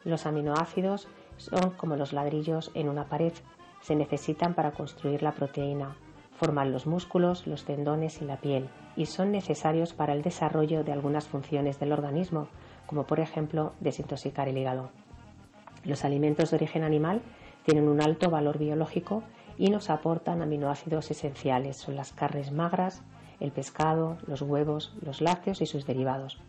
Los 0.03 0.25
aminoácidos 0.25 1.07
son 1.43 1.71
como 1.71 1.95
los 1.95 2.13
ladrillos 2.13 2.71
en 2.73 2.89
una 2.89 3.05
pared, 3.05 3.33
se 3.81 3.95
necesitan 3.95 4.53
para 4.53 4.71
construir 4.71 5.23
la 5.23 5.31
proteína, 5.31 5.95
forman 6.33 6.71
los 6.71 6.87
músculos, 6.87 7.47
los 7.47 7.65
tendones 7.65 8.21
y 8.21 8.25
la 8.25 8.37
piel 8.37 8.69
y 8.95 9.05
son 9.05 9.31
necesarios 9.31 9.93
para 9.93 10.13
el 10.13 10.21
desarrollo 10.21 10.83
de 10.83 10.91
algunas 10.91 11.27
funciones 11.27 11.79
del 11.79 11.93
organismo, 11.93 12.47
como 12.85 13.05
por 13.05 13.19
ejemplo 13.19 13.73
desintoxicar 13.79 14.47
el 14.47 14.57
hígado. 14.57 14.89
Los 15.83 16.03
alimentos 16.05 16.51
de 16.51 16.57
origen 16.57 16.83
animal 16.83 17.21
tienen 17.63 17.87
un 17.87 18.01
alto 18.01 18.29
valor 18.29 18.57
biológico 18.57 19.23
y 19.57 19.69
nos 19.69 19.89
aportan 19.89 20.41
aminoácidos 20.41 21.11
esenciales. 21.11 21.77
Son 21.77 21.95
las 21.95 22.11
carnes 22.11 22.51
magras, 22.51 23.01
el 23.39 23.51
pescado, 23.51 24.17
los 24.27 24.41
huevos, 24.41 24.93
los 25.01 25.21
lácteos 25.21 25.61
y 25.61 25.65
sus 25.65 25.85
derivados. 25.85 26.39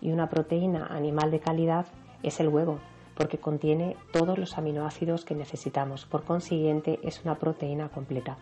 Y 0.00 0.12
una 0.12 0.28
proteína 0.28 0.86
animal 0.86 1.30
de 1.30 1.40
calidad 1.40 1.86
es 2.22 2.40
el 2.40 2.48
huevo, 2.48 2.78
porque 3.18 3.38
contiene 3.38 3.96
todos 4.12 4.38
los 4.38 4.56
aminoácidos 4.56 5.24
que 5.24 5.34
necesitamos. 5.34 6.06
Por 6.06 6.22
consiguiente, 6.22 7.00
es 7.02 7.24
una 7.24 7.34
proteína 7.34 7.88
completa. 7.88 8.38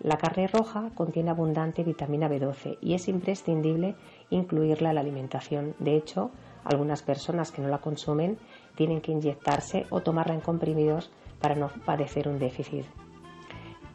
La 0.00 0.16
carne 0.16 0.48
roja 0.48 0.90
contiene 0.96 1.30
abundante 1.30 1.84
vitamina 1.84 2.28
B12 2.28 2.78
y 2.80 2.94
es 2.94 3.06
imprescindible 3.06 3.94
incluirla 4.30 4.88
en 4.88 4.96
la 4.96 5.00
alimentación. 5.00 5.76
De 5.78 5.96
hecho, 5.96 6.32
algunas 6.64 7.02
personas 7.02 7.52
que 7.52 7.62
no 7.62 7.68
la 7.68 7.78
consumen 7.78 8.36
tienen 8.74 9.00
que 9.00 9.12
inyectarse 9.12 9.86
o 9.90 10.00
tomarla 10.00 10.34
en 10.34 10.40
comprimidos 10.40 11.12
para 11.40 11.54
no 11.54 11.68
padecer 11.86 12.26
un 12.26 12.40
déficit. 12.40 12.84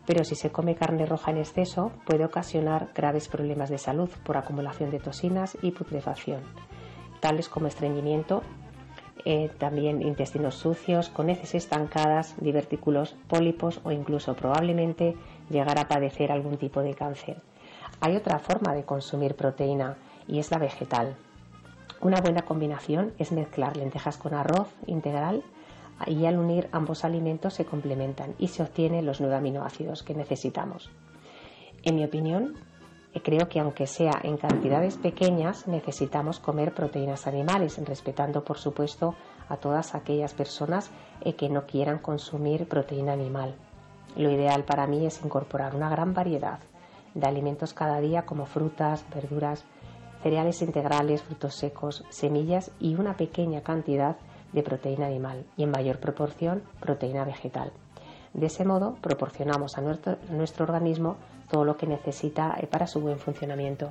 Pero 0.06 0.24
si 0.24 0.36
se 0.36 0.50
come 0.50 0.76
carne 0.76 1.06
roja 1.06 1.32
en 1.32 1.40
exceso 1.40 1.92
puede 2.06 2.24
ocasionar 2.24 2.92
graves 2.96 3.28
problemas 3.28 3.70
de 3.70 3.78
salud 3.78 4.10
por 4.24 4.38
acumulación 4.38 4.92
de 4.92 5.00
toxinas 5.00 5.58
y 5.62 5.72
putrefacción, 5.72 6.42
tales 7.20 7.50
como 7.50 7.68
estreñimiento, 7.68 8.44
eh, 9.26 9.50
también 9.58 10.02
intestinos 10.02 10.56
sucios, 10.56 11.10
con 11.10 11.30
heces 11.30 11.56
estancadas, 11.56 12.36
divertículos, 12.40 13.16
pólipos 13.28 13.82
o 13.84 13.92
incluso 13.92 14.36
probablemente 14.36 15.16
llegar 15.50 15.78
a 15.78 15.88
padecer 15.88 16.32
algún 16.32 16.58
tipo 16.58 16.82
de 16.82 16.94
cáncer. 16.94 17.38
Hay 18.00 18.16
otra 18.16 18.40
forma 18.40 18.74
de 18.74 18.84
consumir 18.84 19.36
proteína 19.36 19.98
y 20.28 20.40
es 20.40 20.52
la 20.52 20.58
vegetal. 20.58 21.16
Una 22.02 22.22
buena 22.22 22.44
combinación 22.44 23.14
es 23.20 23.34
mezclar 23.34 23.76
lentejas 23.76 24.18
con 24.18 24.34
arroz 24.34 24.70
integral 24.88 25.44
y 26.08 26.26
al 26.26 26.38
unir 26.38 26.70
ambos 26.72 27.04
alimentos 27.04 27.54
se 27.54 27.66
complementan 27.66 28.36
y 28.40 28.48
se 28.48 28.64
obtienen 28.64 29.06
los 29.06 29.20
nueve 29.20 29.36
aminoácidos 29.36 30.02
que 30.02 30.14
necesitamos. 30.14 30.90
En 31.84 31.96
mi 31.96 32.06
opinión, 32.06 32.56
creo 33.24 33.50
que 33.50 33.60
aunque 33.60 33.88
sea 33.88 34.20
en 34.24 34.38
cantidades 34.38 34.98
pequeñas, 34.98 35.68
necesitamos 35.68 36.40
comer 36.40 36.74
proteínas 36.74 37.28
animales, 37.28 37.80
respetando 37.86 38.44
por 38.44 38.58
supuesto 38.58 39.16
a 39.50 39.58
todas 39.58 39.96
aquellas 39.96 40.34
personas 40.34 40.92
eh, 41.22 41.34
que 41.34 41.50
no 41.50 41.66
quieran 41.66 42.00
consumir 42.00 42.68
proteína 42.68 43.14
animal. 43.14 43.56
Lo 44.16 44.30
ideal 44.30 44.64
para 44.64 44.88
mí 44.88 45.06
es 45.06 45.24
incorporar 45.24 45.76
una 45.76 45.90
gran 45.90 46.14
variedad 46.14 46.60
de 47.14 47.28
alimentos 47.28 47.74
cada 47.74 48.00
día 48.00 48.26
como 48.26 48.46
frutas, 48.46 49.06
verduras, 49.14 49.66
cereales 50.22 50.62
integrales, 50.62 51.24
frutos 51.24 51.56
secos, 51.56 52.04
semillas 52.10 52.72
y 52.80 52.96
una 52.96 53.18
pequeña 53.18 53.62
cantidad 53.62 54.18
de 54.52 54.64
proteína 54.64 55.08
animal 55.08 55.46
y 55.58 55.64
en 55.64 55.72
mayor 55.72 56.00
proporción 56.00 56.64
proteína 56.80 57.24
vegetal. 57.24 57.72
De 58.34 58.48
ese 58.48 58.66
modo 58.66 58.96
proporcionamos 59.02 59.78
a 59.78 59.82
nuestro, 59.82 60.18
nuestro 60.30 60.66
organismo 60.66 61.18
todo 61.50 61.66
lo 61.66 61.78
que 61.78 61.88
necesita 61.88 62.56
eh, 62.60 62.68
para 62.68 62.88
su 62.88 63.02
buen 63.02 63.20
funcionamiento. 63.20 63.90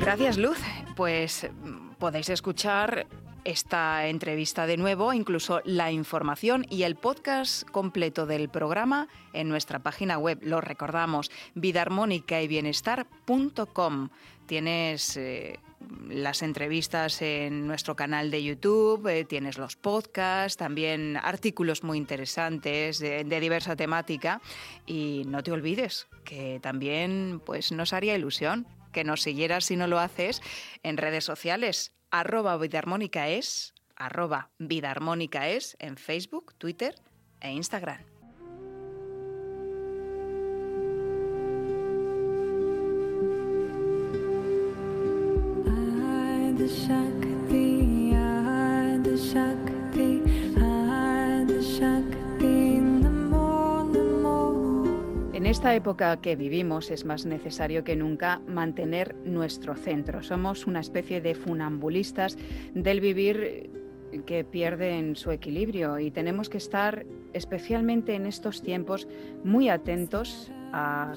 Gracias, 0.00 0.38
Luz. 0.38 0.58
Pues 0.96 1.48
mm, 1.62 1.92
podéis 1.98 2.28
escuchar 2.28 3.06
esta 3.44 4.08
entrevista 4.08 4.66
de 4.66 4.76
nuevo, 4.76 5.12
incluso 5.12 5.60
la 5.64 5.92
información 5.92 6.66
y 6.70 6.82
el 6.82 6.96
podcast 6.96 7.62
completo 7.68 8.26
del 8.26 8.48
programa 8.48 9.06
en 9.32 9.48
nuestra 9.48 9.78
página 9.78 10.18
web. 10.18 10.40
Lo 10.42 10.60
recordamos, 10.60 11.30
vidaarmónica-y-bienestar.com. 11.54 14.08
Tienes 14.46 15.16
eh, 15.16 15.60
las 16.08 16.42
entrevistas 16.42 17.22
en 17.22 17.66
nuestro 17.66 17.96
canal 17.96 18.30
de 18.30 18.42
YouTube, 18.42 19.06
eh, 19.08 19.24
tienes 19.24 19.58
los 19.58 19.76
podcasts, 19.76 20.56
también 20.56 21.16
artículos 21.16 21.82
muy 21.82 21.98
interesantes 21.98 22.98
de, 22.98 23.24
diversa 23.24 23.76
temática 23.76 24.40
y 24.86 25.24
no 25.26 25.42
te 25.42 25.52
olvides 25.52 26.06
que 26.24 26.60
también 26.62 27.42
pues 27.44 27.72
nos 27.72 27.92
haría 27.92 28.14
ilusión 28.14 28.66
que 28.92 29.04
nos 29.04 29.22
siguieras 29.22 29.64
si 29.64 29.76
no 29.76 29.86
lo 29.86 29.98
haces 29.98 30.40
en 30.82 30.96
redes 30.96 31.24
sociales 31.24 31.92
arroba 32.10 32.56
vidarmónica 32.56 33.28
es, 33.28 33.74
arroba 33.96 34.50
vidarmónica 34.58 35.48
es 35.48 35.76
en 35.80 35.96
Facebook, 35.96 36.54
Twitter 36.58 36.94
e 37.40 37.50
Instagram. 37.50 38.13
En 55.34 55.44
esta 55.44 55.74
época 55.74 56.22
que 56.22 56.36
vivimos 56.36 56.90
es 56.90 57.04
más 57.04 57.26
necesario 57.26 57.84
que 57.84 57.96
nunca 57.96 58.40
mantener 58.46 59.14
nuestro 59.26 59.74
centro. 59.74 60.22
Somos 60.22 60.66
una 60.66 60.80
especie 60.80 61.20
de 61.20 61.34
funambulistas 61.34 62.38
del 62.74 63.00
vivir 63.02 63.68
que 64.24 64.42
pierden 64.44 65.16
su 65.16 65.32
equilibrio 65.32 65.98
y 65.98 66.10
tenemos 66.10 66.48
que 66.48 66.56
estar 66.56 67.04
especialmente 67.34 68.14
en 68.14 68.24
estos 68.24 68.62
tiempos 68.62 69.06
muy 69.44 69.68
atentos 69.68 70.50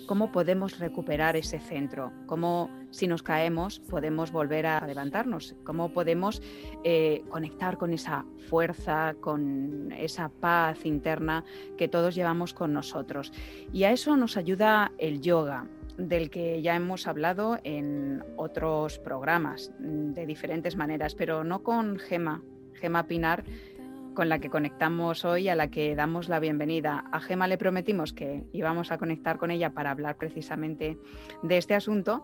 cómo 0.08 0.32
podemos 0.32 0.80
recuperar 0.80 1.36
ese 1.36 1.60
centro, 1.60 2.12
cómo 2.26 2.70
si 2.92 3.08
nos 3.08 3.24
caemos 3.24 3.80
podemos 3.80 4.32
volver 4.32 4.66
a 4.66 4.86
levantarnos, 4.86 5.56
cómo 5.64 5.90
podemos 5.90 6.42
eh, 6.84 7.24
conectar 7.30 7.78
con 7.78 7.94
esa 7.94 8.26
fuerza, 8.50 9.16
con 9.20 9.92
esa 9.92 10.30
paz 10.30 10.86
interna 10.86 11.44
que 11.78 11.88
todos 11.88 12.16
llevamos 12.16 12.54
con 12.54 12.74
nosotros. 12.74 13.32
Y 13.74 13.84
a 13.84 13.92
eso 13.92 14.16
nos 14.16 14.38
ayuda 14.38 14.92
el 14.98 15.22
yoga, 15.22 15.68
del 15.98 16.30
que 16.30 16.62
ya 16.62 16.76
hemos 16.76 17.08
hablado 17.08 17.58
en 17.64 18.24
otros 18.36 19.00
programas 19.00 19.72
de 19.80 20.26
diferentes 20.26 20.76
maneras, 20.76 21.16
pero 21.16 21.44
no 21.44 21.64
con 21.64 21.98
Gema, 21.98 22.44
Gema 22.74 23.08
Pinar, 23.08 23.44
con 24.18 24.30
la 24.30 24.40
que 24.40 24.50
conectamos 24.50 25.26
hoy, 25.26 25.48
a 25.48 25.54
la 25.54 25.70
que 25.70 25.96
damos 25.96 26.28
la 26.28 26.40
bienvenida. 26.40 27.06
A 27.12 27.20
Gema 27.20 27.48
le 27.48 27.60
prometimos 27.60 28.14
que 28.14 28.46
íbamos 28.52 28.92
a 28.92 28.98
conectar 28.98 29.38
con 29.38 29.52
ella 29.52 29.76
para 29.76 29.92
hablar 29.92 30.18
precisamente 30.18 30.98
de 31.44 31.58
este 31.60 31.76
asunto, 31.76 32.24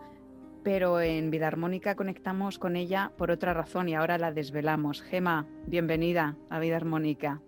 pero 0.64 1.00
en 1.00 1.30
Vida 1.30 1.46
Armónica 1.46 1.94
conectamos 1.94 2.58
con 2.58 2.74
ella 2.74 3.12
por 3.16 3.30
otra 3.30 3.54
razón 3.54 3.88
y 3.88 3.94
ahora 3.94 4.18
la 4.18 4.32
desvelamos. 4.32 5.02
Gema, 5.02 5.46
bienvenida 5.68 6.36
a 6.50 6.58
Vida 6.58 6.74
Armónica. 6.74 7.40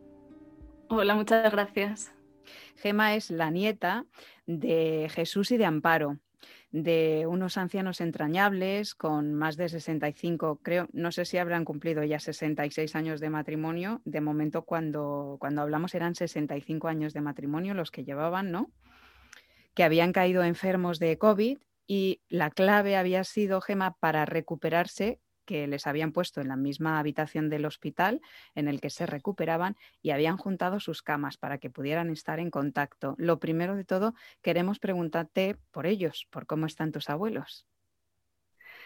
Hola, 0.90 1.16
muchas 1.16 1.50
gracias. 1.50 2.14
Gema 2.76 3.16
es 3.16 3.32
la 3.32 3.50
nieta 3.50 4.06
de 4.46 5.08
Jesús 5.10 5.50
y 5.50 5.56
de 5.56 5.64
Amparo 5.64 6.20
de 6.70 7.26
unos 7.28 7.56
ancianos 7.56 8.00
entrañables 8.00 8.94
con 8.94 9.34
más 9.34 9.56
de 9.56 9.68
65, 9.68 10.60
creo, 10.62 10.88
no 10.92 11.12
sé 11.12 11.24
si 11.24 11.38
habrán 11.38 11.64
cumplido 11.64 12.02
ya 12.04 12.18
66 12.18 12.96
años 12.96 13.20
de 13.20 13.30
matrimonio. 13.30 14.02
De 14.04 14.20
momento, 14.20 14.62
cuando, 14.62 15.36
cuando 15.40 15.62
hablamos, 15.62 15.94
eran 15.94 16.14
65 16.14 16.88
años 16.88 17.12
de 17.14 17.20
matrimonio 17.20 17.74
los 17.74 17.90
que 17.90 18.04
llevaban, 18.04 18.50
¿no? 18.50 18.70
Que 19.74 19.84
habían 19.84 20.12
caído 20.12 20.42
enfermos 20.42 20.98
de 20.98 21.18
COVID 21.18 21.58
y 21.86 22.20
la 22.28 22.50
clave 22.50 22.96
había 22.96 23.22
sido, 23.24 23.60
Gema, 23.60 23.96
para 23.98 24.24
recuperarse 24.24 25.20
que 25.46 25.66
les 25.66 25.86
habían 25.86 26.12
puesto 26.12 26.42
en 26.42 26.48
la 26.48 26.56
misma 26.56 26.98
habitación 26.98 27.48
del 27.48 27.64
hospital 27.64 28.20
en 28.54 28.68
el 28.68 28.80
que 28.80 28.90
se 28.90 29.06
recuperaban 29.06 29.76
y 30.02 30.10
habían 30.10 30.36
juntado 30.36 30.80
sus 30.80 31.02
camas 31.02 31.38
para 31.38 31.58
que 31.58 31.70
pudieran 31.70 32.10
estar 32.10 32.38
en 32.40 32.50
contacto. 32.50 33.14
Lo 33.16 33.38
primero 33.38 33.76
de 33.76 33.84
todo, 33.84 34.14
queremos 34.42 34.78
preguntarte 34.78 35.56
por 35.70 35.86
ellos, 35.86 36.26
por 36.30 36.46
cómo 36.46 36.66
están 36.66 36.92
tus 36.92 37.08
abuelos. 37.08 37.66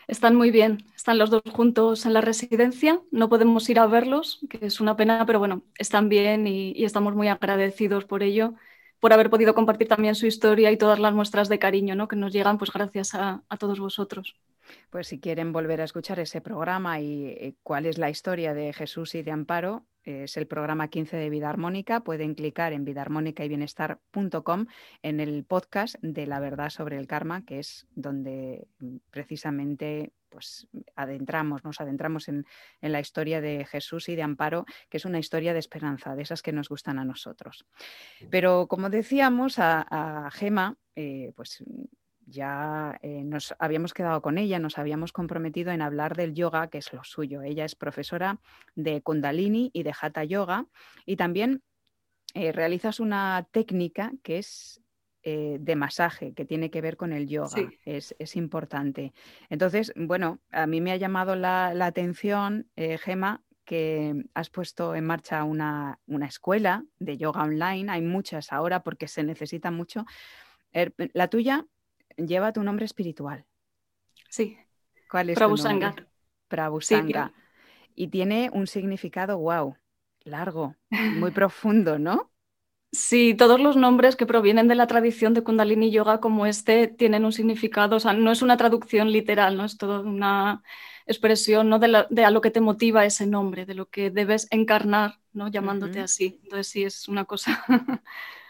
Están 0.06 0.34
muy 0.34 0.50
bien, 0.50 0.84
están 0.96 1.18
los 1.18 1.30
dos 1.30 1.42
juntos 1.52 2.04
en 2.04 2.14
la 2.14 2.20
residencia, 2.20 3.00
no 3.12 3.28
podemos 3.28 3.68
ir 3.70 3.78
a 3.78 3.86
verlos, 3.86 4.40
que 4.48 4.66
es 4.66 4.80
una 4.80 4.96
pena, 4.96 5.24
pero 5.24 5.38
bueno, 5.38 5.62
están 5.78 6.08
bien 6.08 6.46
y, 6.46 6.84
estamos 6.84 7.14
muy 7.14 7.28
agradecidos 7.28 8.04
por 8.04 8.22
ello 8.22 8.54
por 8.98 9.12
haber 9.12 9.30
podido 9.30 9.54
compartir 9.54 9.88
también 9.88 10.14
su 10.14 10.26
historia 10.26 10.70
y 10.70 10.76
todas 10.76 10.98
las 10.98 11.14
muestras 11.14 11.48
de 11.48 11.58
cariño 11.58 11.94
¿no? 11.94 12.08
que 12.08 12.16
nos 12.16 12.32
llegan, 12.32 12.58
pues 12.58 12.70
gracias 12.72 13.14
a 13.14 13.42
todos 13.58 13.80
vosotros. 13.80 14.36
Pues 14.90 15.08
si 15.08 15.20
quieren 15.20 15.52
volver 15.52 15.80
a 15.80 15.84
escuchar 15.84 16.20
ese 16.20 16.40
programa 16.40 17.00
y, 17.00 17.26
y 17.28 17.56
cuál 17.62 17.86
es 17.86 17.98
la 17.98 18.10
historia 18.10 18.54
de 18.54 18.72
Jesús 18.72 19.14
y 19.14 19.22
de 19.22 19.30
Amparo, 19.30 19.86
es 20.04 20.36
el 20.36 20.46
programa 20.46 20.88
15 20.88 21.16
de 21.16 21.30
Vida 21.30 21.50
Armónica. 21.50 22.00
Pueden 22.00 22.34
clicar 22.34 22.72
en 22.72 22.84
vidaarmónica 22.84 23.44
y 23.44 23.48
bienestar.com 23.48 24.66
en 25.02 25.20
el 25.20 25.44
podcast 25.44 25.96
de 26.00 26.26
la 26.26 26.40
verdad 26.40 26.70
sobre 26.70 26.96
el 26.96 27.06
karma, 27.06 27.44
que 27.44 27.58
es 27.58 27.86
donde 27.94 28.66
mm, 28.78 28.96
precisamente 29.10 30.12
pues 30.30 30.68
adentramos, 30.94 31.64
nos 31.64 31.80
adentramos 31.80 32.28
en, 32.28 32.46
en, 32.80 32.92
la 32.92 33.00
historia 33.00 33.40
de 33.40 33.64
Jesús 33.64 34.08
y 34.08 34.14
de 34.14 34.22
Amparo, 34.22 34.64
que 34.88 34.98
es 34.98 35.04
una 35.04 35.18
historia 35.18 35.52
de 35.52 35.58
esperanza, 35.58 36.14
de 36.14 36.22
esas 36.22 36.40
que 36.40 36.52
nos 36.52 36.68
gustan 36.68 37.00
a 37.00 37.04
nosotros. 37.04 37.66
Pero 38.30 38.68
como 38.68 38.90
decíamos, 38.90 39.58
a, 39.58 39.82
a 40.26 40.30
Gema, 40.30 40.76
eh, 40.94 41.32
pues 41.34 41.64
ya 42.30 42.98
eh, 43.02 43.22
nos 43.24 43.54
habíamos 43.58 43.92
quedado 43.92 44.22
con 44.22 44.38
ella, 44.38 44.58
nos 44.58 44.78
habíamos 44.78 45.12
comprometido 45.12 45.72
en 45.72 45.82
hablar 45.82 46.16
del 46.16 46.34
yoga, 46.34 46.68
que 46.68 46.78
es 46.78 46.92
lo 46.92 47.04
suyo. 47.04 47.42
Ella 47.42 47.64
es 47.64 47.74
profesora 47.74 48.40
de 48.74 49.02
Kundalini 49.02 49.70
y 49.72 49.82
de 49.82 49.94
Hatha 50.00 50.24
Yoga 50.24 50.66
y 51.04 51.16
también 51.16 51.62
eh, 52.34 52.52
realizas 52.52 53.00
una 53.00 53.46
técnica 53.50 54.12
que 54.22 54.38
es 54.38 54.80
eh, 55.22 55.58
de 55.60 55.76
masaje, 55.76 56.32
que 56.32 56.44
tiene 56.46 56.70
que 56.70 56.80
ver 56.80 56.96
con 56.96 57.12
el 57.12 57.28
yoga. 57.28 57.48
Sí. 57.48 57.68
Es, 57.84 58.14
es, 58.18 58.36
importante. 58.36 59.12
Entonces, 59.50 59.92
bueno, 59.94 60.40
a 60.50 60.66
mí 60.66 60.80
me 60.80 60.92
ha 60.92 60.96
llamado 60.96 61.36
la, 61.36 61.74
la 61.74 61.86
atención, 61.86 62.70
Gema, 62.76 63.42
que 63.70 64.24
has 64.34 64.50
puesto 64.50 64.96
en 64.96 65.04
marcha 65.04 65.44
una, 65.44 66.00
escuela 66.26 66.84
de 66.98 67.16
yoga 67.16 67.44
online. 67.44 67.92
Hay 67.92 68.02
muchas 68.02 68.52
ahora 68.52 68.82
porque 68.82 69.06
se 69.06 69.22
necesita 69.22 69.70
mucho. 69.70 70.06
Er, 70.72 70.92
la 71.14 71.28
tuya 71.28 71.66
lleva 72.26 72.52
tu 72.52 72.62
nombre 72.62 72.84
espiritual. 72.84 73.44
Sí. 74.28 74.56
¿Cuál 75.10 75.30
es 75.30 75.36
Prabhusanga. 75.36 75.94
tu 75.94 76.04
Prabhusanga. 76.48 77.32
y 77.94 78.08
tiene 78.08 78.50
un 78.52 78.66
significado, 78.66 79.38
wow, 79.38 79.76
largo, 80.24 80.76
muy 80.90 81.30
profundo, 81.30 81.98
¿no? 81.98 82.30
Sí, 82.92 83.34
todos 83.34 83.60
los 83.60 83.76
nombres 83.76 84.16
que 84.16 84.26
provienen 84.26 84.66
de 84.66 84.74
la 84.74 84.88
tradición 84.88 85.32
de 85.32 85.42
Kundalini 85.44 85.92
Yoga 85.92 86.20
como 86.20 86.44
este 86.44 86.88
tienen 86.88 87.24
un 87.24 87.32
significado, 87.32 87.96
o 87.96 88.00
sea, 88.00 88.14
no 88.14 88.32
es 88.32 88.42
una 88.42 88.56
traducción 88.56 89.12
literal, 89.12 89.56
¿no? 89.56 89.64
Es 89.64 89.76
toda 89.76 90.00
una 90.00 90.64
expresión 91.06 91.68
¿no? 91.68 91.78
de, 91.78 92.24
a 92.24 92.30
lo 92.30 92.40
que 92.40 92.50
te 92.50 92.60
motiva 92.60 93.04
ese 93.04 93.26
nombre, 93.26 93.64
de 93.64 93.74
lo 93.74 93.86
que 93.86 94.10
debes 94.10 94.48
encarnar, 94.50 95.20
¿no? 95.32 95.46
Llamándote 95.46 96.00
así. 96.00 96.40
Entonces 96.42 96.66
sí, 96.66 96.82
es 96.82 97.06
una 97.06 97.24
cosa 97.26 97.64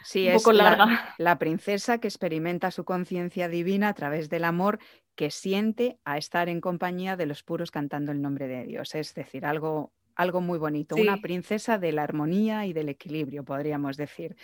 sí, 0.05 0.29
un 0.29 0.35
poco 0.35 0.53
larga. 0.53 1.15
La, 1.19 1.39
princesa 1.39 1.99
que 1.99 2.09
experimenta 2.09 2.71
su 2.71 2.85
conciencia 2.85 3.49
divina 3.49 3.89
a 3.89 3.95
través 3.95 4.29
del 4.29 4.45
amor 4.45 4.79
que 5.15 5.31
siente 5.31 5.99
a 6.05 6.19
estar 6.19 6.49
en 6.49 6.61
compañía 6.61 7.17
de 7.17 7.27
los 7.27 7.43
puros 7.43 7.71
cantando 7.71 8.13
el 8.13 8.23
nombre 8.23 8.49
de 8.49 8.65
Dios. 8.65 8.95
Es 8.95 9.15
decir, 9.15 9.45
algo 9.45 9.93
algo 10.17 10.43
muy 10.43 10.59
bonito, 10.59 10.97
una 10.97 11.17
princesa 11.23 11.79
de 11.79 11.93
la 11.93 12.03
armonía 12.03 12.67
y 12.67 12.75
del 12.75 12.91
equilibrio, 12.91 13.43
podríamos 13.43 13.97
decir. 13.97 14.37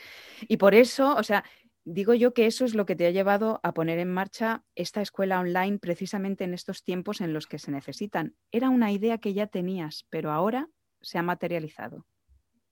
Y 0.48 0.56
por 0.56 0.74
eso, 0.74 1.14
o 1.14 1.22
sea, 1.22 1.44
digo 1.84 2.14
yo 2.14 2.34
que 2.34 2.46
eso 2.46 2.64
es 2.64 2.74
lo 2.74 2.86
que 2.86 2.96
te 2.96 3.06
ha 3.06 3.10
llevado 3.10 3.60
a 3.62 3.74
poner 3.74 3.98
en 3.98 4.12
marcha 4.12 4.64
esta 4.74 5.02
escuela 5.02 5.38
online 5.38 5.78
precisamente 5.78 6.44
en 6.44 6.54
estos 6.54 6.82
tiempos 6.82 7.20
en 7.20 7.32
los 7.32 7.46
que 7.46 7.58
se 7.58 7.70
necesitan. 7.70 8.34
Era 8.50 8.70
una 8.70 8.90
idea 8.90 9.18
que 9.18 9.34
ya 9.34 9.46
tenías, 9.46 10.06
pero 10.10 10.32
ahora 10.32 10.68
se 11.00 11.18
ha 11.18 11.22
materializado. 11.22 12.06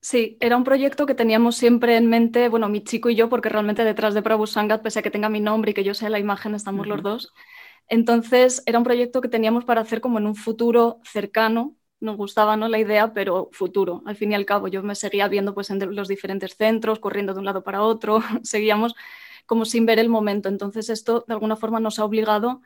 Sí, 0.04 0.36
era 0.40 0.56
un 0.58 0.64
proyecto 0.64 1.06
que 1.06 1.14
teníamos 1.14 1.56
siempre 1.56 1.96
en 1.96 2.08
mente, 2.08 2.50
bueno, 2.50 2.68
mi 2.68 2.84
chico 2.84 3.08
y 3.08 3.14
yo, 3.14 3.30
porque 3.30 3.48
realmente 3.48 3.84
detrás 3.84 4.12
de 4.12 4.20
Prabhu 4.22 4.46
Sangat, 4.46 4.82
pese 4.82 4.98
a 4.98 5.02
que 5.02 5.10
tenga 5.10 5.30
mi 5.30 5.40
nombre 5.40 5.70
y 5.70 5.74
que 5.74 5.82
yo 5.82 5.94
sea 5.94 6.10
la 6.10 6.18
imagen, 6.18 6.54
estamos 6.54 6.86
los 6.86 7.02
dos. 7.02 7.32
Entonces, 7.88 8.62
era 8.66 8.78
un 8.78 8.84
proyecto 8.84 9.20
que 9.22 9.28
teníamos 9.28 9.66
para 9.66 9.82
hacer 9.82 10.00
como 10.02 10.18
en 10.18 10.26
un 10.26 10.36
futuro 10.36 11.00
cercano, 11.04 11.76
nos 12.00 12.16
gustaba 12.18 12.56
¿no? 12.56 12.68
la 12.68 12.78
idea, 12.78 13.14
pero 13.14 13.50
futuro. 13.52 14.02
Al 14.06 14.16
fin 14.16 14.32
y 14.32 14.34
al 14.34 14.46
cabo, 14.46 14.68
yo 14.68 14.82
me 14.82 14.94
seguía 14.94 15.28
viendo 15.28 15.54
pues, 15.54 15.70
en 15.70 15.94
los 15.94 16.08
diferentes 16.08 16.56
centros, 16.56 16.98
corriendo 17.00 17.34
de 17.34 17.40
un 17.40 17.46
lado 17.46 17.64
para 17.64 17.82
otro, 17.82 18.20
seguíamos 18.42 18.94
como 19.46 19.64
sin 19.66 19.86
ver 19.86 19.98
el 19.98 20.08
momento. 20.10 20.48
Entonces, 20.50 20.90
esto 20.90 21.24
de 21.28 21.34
alguna 21.34 21.56
forma 21.56 21.80
nos 21.80 21.98
ha 21.98 22.04
obligado 22.04 22.62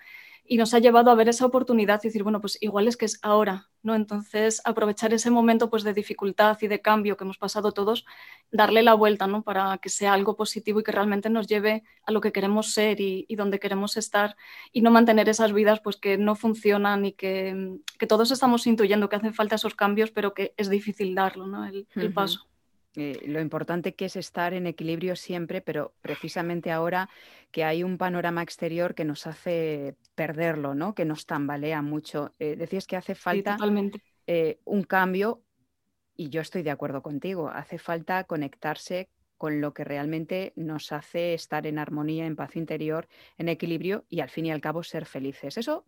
y 0.50 0.56
nos 0.56 0.72
ha 0.72 0.78
llevado 0.78 1.10
a 1.10 1.14
ver 1.14 1.28
esa 1.28 1.44
oportunidad 1.44 2.00
y 2.02 2.08
decir, 2.08 2.22
bueno, 2.22 2.40
pues 2.40 2.56
igual 2.62 2.88
es 2.88 2.96
que 2.96 3.04
es 3.04 3.18
ahora, 3.20 3.68
¿no? 3.82 3.94
Entonces, 3.94 4.62
aprovechar 4.64 5.12
ese 5.12 5.30
momento 5.30 5.68
pues, 5.68 5.84
de 5.84 5.92
dificultad 5.92 6.56
y 6.62 6.68
de 6.68 6.80
cambio 6.80 7.18
que 7.18 7.24
hemos 7.24 7.36
pasado 7.36 7.72
todos, 7.72 8.06
darle 8.50 8.82
la 8.82 8.94
vuelta, 8.94 9.26
¿no? 9.26 9.42
Para 9.42 9.76
que 9.76 9.90
sea 9.90 10.14
algo 10.14 10.36
positivo 10.36 10.80
y 10.80 10.82
que 10.82 10.90
realmente 10.90 11.28
nos 11.28 11.46
lleve 11.46 11.84
a 12.02 12.12
lo 12.12 12.22
que 12.22 12.32
queremos 12.32 12.72
ser 12.72 12.98
y, 12.98 13.26
donde 13.36 13.60
queremos 13.60 13.98
estar 13.98 14.36
y 14.72 14.80
no 14.80 14.90
mantener 14.90 15.28
esas 15.28 15.52
vidas 15.52 15.80
pues, 15.80 15.96
que 15.96 16.16
no 16.16 16.34
funcionan 16.34 17.04
y 17.04 17.12
que, 17.12 17.78
todos 18.08 18.30
estamos 18.30 18.66
intuyendo 18.66 19.10
que 19.10 19.16
hacen 19.16 19.34
falta 19.34 19.56
esos 19.56 19.74
cambios, 19.74 20.10
pero 20.10 20.32
que 20.32 20.54
es 20.56 20.70
difícil 20.70 21.14
darlo, 21.14 21.46
¿no? 21.46 21.66
El, 21.66 21.86
paso. 22.14 22.46
Eh, 23.00 23.20
lo 23.28 23.40
importante 23.40 23.94
que 23.94 24.06
es 24.06 24.16
estar 24.16 24.54
en 24.54 24.66
equilibrio 24.66 25.14
siempre, 25.14 25.60
pero 25.60 25.94
precisamente 26.00 26.72
ahora 26.72 27.08
que 27.52 27.62
hay 27.62 27.84
un 27.84 27.96
panorama 27.96 28.42
exterior 28.42 28.96
que 28.96 29.04
nos 29.04 29.28
hace 29.28 29.94
perderlo, 30.16 30.74
¿no? 30.74 30.96
que 30.96 31.04
nos 31.04 31.24
tambalea 31.24 31.80
mucho. 31.80 32.34
Eh, 32.40 32.56
decías 32.56 32.88
que 32.88 32.96
hace 32.96 33.14
falta 33.14 33.56
eh, 34.26 34.58
un 34.64 34.82
cambio 34.82 35.44
y 36.16 36.28
yo 36.30 36.40
estoy 36.40 36.64
de 36.64 36.72
acuerdo 36.72 37.00
contigo, 37.00 37.48
hace 37.48 37.78
falta 37.78 38.24
conectarse 38.24 39.08
con 39.36 39.60
lo 39.60 39.72
que 39.72 39.84
realmente 39.84 40.52
nos 40.56 40.90
hace 40.90 41.34
estar 41.34 41.68
en 41.68 41.78
armonía, 41.78 42.26
en 42.26 42.34
paz 42.34 42.56
interior, 42.56 43.06
en 43.36 43.48
equilibrio 43.48 44.06
y 44.08 44.18
al 44.18 44.28
fin 44.28 44.46
y 44.46 44.50
al 44.50 44.60
cabo 44.60 44.82
ser 44.82 45.06
felices. 45.06 45.56
Eso 45.56 45.84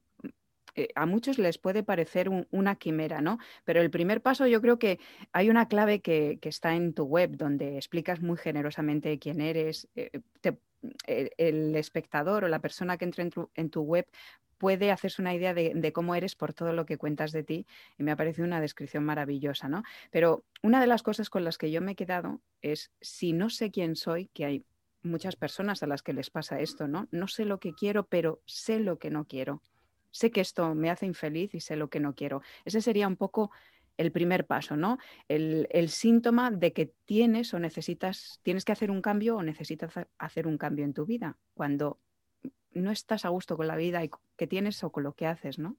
eh, 0.75 0.89
a 0.95 1.07
muchos 1.07 1.39
les 1.39 1.59
puede 1.59 1.83
parecer 1.83 2.31
una 2.51 2.77
quimera, 2.77 3.21
¿no? 3.21 3.39
Pero 3.65 3.81
el 3.81 3.91
primer 3.91 4.23
paso 4.23 4.47
yo 4.47 4.61
creo 4.61 4.79
que 4.79 4.99
hay 5.33 5.51
una 5.51 5.69
clave 5.69 6.01
que, 6.01 6.39
está 6.43 6.75
en 6.75 6.95
tu 6.95 7.05
web 7.05 7.37
donde 7.37 7.77
explicas 7.77 8.21
muy 8.21 8.37
generosamente 8.37 9.19
quién 9.21 9.41
eres. 9.41 9.89
Eh, 9.95 10.11
eh, 11.07 11.31
el 11.37 11.77
espectador 11.77 12.45
o 12.45 12.49
la 12.49 12.61
persona 12.61 12.97
que 12.97 13.05
entra 13.05 13.23
en 13.55 13.71
tu, 13.71 13.83
web 13.83 14.07
puede 14.59 14.91
hacerse 14.91 15.21
una 15.21 15.35
idea 15.35 15.55
de, 15.55 15.93
cómo 15.93 16.15
eres 16.15 16.37
por 16.37 16.55
todo 16.55 16.73
lo 16.73 16.87
que 16.87 16.99
cuentas 16.99 17.33
de 17.33 17.43
ti 17.43 17.67
y 17.99 18.03
me 18.03 18.13
ha 18.13 18.17
parecido 18.17 18.47
una 18.47 18.61
descripción 18.61 19.05
maravillosa, 19.05 19.69
¿no? 19.69 19.83
Pero 20.11 20.45
una 20.63 20.81
de 20.81 20.87
las 20.87 21.03
cosas 21.03 21.31
con 21.31 21.45
las 21.45 21.59
que 21.59 21.71
yo 21.71 21.81
me 21.81 21.93
he 21.93 21.97
quedado 21.97 22.41
es 22.63 22.91
si 23.01 23.33
no 23.33 23.51
sé 23.51 23.71
quién 23.71 23.97
soy, 23.97 24.29
que 24.35 24.45
hay 24.45 24.65
muchas 25.03 25.37
personas 25.37 25.83
a 25.83 25.87
las 25.87 26.03
que 26.03 26.13
les 26.13 26.31
pasa 26.31 26.61
esto, 26.61 26.89
¿no? 26.89 27.09
No 27.11 27.29
sé 27.29 27.45
lo 27.45 27.59
que 27.61 27.75
quiero, 27.75 28.07
pero 28.07 28.43
sé 28.47 28.81
lo 28.81 28.99
que 28.99 29.11
no 29.11 29.27
quiero 29.27 29.63
sé 30.11 30.31
que 30.31 30.41
esto 30.41 30.75
me 30.75 30.91
hace 30.91 31.07
infeliz 31.07 31.55
y 31.55 31.61
sé 31.61 31.77
lo 31.77 31.89
que 31.89 32.01
no 32.01 32.15
quiero. 32.15 32.43
Ese 32.65 32.81
sería 32.81 33.09
un 33.09 33.17
poco 33.17 33.51
el 33.97 34.13
primer 34.13 34.47
paso, 34.47 34.77
¿no? 34.77 34.99
El, 35.29 35.89
síntoma 35.89 36.51
de 36.51 36.73
que 36.73 36.93
tienes 37.05 37.53
o 37.53 37.59
necesitas, 37.59 38.41
tienes 38.43 38.65
que 38.65 38.73
hacer 38.73 38.91
un 38.91 39.03
cambio 39.03 39.37
o 39.37 39.43
necesitas 39.43 39.93
hacer 40.19 40.47
un 40.47 40.57
cambio 40.57 40.85
en 40.85 40.95
tu 40.95 41.05
vida, 41.05 41.37
cuando 41.55 42.01
no 42.73 42.91
estás 42.93 43.25
a 43.25 43.29
gusto 43.29 43.57
con 43.57 43.67
la 43.67 43.77
vida 43.77 44.03
y 44.03 44.11
que 44.37 44.47
tienes 44.47 44.83
o 44.85 44.91
con 44.91 45.03
lo 45.03 45.13
que 45.13 45.27
haces, 45.27 45.59
¿no? 45.59 45.77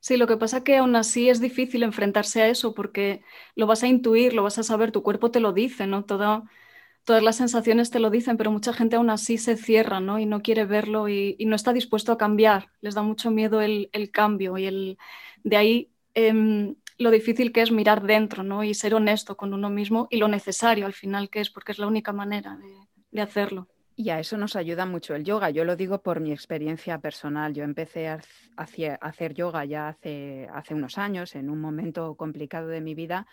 Sí, 0.00 0.16
lo 0.16 0.28
que 0.28 0.36
pasa 0.36 0.62
que 0.62 0.76
aún 0.76 0.94
así 0.94 1.28
es 1.28 1.40
difícil 1.40 1.82
enfrentarse 1.82 2.42
a 2.42 2.48
eso 2.48 2.72
porque 2.72 3.22
lo 3.56 3.66
vas 3.66 3.82
a 3.82 3.88
intuir, 3.88 4.32
lo 4.32 4.44
vas 4.44 4.58
a 4.58 4.62
saber, 4.62 4.92
tu 4.92 5.02
cuerpo 5.02 5.32
te 5.32 5.40
lo 5.40 5.52
dice, 5.52 5.88
¿no? 5.88 6.04
Todo, 6.04 6.44
todas 7.08 7.22
las 7.22 7.36
sensaciones 7.36 7.90
te 7.90 8.00
lo 8.00 8.10
dicen, 8.10 8.36
pero 8.36 8.50
mucha 8.50 8.74
gente 8.74 8.96
aún 8.96 9.08
así 9.08 9.38
se 9.38 9.56
cierra 9.56 9.98
¿no? 9.98 10.18
y 10.18 10.26
no 10.26 10.42
quiere 10.42 10.66
verlo 10.66 11.08
y, 11.08 11.38
no 11.46 11.56
está 11.56 11.72
dispuesto 11.72 12.12
a 12.12 12.18
cambiar. 12.18 12.68
Les 12.82 12.94
da 12.94 13.00
mucho 13.00 13.30
miedo 13.30 13.62
el, 13.62 14.10
cambio 14.12 14.58
y 14.58 14.66
el, 14.66 14.98
de 15.42 15.56
ahí 15.56 15.90
em, 16.12 16.74
lo 16.98 17.10
difícil 17.10 17.50
que 17.50 17.62
es 17.62 17.72
mirar 17.72 18.02
dentro 18.02 18.42
¿no? 18.42 18.62
y 18.62 18.74
ser 18.74 18.94
honesto 18.94 19.38
con 19.38 19.54
uno 19.54 19.70
mismo 19.70 20.06
y 20.10 20.18
lo 20.18 20.28
necesario 20.28 20.84
al 20.84 20.92
final 20.92 21.30
que 21.30 21.40
es, 21.40 21.48
porque 21.48 21.72
es 21.72 21.78
la 21.78 21.86
única 21.86 22.12
manera 22.12 22.58
de, 23.10 23.22
hacerlo. 23.22 23.68
Y 23.96 24.10
a 24.10 24.20
eso 24.20 24.36
nos 24.36 24.54
ayuda 24.54 24.84
mucho 24.84 25.14
el 25.14 25.24
yoga. 25.24 25.48
Yo 25.48 25.64
lo 25.64 25.76
digo 25.76 26.02
por 26.02 26.20
mi 26.20 26.30
experiencia 26.30 26.98
personal. 26.98 27.54
Yo 27.54 27.64
empecé 27.64 28.08
a 28.08 28.20
hacer 28.58 29.32
yoga 29.32 29.64
ya 29.64 29.88
hace, 29.88 30.46
hace 30.52 30.74
unos 30.74 30.98
años, 30.98 31.34
en 31.36 31.48
un 31.48 31.58
momento 31.58 32.16
complicado 32.16 32.68
de 32.68 32.82
mi 32.82 32.94
vida, 32.94 33.26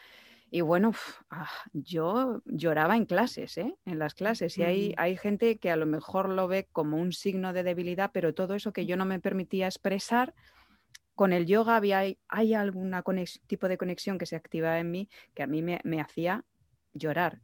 y 0.52 0.62
bueno, 0.62 0.94
ah, 1.30 1.50
yo 1.74 2.42
lloraba 2.46 2.96
en 2.96 3.06
clases, 3.06 3.58
¿eh? 3.58 3.76
en 3.86 4.00
las 4.00 4.14
clases. 4.14 4.58
Y 4.58 4.64
hay, 4.64 4.94
hay 4.98 5.18
gente 5.18 5.58
que 5.58 5.72
a 5.72 5.76
lo 5.76 5.86
mejor 5.86 6.30
lo 6.30 6.48
ve 6.48 6.68
como 6.72 6.98
un 6.98 7.12
signo 7.12 7.52
de 7.52 7.64
debilidad, 7.64 8.12
pero 8.14 8.34
todo 8.34 8.56
eso 8.56 8.72
que 8.72 8.86
yo 8.86 8.96
no 8.96 9.06
me 9.06 9.20
permitía 9.20 9.66
expresar, 9.66 10.34
con 11.16 11.34
el 11.34 11.46
yoga 11.46 11.78
había, 11.78 12.04
hay 12.28 12.54
algún 12.54 12.94
tipo 13.48 13.68
de 13.68 13.78
conexión 13.78 14.18
que 14.18 14.26
se 14.26 14.36
activaba 14.36 14.80
en 14.80 14.92
mí 14.92 15.10
que 15.34 15.44
a 15.44 15.48
mí 15.48 15.62
me, 15.62 16.02
hacía 16.02 16.44
llorar. 16.94 17.42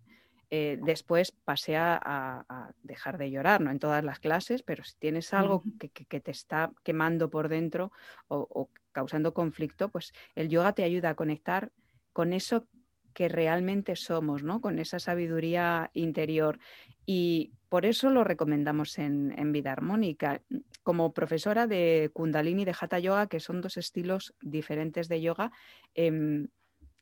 Eh, 0.49 0.77
después 0.83 1.31
pasé 1.31 1.77
a, 1.77 2.45
dejar 2.83 3.17
de 3.17 3.31
llorar, 3.31 3.61
no 3.61 3.71
en 3.71 3.79
todas 3.79 4.03
las 4.03 4.19
clases, 4.19 4.61
pero 4.63 4.83
si 4.83 4.97
tienes 4.97 5.33
algo 5.33 5.63
que, 5.79 5.89
que, 5.89 6.19
te 6.19 6.31
está 6.31 6.73
quemando 6.83 7.29
por 7.29 7.47
dentro 7.47 7.93
o, 8.27 8.45
o, 8.49 8.69
causando 8.91 9.33
conflicto, 9.33 9.87
pues 9.89 10.11
el 10.35 10.49
yoga 10.49 10.73
te 10.73 10.83
ayuda 10.83 11.11
a 11.11 11.15
conectar 11.15 11.71
con 12.11 12.33
eso 12.33 12.67
que 13.13 13.27
realmente 13.27 13.95
somos, 13.95 14.43
¿no? 14.43 14.61
Con 14.61 14.79
esa 14.79 14.99
sabiduría 14.99 15.89
interior. 15.93 16.59
Y 17.05 17.53
por 17.69 17.85
eso 17.85 18.09
lo 18.09 18.23
recomendamos 18.23 18.97
en, 18.99 19.51
Vida 19.51 19.71
Armónica. 19.71 20.41
Como 20.83 21.13
profesora 21.13 21.67
de 21.67 22.09
Kundalini 22.13 22.63
y 22.63 22.65
de 22.65 22.75
Hatha 22.79 22.99
Yoga, 22.99 23.27
que 23.27 23.39
son 23.39 23.61
dos 23.61 23.77
estilos 23.77 24.33
diferentes 24.41 25.07
de 25.07 25.21
yoga, 25.21 25.51
em, 25.93 26.47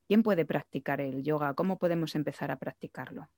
¿quién 0.07 0.23
puede 0.23 0.45
practicar 0.45 1.01
el 1.01 1.23
yoga? 1.23 1.53
¿Cómo 1.53 1.77
podemos 1.77 2.15
empezar 2.15 2.51
a 2.51 2.57
practicarlo? 2.57 3.29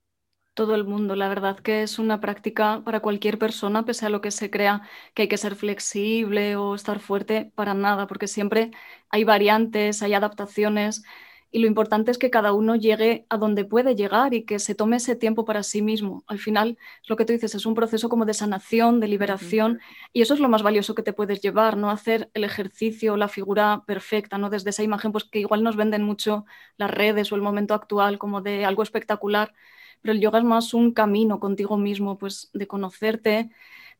todo 0.53 0.76
el 0.76 0.86
mundo. 0.86 1.15
La 1.15 1.30
verdad 1.30 1.59
que 1.59 1.84
es 1.84 1.99
una 1.99 2.19
práctica 2.19 2.82
para 2.86 2.99
cualquier 2.99 3.38
persona, 3.39 3.86
pese 3.86 4.05
a 4.05 4.09
lo 4.09 4.22
que 4.22 4.32
se 4.32 4.49
crea 4.51 4.82
que 5.13 5.24
hay 5.24 5.28
que 5.28 5.38
ser 5.38 5.55
flexible 5.55 6.55
o 6.55 6.76
estar 6.76 6.99
fuerte, 6.99 7.51
para 7.55 7.74
nada, 7.74 8.07
porque 8.07 8.28
siempre 8.28 8.72
hay 9.09 9.24
variantes, 9.24 10.01
hay 10.03 10.13
adaptaciones 10.13 11.03
y 11.52 11.60
lo 11.60 11.68
importante 11.68 12.12
es 12.12 12.18
que 12.18 12.30
cada 12.30 12.54
uno 12.54 12.76
llegue 12.76 13.26
a 13.30 13.38
donde 13.38 13.66
puede 13.66 13.95
llegar 13.95 14.34
y 14.34 14.45
que 14.45 14.58
se 14.58 14.74
tome 14.74 14.97
ese 14.97 15.16
tiempo 15.18 15.43
para 15.43 15.64
sí 15.64 15.82
mismo. 15.82 16.24
Al 16.28 16.39
final, 16.39 16.78
lo 17.08 17.18
que 17.18 17.26
tú 17.26 17.34
dices, 17.34 17.56
es 17.56 17.66
un 17.66 17.76
proceso 17.76 18.08
como 18.08 18.26
de 18.26 18.34
sanación, 18.34 18.99
de 19.02 19.10
liberación 19.10 19.80
y 20.14 20.22
eso 20.22 20.34
es 20.34 20.39
lo 20.39 20.47
más 20.49 20.64
valioso 20.64 20.95
que 20.95 21.04
te 21.04 21.14
puedes 21.14 21.41
llevar, 21.41 21.76
no 21.78 21.91
hacer 21.91 22.30
el 22.34 22.45
ejercicio, 22.45 23.18
la 23.18 23.28
figura 23.28 23.84
perfecta, 23.86 24.38
no 24.38 24.49
desde 24.49 24.70
esa 24.70 24.84
imagen 24.84 25.12
pues 25.12 25.26
que 25.26 25.39
igual 25.39 25.62
nos 25.64 25.76
venden 25.76 26.04
mucho 26.04 26.45
las 26.78 26.89
redes 26.89 27.32
o 27.32 27.36
el 27.36 27.41
momento 27.41 27.74
actual 27.74 28.18
como 28.18 28.41
de 28.41 28.66
algo 28.66 28.84
espectacular, 28.84 29.54
pero 30.02 30.14
el 30.14 30.22
yoga 30.22 30.39
es 30.39 30.45
más 30.45 30.74
un 30.74 30.93
camino 30.93 31.39
contigo 31.39 31.78
mismo, 31.78 32.18
pues 32.18 32.49
de 32.54 32.68
conocerte, 32.68 33.52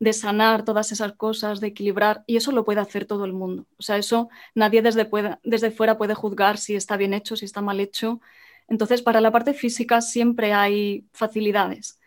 de 0.02 0.14
sanar 0.14 0.66
todas 0.66 0.92
esas 0.92 1.14
cosas, 1.14 1.62
de 1.62 1.70
equilibrar, 1.70 2.26
y 2.28 2.38
eso 2.38 2.52
lo 2.52 2.66
puede 2.66 2.82
hacer 2.82 3.06
todo 3.06 3.26
el 3.26 3.34
mundo. 3.34 3.68
O 3.80 3.84
sea, 3.84 3.98
eso 4.00 4.30
nadie 4.56 4.82
desde, 4.84 5.10
desde 5.44 5.72
fuera 5.72 5.98
puede 6.00 6.16
juzgar 6.16 6.58
si 6.60 6.76
está 6.76 6.98
bien 6.98 7.14
hecho, 7.16 7.38
si 7.38 7.46
está 7.46 7.62
mal 7.62 7.80
hecho. 7.80 8.22
Entonces, 8.68 9.02
para 9.04 9.22
la 9.22 9.32
parte 9.32 9.54
física 9.54 10.02
siempre 10.02 10.54
hay 10.54 11.08
facilidades, 11.14 12.00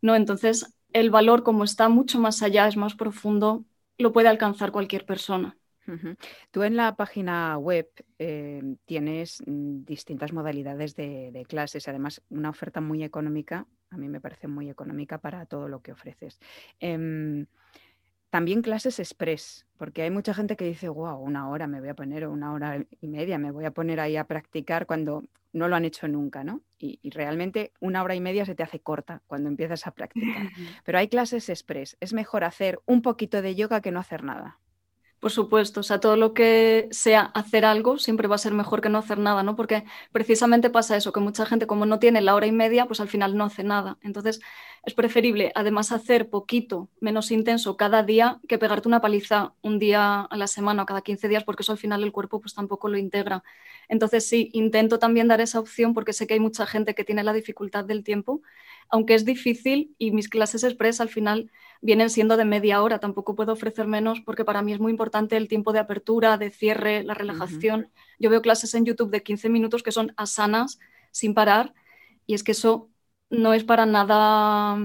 ¿no? 0.00 0.16
Entonces, 0.16 0.74
el 0.94 1.10
valor 1.10 1.42
como 1.44 1.64
está 1.64 1.88
mucho 1.90 2.18
más 2.20 2.42
allá, 2.42 2.68
es 2.68 2.76
más 2.78 2.94
profundo, 2.94 3.64
lo 3.98 4.12
puede 4.12 4.28
alcanzar 4.28 4.72
cualquier 4.72 5.04
persona. 5.06 5.58
Tú 6.50 6.62
en 6.62 6.76
la 6.76 6.94
página 6.96 7.58
web 7.58 7.88
em, 8.18 8.76
tienes 8.84 9.42
mm, 9.46 9.84
distintas 9.84 10.32
modalidades 10.32 10.94
de, 10.94 11.44
clases, 11.48 11.88
además 11.88 12.22
una 12.30 12.50
oferta 12.50 12.80
muy 12.80 13.02
económica, 13.02 13.66
a 13.90 13.96
mí 13.96 14.08
me 14.08 14.20
parece 14.20 14.48
muy 14.48 14.70
económica 14.70 15.18
para 15.18 15.44
todo 15.46 15.68
lo 15.68 15.82
que 15.82 15.92
ofreces. 15.92 16.40
Em, 16.78 17.46
también 18.30 18.62
clases 18.62 18.98
express, 18.98 19.66
porque 19.76 20.02
hay 20.02 20.10
mucha 20.10 20.32
gente 20.32 20.56
que 20.56 20.64
dice, 20.64 20.88
wow, 20.88 21.18
una 21.18 21.50
hora 21.50 21.66
me 21.66 21.80
voy 21.80 21.90
a 21.90 21.94
poner, 21.94 22.24
o 22.24 22.32
una 22.32 22.52
hora 22.52 22.82
y 23.00 23.08
media 23.08 23.38
me 23.38 23.50
voy 23.50 23.66
a 23.66 23.72
poner 23.72 24.00
ahí 24.00 24.16
a 24.16 24.24
practicar 24.24 24.86
cuando 24.86 25.24
no 25.52 25.68
lo 25.68 25.76
han 25.76 25.84
hecho 25.84 26.08
nunca, 26.08 26.42
¿no? 26.42 26.62
Y, 26.78 26.98
y 27.02 27.10
realmente 27.10 27.72
una 27.78 28.02
hora 28.02 28.14
y 28.14 28.20
media 28.20 28.46
se 28.46 28.54
te 28.54 28.62
hace 28.62 28.80
corta 28.80 29.22
cuando 29.26 29.50
empiezas 29.50 29.86
a 29.86 29.90
practicar. 29.90 30.48
Pero 30.84 30.98
hay 30.98 31.08
clases 31.08 31.50
express. 31.50 31.98
Es 32.00 32.14
mejor 32.14 32.44
hacer 32.44 32.80
un 32.86 33.02
poquito 33.02 33.42
de 33.42 33.54
yoga 33.54 33.82
que 33.82 33.90
no 33.92 34.00
hacer 34.00 34.24
nada. 34.24 34.58
Por 35.22 35.30
supuesto, 35.30 35.78
o 35.78 35.82
sea, 35.84 36.00
todo 36.00 36.16
lo 36.16 36.34
que 36.34 36.88
sea 36.90 37.20
hacer 37.22 37.64
algo 37.64 37.96
siempre 37.98 38.26
va 38.26 38.34
a 38.34 38.38
ser 38.38 38.52
mejor 38.54 38.80
que 38.80 38.88
no 38.88 38.98
hacer 38.98 39.18
nada, 39.18 39.44
¿no? 39.44 39.54
Porque 39.54 39.84
precisamente 40.10 40.68
pasa 40.68 40.96
eso, 40.96 41.12
que 41.12 41.20
mucha 41.20 41.46
gente 41.46 41.68
como 41.68 41.86
no 41.86 42.00
tiene 42.00 42.20
la 42.20 42.34
hora 42.34 42.46
y 42.48 42.50
media, 42.52 42.86
pues 42.86 42.98
al 42.98 43.06
final 43.08 43.36
no 43.36 43.44
hace 43.44 43.62
nada. 43.62 43.98
Entonces, 44.02 44.40
es 44.84 44.94
preferible 44.94 45.52
además 45.54 45.92
hacer 45.92 46.28
poquito, 46.28 46.90
menos 46.98 47.30
intenso 47.30 47.76
cada 47.76 48.02
día 48.02 48.40
que 48.48 48.58
pegarte 48.58 48.88
una 48.88 49.00
paliza 49.00 49.54
un 49.62 49.78
día 49.78 50.22
a 50.22 50.36
la 50.36 50.48
semana 50.48 50.82
o 50.82 50.86
cada 50.86 51.02
15 51.02 51.28
días, 51.28 51.44
porque 51.44 51.62
eso 51.62 51.70
al 51.70 51.78
final 51.78 52.02
el 52.02 52.10
cuerpo 52.10 52.40
pues 52.40 52.54
tampoco 52.54 52.88
lo 52.88 52.98
integra. 52.98 53.44
Entonces, 53.88 54.26
sí, 54.28 54.50
intento 54.52 54.98
también 54.98 55.28
dar 55.28 55.40
esa 55.40 55.60
opción 55.60 55.94
porque 55.94 56.12
sé 56.14 56.26
que 56.26 56.34
hay 56.34 56.40
mucha 56.40 56.66
gente 56.66 56.96
que 56.96 57.04
tiene 57.04 57.22
la 57.22 57.32
dificultad 57.32 57.84
del 57.84 58.02
tiempo, 58.02 58.42
aunque 58.88 59.14
es 59.14 59.24
difícil 59.24 59.94
y 59.98 60.10
mis 60.10 60.28
clases 60.28 60.64
express 60.64 61.00
al 61.00 61.08
final 61.10 61.50
vienen 61.82 62.08
siendo 62.10 62.36
de 62.36 62.44
media 62.44 62.80
hora, 62.82 63.00
tampoco 63.00 63.34
puedo 63.34 63.52
ofrecer 63.52 63.86
menos 63.86 64.20
porque 64.20 64.44
para 64.44 64.62
mí 64.62 64.72
es 64.72 64.80
muy 64.80 64.90
importante 64.92 65.36
el 65.36 65.48
tiempo 65.48 65.72
de 65.72 65.80
apertura, 65.80 66.38
de 66.38 66.50
cierre, 66.50 67.02
la 67.02 67.14
relajación. 67.14 67.90
Yo 68.18 68.30
veo 68.30 68.40
clases 68.40 68.74
en 68.74 68.86
YouTube 68.86 69.10
de 69.10 69.22
15 69.22 69.48
minutos 69.50 69.82
que 69.82 69.92
son 69.92 70.14
asanas, 70.16 70.78
sin 71.10 71.34
parar, 71.34 71.74
y 72.24 72.34
es 72.34 72.44
que 72.44 72.52
eso 72.52 72.88
no 73.28 73.52
es 73.52 73.64
para 73.64 73.84
nada 73.84 74.78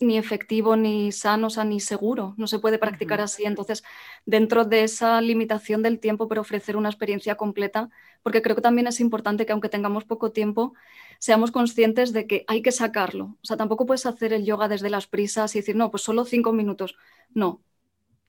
ni 0.00 0.18
efectivo, 0.18 0.76
ni 0.76 1.12
sano, 1.12 1.48
o 1.48 1.64
ni 1.64 1.80
seguro. 1.80 2.34
No 2.36 2.46
se 2.46 2.58
puede 2.58 2.78
practicar 2.78 3.20
así. 3.20 3.44
Entonces, 3.44 3.82
dentro 4.26 4.64
de 4.64 4.84
esa 4.84 5.20
limitación 5.20 5.82
del 5.82 6.00
tiempo, 6.00 6.28
pero 6.28 6.40
ofrecer 6.40 6.76
una 6.76 6.88
experiencia 6.88 7.36
completa, 7.36 7.90
porque 8.22 8.42
creo 8.42 8.56
que 8.56 8.62
también 8.62 8.86
es 8.86 9.00
importante 9.00 9.46
que 9.46 9.52
aunque 9.52 9.68
tengamos 9.68 10.04
poco 10.04 10.32
tiempo, 10.32 10.74
seamos 11.18 11.50
conscientes 11.50 12.12
de 12.12 12.26
que 12.26 12.44
hay 12.48 12.62
que 12.62 12.72
sacarlo. 12.72 13.36
O 13.42 13.44
sea, 13.46 13.56
tampoco 13.56 13.86
puedes 13.86 14.06
hacer 14.06 14.32
el 14.32 14.44
yoga 14.44 14.68
desde 14.68 14.90
las 14.90 15.06
prisas 15.06 15.54
y 15.54 15.60
decir, 15.60 15.76
no, 15.76 15.90
pues 15.90 16.02
solo 16.02 16.24
cinco 16.24 16.52
minutos. 16.52 16.96
No. 17.34 17.62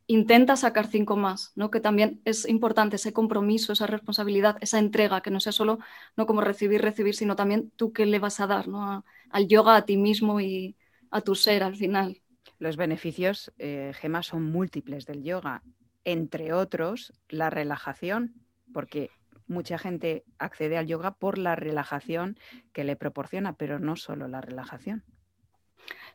Intenta 0.08 0.56
sacar 0.56 0.88
cinco 0.88 1.16
más, 1.18 1.52
¿no? 1.56 1.72
Que 1.72 1.80
también 1.80 2.22
es 2.26 2.48
importante 2.48 2.98
ese 2.98 3.12
compromiso, 3.12 3.74
esa 3.74 3.88
responsabilidad, 3.88 4.58
esa 4.62 4.78
entrega, 4.78 5.22
que 5.22 5.32
no 5.32 5.40
sea 5.40 5.52
solo 5.52 5.80
no 6.16 6.28
como 6.28 6.42
recibir, 6.42 6.82
recibir, 6.82 7.16
sino 7.16 7.36
también 7.36 7.72
tú 7.76 7.92
qué 7.92 8.06
le 8.06 8.20
vas 8.20 8.40
a 8.40 8.48
dar, 8.48 8.68
¿no? 8.68 9.04
al 9.32 9.48
yoga, 9.48 9.76
a 9.76 9.86
ti 9.86 9.98
mismo 9.98 10.40
y, 10.42 10.76
a 11.12 11.22
tu 11.22 11.36
ser 11.36 11.64
al 11.64 11.76
final. 11.76 12.22
Los 12.60 12.78
beneficios, 12.78 13.54
eh, 13.58 13.92
Gema, 13.96 14.24
son 14.24 14.44
múltiples 14.44 15.06
del 15.06 15.24
yoga, 15.24 15.64
entre 16.04 16.54
otros 16.54 17.14
la 17.30 17.50
relajación, 17.50 18.36
porque 18.74 19.10
mucha 19.48 19.78
gente 19.78 20.24
accede 20.38 20.78
al 20.78 20.88
yoga 20.88 21.16
por 21.16 21.38
la 21.38 21.56
relajación 21.56 22.38
que 22.74 22.84
le 22.84 22.96
proporciona, 22.96 23.54
pero 23.58 23.80
no 23.80 23.96
solo 23.96 24.28
la 24.28 24.42
relajación. 24.42 25.04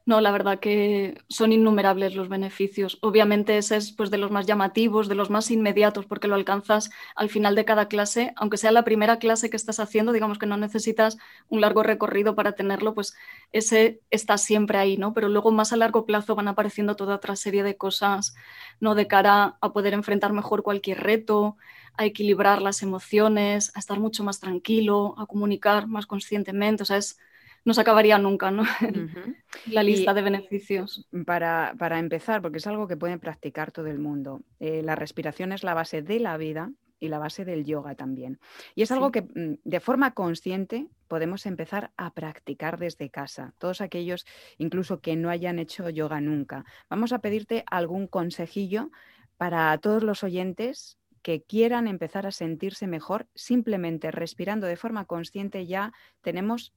No, 0.07 0.21
la 0.21 0.31
verdad 0.33 0.59
que 0.61 1.19
son 1.29 1.53
innumerables 1.53 2.15
los 2.15 2.29
beneficios. 2.29 2.99
Obviamente 3.03 3.59
ese 3.59 3.77
es 3.77 3.93
pues, 3.93 4.11
de 4.11 4.19
los 4.19 4.31
más 4.31 4.47
llamativos, 4.47 5.09
de 5.09 5.15
los 5.15 5.31
más 5.31 5.51
inmediatos, 5.51 6.07
porque 6.07 6.27
lo 6.29 6.35
alcanzas 6.35 6.91
al 7.15 7.29
final 7.29 7.55
de 7.55 7.65
cada 7.65 7.87
clase, 7.89 8.33
aunque 8.37 8.57
sea 8.57 8.73
la 8.73 8.85
primera 8.85 9.19
clase 9.19 9.51
que 9.51 9.57
estás 9.57 9.79
haciendo, 9.79 10.13
digamos 10.13 10.39
que 10.39 10.47
no 10.47 10.57
necesitas 10.57 11.19
un 11.49 11.61
largo 11.61 11.83
recorrido 11.83 12.35
para 12.35 12.53
tenerlo, 12.53 12.95
pues 12.95 13.15
ese 13.53 14.01
está 14.11 14.39
siempre 14.39 14.79
ahí, 14.79 14.97
¿no? 14.97 15.13
Pero 15.13 15.29
luego 15.29 15.51
más 15.53 15.73
a 15.73 15.77
largo 15.77 16.07
plazo 16.07 16.35
van 16.35 16.49
apareciendo 16.49 16.97
toda 16.97 17.17
otra 17.17 17.37
serie 17.37 17.63
de 17.63 17.77
cosas, 17.77 18.35
¿no? 18.81 18.95
De 18.95 19.07
cara 19.07 19.59
a 19.61 19.73
poder 19.73 19.93
enfrentar 19.95 20.33
mejor 20.33 20.63
cualquier 20.63 21.01
reto, 21.03 21.57
a 21.97 22.07
equilibrar 22.07 22.63
las 22.63 22.83
emociones, 22.83 23.71
a 23.77 23.79
estar 23.81 24.01
mucho 24.01 24.25
más 24.25 24.41
tranquilo, 24.41 25.15
a 25.19 25.27
comunicar 25.27 25.87
más 25.87 26.07
conscientemente, 26.07 26.83
o 26.83 26.87
sea, 26.87 26.97
es 26.97 27.19
no 27.65 27.75
se 27.75 27.81
acabaría 27.81 28.19
nunca, 28.19 28.51
¿no? 28.51 28.65
La 29.67 29.83
lista 29.83 30.15
de 30.15 30.23
beneficios. 30.23 31.07
Para, 31.27 31.99
empezar, 31.99 32.43
porque 32.43 32.59
es 32.59 32.67
algo 32.67 32.87
que 32.89 32.97
pueden 32.97 33.21
practicar 33.21 33.73
todo 33.73 33.87
el 33.87 33.99
mundo, 33.99 34.43
eh, 34.59 34.83
la 34.83 34.97
respiración 34.97 35.53
es 35.53 35.63
la 35.63 35.75
base 35.75 36.03
de 36.03 36.21
la 36.21 36.37
vida 36.37 36.73
y 37.01 37.09
la 37.09 37.19
base 37.19 37.45
del 37.45 37.65
yoga 37.65 37.95
también. 37.95 38.39
Y 38.75 38.83
es 38.83 38.93
algo 38.93 39.11
que 39.11 39.23
mm, 39.23 39.59
de 39.65 39.81
forma 39.81 40.13
consciente 40.13 40.89
podemos 41.09 41.47
empezar 41.47 41.93
a 41.97 42.13
practicar 42.13 42.79
desde 42.79 43.11
casa. 43.11 43.55
Todos 43.59 43.81
aquellos, 43.81 44.27
incluso 44.59 45.01
que 45.01 45.17
no 45.17 45.31
hayan 45.31 45.59
hecho 45.59 45.89
yoga 45.89 46.21
nunca. 46.21 46.65
Vamos 46.89 47.13
a 47.13 47.21
pedirte 47.21 47.65
algún 47.67 48.07
consejillo 48.07 48.91
para 49.37 49.77
todos 49.79 50.03
los 50.03 50.23
oyentes 50.23 50.99
que 51.23 51.43
quieran 51.43 51.87
empezar 51.87 52.27
a 52.27 52.33
sentirse 52.33 52.87
mejor, 52.87 53.27
simplemente 53.35 54.11
respirando 54.11 54.67
de 54.67 54.77
forma 54.77 55.05
consciente 55.05 55.67
ya 55.67 55.93
tenemos 56.23 56.73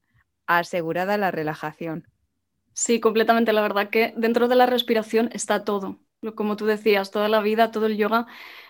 asegurada 0.47 1.17
la 1.17 1.31
relajación. 1.31 2.07
Sí, 2.73 2.99
completamente. 2.99 3.51
La 3.51 3.61
verdad 3.63 3.89
que 3.89 4.13
dentro 4.15 4.47
de 4.47 4.55
la 4.55 4.67
respiración 4.67 5.29
está 5.33 5.63
todo 5.65 5.99
como 6.36 6.55
tú 6.55 6.65
decías, 6.65 7.11
toda 7.11 7.30
la 7.30 7.41
vida, 7.41 7.71
todo 7.71 7.86
el 7.86 7.97
yoga, 7.97 8.28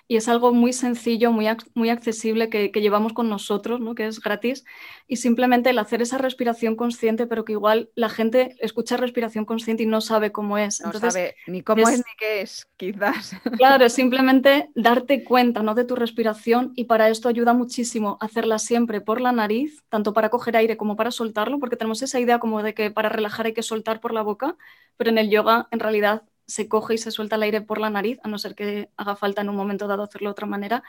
y 0.08 0.18
es 0.18 0.28
algo 0.28 0.54
muy 0.54 0.74
sencillo, 0.74 1.32
muy, 1.32 1.47
muy 1.76 1.89
accesible 1.89 2.49
que, 2.49 2.70
llevamos 2.70 3.14
con 3.14 3.30
nosotros, 3.30 3.80
¿no? 3.80 3.95
que 3.95 4.06
es 4.06 4.20
gratis, 4.20 4.66
y 5.08 5.16
simplemente 5.18 5.70
el 5.70 5.80
hacer 5.80 6.01
esa 6.01 6.18
respiración 6.18 6.76
consciente, 6.76 7.26
pero 7.26 7.45
que 7.45 7.54
igual 7.54 7.89
la 7.95 8.10
gente 8.10 8.56
escucha 8.60 8.97
respiración 8.97 9.45
consciente 9.45 9.84
y 9.84 9.86
no 9.86 10.01
sabe 10.01 10.32
cómo 10.32 10.58
es. 10.58 10.82
No 10.82 10.91
sabe 10.91 11.36
ni 11.47 11.62
cómo 11.62 11.88
es, 11.88 11.99
ni 11.99 12.04
qué 12.18 12.41
es, 12.41 12.68
quizás. 12.78 13.36
Claro, 13.58 13.86
es 13.86 13.93
simplemente 13.93 14.70
darte 14.76 15.24
cuenta 15.24 15.64
¿no? 15.64 15.74
de 15.74 15.86
tu 15.86 15.95
respiración 15.95 16.74
y 16.76 16.86
para 16.86 17.10
esto 17.10 17.30
ayuda 17.30 17.54
muchísimo 17.54 18.18
hacerla 18.20 18.60
siempre 18.60 18.99
por 18.99 19.22
la 19.22 19.32
nariz, 19.32 19.84
tanto 19.89 20.14
para 20.14 20.30
coger 20.30 20.58
aire 20.58 20.76
como 20.76 20.95
para 20.95 21.12
soltarlo, 21.12 21.60
porque 21.60 21.78
tenemos 21.78 22.01
esa 22.01 22.20
idea 22.20 22.39
como 22.39 22.62
de 22.62 22.74
que 22.74 22.91
para 22.91 23.10
relajar 23.10 23.45
hay 23.45 23.54
que 23.54 23.64
soltar 23.64 24.01
por 24.01 24.14
la 24.14 24.22
boca, 24.22 24.58
pero 24.97 25.10
en 25.10 25.18
el 25.18 25.30
yoga 25.30 25.68
en 25.72 25.80
realidad 25.80 26.24
se 26.46 26.68
coge 26.68 26.96
y 26.96 26.98
se 26.98 27.12
suelta 27.12 27.36
el 27.36 27.44
aire 27.44 27.62
por 27.62 27.80
la 27.80 27.89
nariz, 27.89 28.20
a 28.24 28.28
no 28.28 28.38
ser 28.38 28.56
que 28.56 28.89
haga 28.98 29.16
falta 29.16 29.41
en 29.41 29.50
un 29.50 29.56
momento 29.56 29.88
dado 29.88 30.04
hacerlo 30.04 30.30
de 30.30 30.32
otra 30.32 30.48
manera, 30.48 30.84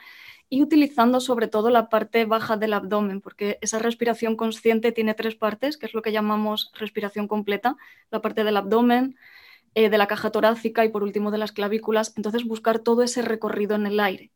y 0.49 0.61
utilizando 0.61 1.19
sobre 1.19 1.47
todo 1.47 1.69
la 1.69 1.89
parte 1.89 2.25
baja 2.25 2.57
del 2.57 2.73
abdomen, 2.73 3.21
porque 3.21 3.57
esa 3.61 3.79
respiración 3.79 4.35
consciente 4.35 4.91
tiene 4.91 5.13
tres 5.13 5.35
partes, 5.35 5.77
que 5.77 5.85
es 5.85 5.93
lo 5.93 6.01
que 6.01 6.11
llamamos 6.11 6.71
respiración 6.75 7.27
completa, 7.27 7.77
la 8.11 8.21
parte 8.21 8.43
del 8.43 8.57
abdomen, 8.57 9.15
eh, 9.73 9.89
de 9.89 9.97
la 9.97 10.07
caja 10.07 10.31
torácica 10.31 10.85
y 10.85 10.89
por 10.89 11.03
último 11.03 11.31
de 11.31 11.37
las 11.37 11.51
clavículas, 11.51 12.13
entonces 12.15 12.45
buscar 12.45 12.79
todo 12.79 13.03
ese 13.03 13.21
recorrido 13.21 13.75
en 13.75 13.87
el 13.87 13.99
aire. 13.99 14.31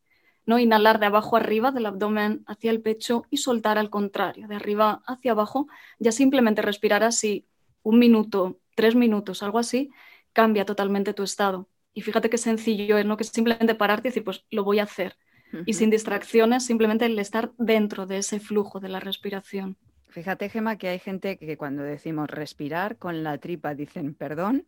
¿no? 0.46 0.58
Inhalar 0.60 1.00
de 1.00 1.06
abajo 1.06 1.38
arriba, 1.38 1.72
del 1.72 1.86
abdomen 1.86 2.44
hacia 2.48 2.72
el 2.72 2.82
pecho 2.82 3.24
y 3.30 3.38
soltar 3.38 3.78
al 3.78 3.90
contrario, 3.90 4.48
de 4.48 4.56
arriba 4.56 5.04
hacia 5.06 5.34
abajo, 5.34 5.68
ya 6.00 6.12
simplemente 6.12 6.62
respirar 6.62 7.04
así 7.04 7.46
un 7.84 8.00
minuto, 8.00 8.60
tres 8.76 8.96
minutos, 8.96 9.44
algo 9.44 9.60
así, 9.60 9.92
cambia 10.34 10.66
totalmente 10.66 11.14
tu 11.14 11.24
estado. 11.24 11.70
Y 11.94 12.02
fíjate 12.02 12.30
qué 12.30 12.38
sencillo 12.38 12.98
es, 12.98 13.06
¿no? 13.06 13.18
Que 13.18 13.24
simplemente 13.24 13.76
pararte 13.76 14.08
y 14.08 14.12
decir, 14.12 14.24
pues 14.24 14.46
lo 14.52 14.64
voy 14.64 14.80
a 14.80 14.84
hacer. 14.84 15.18
Y 15.66 15.74
sin 15.74 15.90
distracciones, 15.90 16.66
simplemente 16.66 17.06
el 17.06 17.18
estar 17.18 17.52
dentro 17.58 18.06
de 18.06 18.18
ese 18.18 18.40
flujo 18.40 18.80
de 18.80 18.90
la 18.90 19.00
respiración. 19.00 19.78
Fíjate, 20.08 20.50
Gema, 20.50 20.78
que 20.78 20.90
hay 20.90 21.00
gente 21.00 21.38
que 21.38 21.58
cuando 21.58 21.84
decimos 21.84 22.30
respirar 22.30 22.98
con 22.98 23.24
la 23.24 23.38
tripa 23.38 23.74
dicen 23.76 24.14
perdón. 24.14 24.68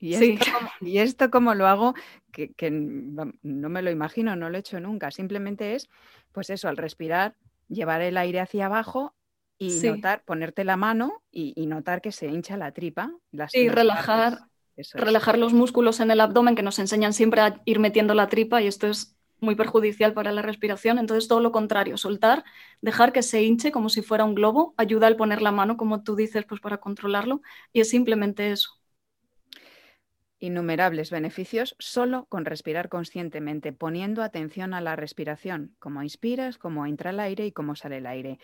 ¿Y 0.00 0.14
esto, 0.14 0.52
cómo, 0.52 0.70
¿y 0.80 0.98
esto 0.98 1.30
cómo 1.30 1.54
lo 1.54 1.66
hago? 1.66 1.94
Que, 2.30 2.70
no 2.70 3.68
me 3.68 3.82
lo 3.82 3.90
imagino, 3.90 4.36
no 4.36 4.48
lo 4.48 4.56
he 4.56 4.60
hecho 4.60 4.78
nunca. 4.80 5.10
Simplemente 5.10 5.74
es, 5.74 5.88
pues 6.32 6.50
eso, 6.50 6.68
al 6.68 6.76
respirar, 6.76 7.34
llevar 7.68 8.00
el 8.02 8.16
aire 8.16 8.40
hacia 8.40 8.66
abajo 8.66 9.14
y 9.58 9.80
notar, 9.80 10.22
ponerte 10.24 10.64
la 10.64 10.76
mano 10.76 11.22
y, 11.32 11.66
notar 11.66 12.00
que 12.00 12.12
se 12.12 12.28
hincha 12.28 12.56
la 12.56 12.72
tripa. 12.72 13.12
Las, 13.32 13.50
sí, 13.50 13.68
relajar, 13.68 14.47
relajar 14.94 15.38
los 15.38 15.52
músculos 15.52 16.00
en 16.00 16.10
el 16.10 16.20
abdomen 16.20 16.54
que 16.54 16.62
nos 16.62 16.78
enseñan 16.78 17.12
siempre 17.12 17.40
a 17.40 17.60
ir 17.64 17.78
metiendo 17.78 18.14
la 18.14 18.28
tripa 18.28 18.62
y 18.62 18.66
esto 18.66 18.86
es 18.86 19.18
muy 19.40 19.54
perjudicial 19.54 20.14
para 20.14 20.32
la 20.32 20.42
respiración. 20.42 20.98
Entonces, 20.98 21.28
todo 21.28 21.40
lo 21.40 21.52
contrario, 21.52 21.96
soltar, 21.96 22.44
dejar 22.80 23.12
que 23.12 23.22
se 23.22 23.42
hinche 23.42 23.70
como 23.72 23.88
si 23.88 24.02
fuera 24.02 24.24
un 24.24 24.34
globo, 24.34 24.74
ayuda 24.76 25.06
al 25.06 25.16
poner 25.16 25.42
la 25.42 25.52
mano, 25.52 25.76
como 25.76 26.02
tú 26.02 26.16
dices, 26.16 26.44
pues 26.44 26.60
para 26.60 26.78
controlarlo, 26.78 27.40
y 27.72 27.80
es 27.80 27.88
simplemente 27.88 28.50
eso. 28.50 28.70
Innumerables 30.40 31.10
beneficios 31.10 31.74
solo 31.78 32.26
con 32.26 32.44
respirar 32.44 32.88
conscientemente, 32.88 33.72
poniendo 33.72 34.22
atención 34.22 34.72
a 34.72 34.80
la 34.80 34.94
respiración, 34.94 35.74
cómo 35.80 36.02
inspiras, 36.02 36.58
cómo 36.58 36.86
entra 36.86 37.10
el 37.10 37.20
aire 37.20 37.46
y 37.46 37.52
cómo 37.52 37.74
sale 37.74 37.96
el 37.98 38.06
aire. 38.06 38.38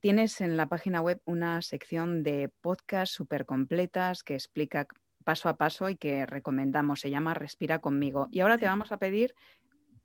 Tienes 0.00 0.40
en 0.40 0.56
la 0.56 0.68
página 0.68 1.00
web 1.00 1.20
una 1.24 1.62
sección 1.62 2.22
de 2.22 2.48
podcast 2.60 3.12
súper 3.12 3.44
completas 3.44 4.22
que 4.22 4.34
explica 4.34 4.86
paso 5.26 5.48
a 5.48 5.56
paso 5.56 5.90
y 5.90 5.96
que 5.96 6.24
recomendamos. 6.24 7.00
Se 7.00 7.10
llama 7.10 7.34
Respira 7.34 7.80
conmigo. 7.80 8.28
Y 8.30 8.40
ahora 8.40 8.58
te 8.58 8.66
vamos 8.66 8.92
a 8.92 8.98
pedir 8.98 9.34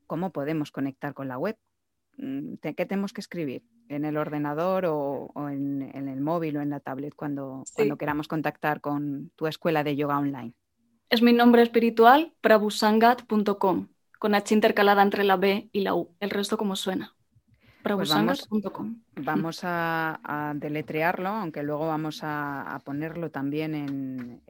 cómo 0.08 0.32
podemos 0.32 0.72
conectar 0.72 1.14
con 1.14 1.28
la 1.28 1.38
web. 1.38 1.58
Mm, 2.18 2.56
¿Qué 2.56 2.86
tenemos 2.88 3.14
que 3.14 3.22
escribir? 3.22 3.64
¿En 3.88 4.04
el 4.04 4.18
ordenador 4.18 4.86
o, 4.88 5.32
en, 5.48 5.84
el 5.94 6.22
móvil 6.22 6.58
o 6.58 6.62
en 6.62 6.72
la 6.72 6.80
tablet 6.80 7.14
cuando, 7.16 7.64
cuando 7.76 7.98
queramos 7.98 8.28
contactar 8.28 8.82
con 8.82 9.32
tu 9.36 9.46
escuela 9.46 9.84
de 9.84 9.96
yoga 9.96 10.18
online? 10.18 10.54
Es 11.10 11.22
mi 11.22 11.34
nombre 11.34 11.62
espiritual, 11.62 12.34
prabusangat.com, 12.42 13.90
con 14.18 14.34
H 14.34 14.54
intercalada 14.56 15.04
entre 15.04 15.24
la 15.24 15.36
B 15.36 15.70
y 15.72 15.82
la 15.82 15.94
U. 15.94 16.16
El 16.20 16.32
resto 16.32 16.58
como 16.58 16.76
suena. 16.76 17.16
Pues 17.84 18.10
vamos, 19.16 19.62
a, 19.64 20.54
deletrearlo, 20.56 21.30
aunque 21.30 21.64
luego 21.64 21.88
vamos 21.88 22.20
a, 22.24 22.80
ponerlo 22.86 23.32
también 23.32 23.74
en, 23.76 24.42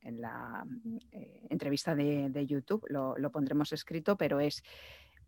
la 0.00 0.64
eh, 1.10 1.46
entrevista 1.50 1.94
de, 1.94 2.46
YouTube, 2.46 2.86
lo, 2.88 3.14
pondremos 3.32 3.70
escrito, 3.72 4.16
pero 4.16 4.40
es 4.40 4.62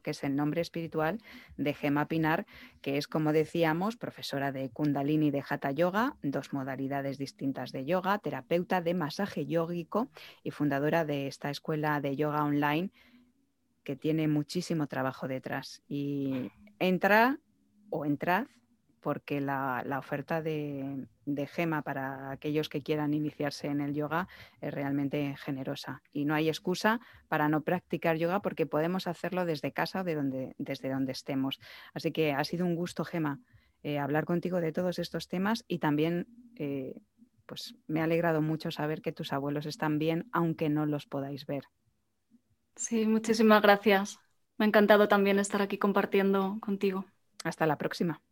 que 0.02 0.12
es 0.12 0.24
el 0.24 0.36
nombre 0.36 0.62
espiritual 0.62 1.22
de 1.58 1.74
Gema 1.74 2.08
Pinar, 2.08 2.46
que 2.82 2.98
es, 2.98 3.08
como 3.08 3.32
decíamos, 3.32 3.96
profesora 3.96 4.52
de 4.52 4.70
Kundalini 4.70 5.30
de 5.30 5.44
Hatha 5.48 5.72
Yoga, 5.72 6.16
dos 6.24 6.52
modalidades 6.52 7.18
distintas 7.18 7.72
de 7.72 7.86
yoga, 7.86 8.18
terapeuta 8.18 8.82
de 8.82 8.96
masaje 8.96 9.46
yógico 9.46 10.10
y 10.44 10.50
fundadora 10.52 11.06
de 11.06 11.28
esta 11.28 11.52
escuela 11.52 12.02
de 12.02 12.16
yoga 12.16 12.44
online 12.44 12.90
que 13.84 13.96
tiene 13.96 14.28
muchísimo 14.28 14.88
trabajo 14.88 15.28
detrás. 15.28 15.84
Y 15.88 16.52
entra 16.80 17.38
o 17.92 18.04
entrad 18.04 18.48
porque 19.06 19.40
la, 19.40 19.84
oferta 20.00 20.42
de, 20.42 21.06
Gema 21.54 21.84
para 21.84 22.32
aquellos 22.32 22.70
que 22.70 22.82
quieran 22.82 23.14
iniciarse 23.14 23.68
en 23.68 23.80
el 23.80 23.94
yoga 23.94 24.28
es 24.62 24.74
realmente 24.74 25.36
generosa. 25.38 26.02
Y 26.12 26.26
no 26.26 26.34
hay 26.34 26.50
excusa 26.50 27.00
para 27.28 27.48
no 27.48 27.62
practicar 27.62 28.18
yoga 28.18 28.42
porque 28.42 28.66
podemos 28.66 29.06
hacerlo 29.06 29.46
desde 29.46 29.72
casa 29.72 30.02
o 30.02 30.04
de 30.04 30.16
donde, 30.16 30.56
desde 30.58 30.90
donde 30.90 31.12
estemos. 31.12 31.60
Así 31.94 32.12
que 32.12 32.34
ha 32.34 32.44
sido 32.44 32.66
un 32.66 32.74
gusto, 32.74 33.06
Gema, 33.06 33.42
eh, 33.84 34.00
hablar 34.00 34.26
contigo 34.26 34.60
de 34.60 34.72
todos 34.72 34.98
estos 34.98 35.28
temas 35.28 35.66
y 35.68 35.78
también 35.78 36.26
eh, 36.56 37.00
pues 37.46 37.76
me 37.86 38.02
ha 38.02 38.06
alegrado 38.06 38.42
mucho 38.42 38.72
saber 38.72 39.04
que 39.04 39.12
tus 39.12 39.34
abuelos 39.34 39.68
están 39.68 40.00
bien, 40.00 40.28
aunque 40.32 40.68
no 40.70 40.88
los 40.88 41.06
podáis 41.06 41.46
ver. 41.46 41.66
Sí, 42.76 43.06
muchísimas 43.06 43.62
gracias. 43.62 44.18
Me 44.58 44.66
ha 44.66 44.68
encantado 44.68 45.08
también 45.08 45.38
estar 45.38 45.62
aquí 45.62 45.78
compartiendo 45.78 46.58
contigo. 46.60 47.06
Hasta 47.44 47.68
la 47.68 47.78
próxima. 47.78 48.24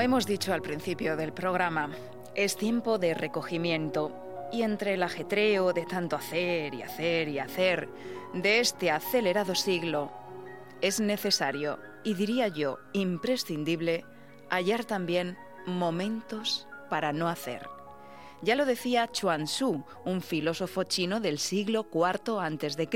Como 0.00 0.06
hemos 0.06 0.26
dicho 0.26 0.54
al 0.54 0.62
principio 0.62 1.14
del 1.14 1.34
programa, 1.34 1.90
es 2.34 2.56
tiempo 2.56 2.96
de 2.96 3.12
recogimiento 3.12 4.48
y 4.50 4.62
entre 4.62 4.94
el 4.94 5.02
ajetreo 5.02 5.74
de 5.74 5.84
tanto 5.84 6.16
hacer 6.16 6.72
y 6.72 6.80
hacer 6.80 7.28
y 7.28 7.38
hacer 7.38 7.86
de 8.32 8.60
este 8.60 8.90
acelerado 8.90 9.54
siglo, 9.54 10.10
es 10.80 11.00
necesario, 11.00 11.78
y 12.02 12.14
diría 12.14 12.48
yo 12.48 12.78
imprescindible, 12.94 14.06
hallar 14.48 14.86
también 14.86 15.36
momentos 15.66 16.66
para 16.88 17.12
no 17.12 17.28
hacer. 17.28 17.68
Ya 18.40 18.56
lo 18.56 18.64
decía 18.64 19.06
Chuan 19.12 19.44
Tzu, 19.44 19.84
un 20.06 20.22
filósofo 20.22 20.84
chino 20.84 21.20
del 21.20 21.38
siglo 21.38 21.86
IV 21.92 22.40
a.C., 22.40 22.88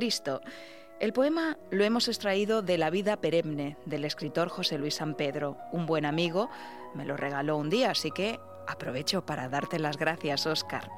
el 1.01 1.12
poema 1.12 1.59
lo 1.70 1.84
hemos 1.84 2.09
extraído 2.09 2.62
de 2.62 2.78
La 2.78 2.90
vida 2.90 3.16
perenne 3.16 3.76
del 3.84 4.05
escritor 4.05 4.49
José 4.49 4.78
Luis 4.78 4.97
San 4.97 5.14
Pedro. 5.14 5.57
Un 5.72 5.86
buen 5.86 6.07
amigo 6.07 6.49
me 6.95 7.05
lo 7.05 7.16
regaló 7.16 7.57
un 7.57 7.70
día, 7.70 7.90
así 7.90 8.11
que 8.11 8.38
aprovecho 8.66 9.26
para 9.26 9.49
darte 9.49 9.78
las 9.78 9.97
gracias, 9.97 10.47
Óscar. 10.47 10.90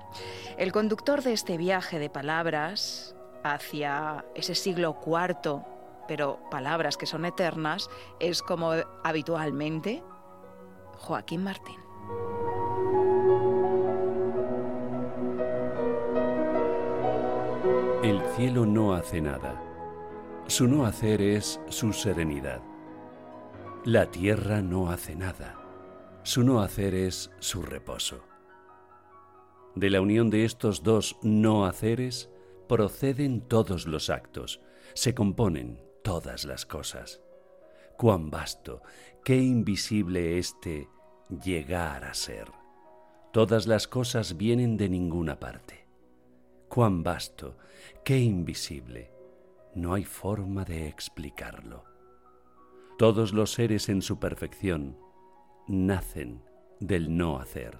El 0.58 0.72
conductor 0.72 1.22
de 1.22 1.32
este 1.32 1.56
viaje 1.56 1.98
de 1.98 2.10
palabras 2.10 3.16
hacia 3.42 4.24
ese 4.34 4.54
siglo 4.54 4.96
IV, 5.04 5.62
pero 6.06 6.40
palabras 6.50 6.96
que 6.96 7.06
son 7.06 7.24
eternas, 7.24 7.88
es 8.20 8.42
como 8.42 8.72
habitualmente 9.02 10.02
Joaquín 10.98 11.42
Martín. 11.42 11.80
El 18.02 18.20
cielo 18.36 18.66
no 18.66 18.94
hace 18.94 19.20
nada 19.20 19.60
su 20.48 20.68
no 20.68 20.86
hacer 20.86 21.20
es 21.20 21.60
su 21.68 21.92
serenidad. 21.92 22.62
La 23.84 24.10
tierra 24.10 24.62
no 24.62 24.90
hace 24.90 25.16
nada. 25.16 25.60
Su 26.22 26.44
no 26.44 26.60
hacer 26.60 26.94
es 26.94 27.32
su 27.40 27.62
reposo. 27.62 28.22
De 29.74 29.90
la 29.90 30.00
unión 30.00 30.30
de 30.30 30.44
estos 30.44 30.84
dos 30.84 31.18
no 31.22 31.66
haceres 31.66 32.30
proceden 32.68 33.40
todos 33.40 33.86
los 33.86 34.08
actos, 34.08 34.60
se 34.94 35.14
componen 35.14 35.80
todas 36.02 36.44
las 36.44 36.64
cosas. 36.64 37.20
Cuán 37.96 38.30
vasto, 38.30 38.82
qué 39.24 39.36
invisible 39.36 40.38
este 40.38 40.88
llegar 41.44 42.04
a 42.04 42.14
ser. 42.14 42.46
Todas 43.32 43.66
las 43.66 43.88
cosas 43.88 44.36
vienen 44.36 44.76
de 44.76 44.88
ninguna 44.88 45.40
parte. 45.40 45.86
Cuán 46.68 47.02
vasto, 47.02 47.56
qué 48.04 48.18
invisible 48.18 49.15
no 49.76 49.94
hay 49.94 50.04
forma 50.04 50.64
de 50.64 50.88
explicarlo. 50.88 51.84
Todos 52.98 53.32
los 53.34 53.52
seres 53.52 53.88
en 53.88 54.00
su 54.00 54.18
perfección 54.18 54.98
nacen 55.68 56.42
del 56.80 57.16
no 57.16 57.38
hacer. 57.38 57.78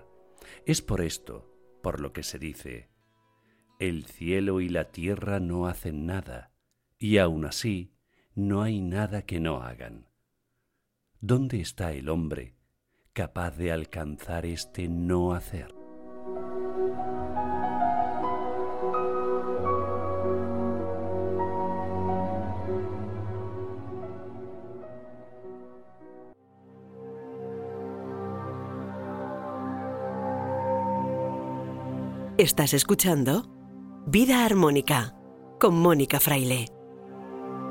Es 0.66 0.82
por 0.82 1.01
esto 1.01 1.51
por 1.82 2.01
lo 2.01 2.12
que 2.12 2.22
se 2.22 2.38
dice, 2.38 2.90
el 3.78 4.07
cielo 4.07 4.61
y 4.61 4.68
la 4.68 4.90
tierra 4.90 5.40
no 5.40 5.68
hacen 5.68 6.05
nada, 6.05 6.53
y 6.99 7.18
aun 7.18 7.44
así 7.44 7.94
no 8.34 8.62
hay 8.62 8.80
nada 8.80 9.22
que 9.22 9.40
no 9.40 9.62
hagan. 9.62 10.09
¿Dónde 11.20 11.61
está 11.61 11.92
el 11.92 12.09
hombre 12.09 12.57
capaz 13.12 13.57
de 13.57 13.72
alcanzar 13.72 14.44
este 14.44 14.88
no 14.88 15.32
hacer? 15.32 15.86
Estás 32.39 32.74
escuchando 32.74 33.49
Vida 34.07 34.45
Armónica 34.45 35.16
con 35.59 35.74
Mónica 35.74 36.20
Fraile. 36.20 36.66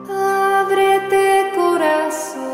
Ábrete 0.09 1.51
corazón. 1.55 2.44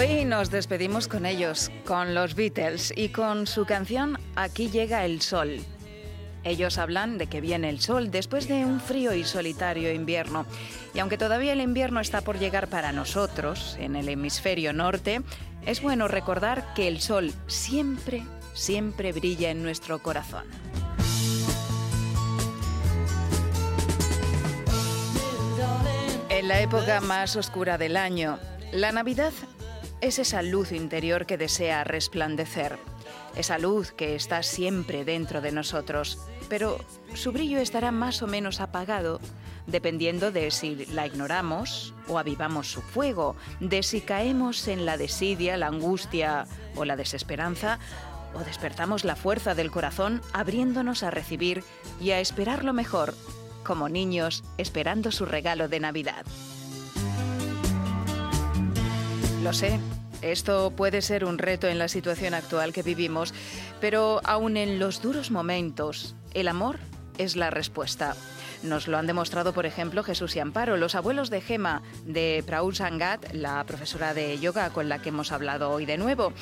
Hoy 0.00 0.24
nos 0.24 0.50
despedimos 0.50 1.08
con 1.08 1.26
ellos, 1.26 1.70
con 1.84 2.14
los 2.14 2.34
Beatles 2.34 2.90
y 2.96 3.10
con 3.10 3.46
su 3.46 3.66
canción 3.66 4.18
Aquí 4.34 4.70
llega 4.70 5.04
el 5.04 5.20
sol. 5.20 5.58
Ellos 6.42 6.78
hablan 6.78 7.18
de 7.18 7.26
que 7.26 7.42
viene 7.42 7.68
el 7.68 7.82
sol 7.82 8.10
después 8.10 8.48
de 8.48 8.64
un 8.64 8.80
frío 8.80 9.12
y 9.12 9.24
solitario 9.24 9.92
invierno. 9.92 10.46
Y 10.94 11.00
aunque 11.00 11.18
todavía 11.18 11.52
el 11.52 11.60
invierno 11.60 12.00
está 12.00 12.22
por 12.22 12.38
llegar 12.38 12.68
para 12.68 12.92
nosotros, 12.92 13.76
en 13.78 13.94
el 13.94 14.08
hemisferio 14.08 14.72
norte, 14.72 15.20
es 15.66 15.82
bueno 15.82 16.08
recordar 16.08 16.72
que 16.72 16.88
el 16.88 17.02
sol 17.02 17.34
siempre, 17.46 18.22
siempre 18.54 19.12
brilla 19.12 19.50
en 19.50 19.62
nuestro 19.62 19.98
corazón. 19.98 20.46
En 26.30 26.48
la 26.48 26.62
época 26.62 27.02
más 27.02 27.36
oscura 27.36 27.76
del 27.76 27.98
año, 27.98 28.38
la 28.72 28.92
Navidad 28.92 29.34
es 30.00 30.18
esa 30.18 30.42
luz 30.42 30.72
interior 30.72 31.26
que 31.26 31.36
desea 31.36 31.84
resplandecer, 31.84 32.78
esa 33.36 33.58
luz 33.58 33.92
que 33.92 34.14
está 34.14 34.42
siempre 34.42 35.04
dentro 35.04 35.40
de 35.40 35.52
nosotros, 35.52 36.18
pero 36.48 36.78
su 37.14 37.32
brillo 37.32 37.58
estará 37.58 37.92
más 37.92 38.22
o 38.22 38.26
menos 38.26 38.60
apagado 38.60 39.20
dependiendo 39.66 40.32
de 40.32 40.50
si 40.50 40.86
la 40.86 41.06
ignoramos 41.06 41.94
o 42.08 42.18
avivamos 42.18 42.70
su 42.70 42.82
fuego, 42.82 43.36
de 43.60 43.82
si 43.82 44.00
caemos 44.00 44.66
en 44.68 44.84
la 44.84 44.96
desidia, 44.96 45.56
la 45.56 45.68
angustia 45.68 46.46
o 46.76 46.84
la 46.84 46.96
desesperanza, 46.96 47.78
o 48.34 48.40
despertamos 48.40 49.04
la 49.04 49.16
fuerza 49.16 49.54
del 49.54 49.70
corazón 49.70 50.22
abriéndonos 50.32 51.02
a 51.02 51.10
recibir 51.10 51.64
y 52.00 52.10
a 52.10 52.20
esperar 52.20 52.64
lo 52.64 52.72
mejor, 52.72 53.14
como 53.64 53.88
niños 53.88 54.44
esperando 54.56 55.10
su 55.12 55.26
regalo 55.26 55.68
de 55.68 55.80
Navidad. 55.80 56.24
Lo 59.42 59.54
sé, 59.54 59.80
esto 60.20 60.70
puede 60.76 61.00
ser 61.00 61.24
un 61.24 61.38
reto 61.38 61.66
en 61.66 61.78
la 61.78 61.88
situación 61.88 62.34
actual 62.34 62.74
que 62.74 62.82
vivimos, 62.82 63.32
pero 63.80 64.20
aun 64.24 64.58
en 64.58 64.78
los 64.78 65.00
duros 65.00 65.30
momentos, 65.30 66.14
el 66.34 66.46
amor 66.46 66.78
es 67.16 67.36
la 67.36 67.48
respuesta. 67.48 68.14
Nos 68.62 68.86
lo 68.86 68.98
han 68.98 69.06
demostrado, 69.06 69.54
por 69.54 69.64
ejemplo, 69.64 70.02
Jesús 70.02 70.36
y 70.36 70.40
Amparo, 70.40 70.76
los 70.76 70.94
abuelos 70.94 71.30
de 71.30 71.40
Gema, 71.40 71.80
de 72.04 72.44
Praul 72.46 72.76
Sangat, 72.76 73.32
la 73.32 73.64
profesora 73.64 74.12
de 74.12 74.38
yoga 74.38 74.68
con 74.70 74.90
la 74.90 75.00
que 75.00 75.08
hemos 75.08 75.32
hablado 75.32 75.70
hoy 75.70 75.86
de 75.86 75.96
nuevo. 75.96 76.34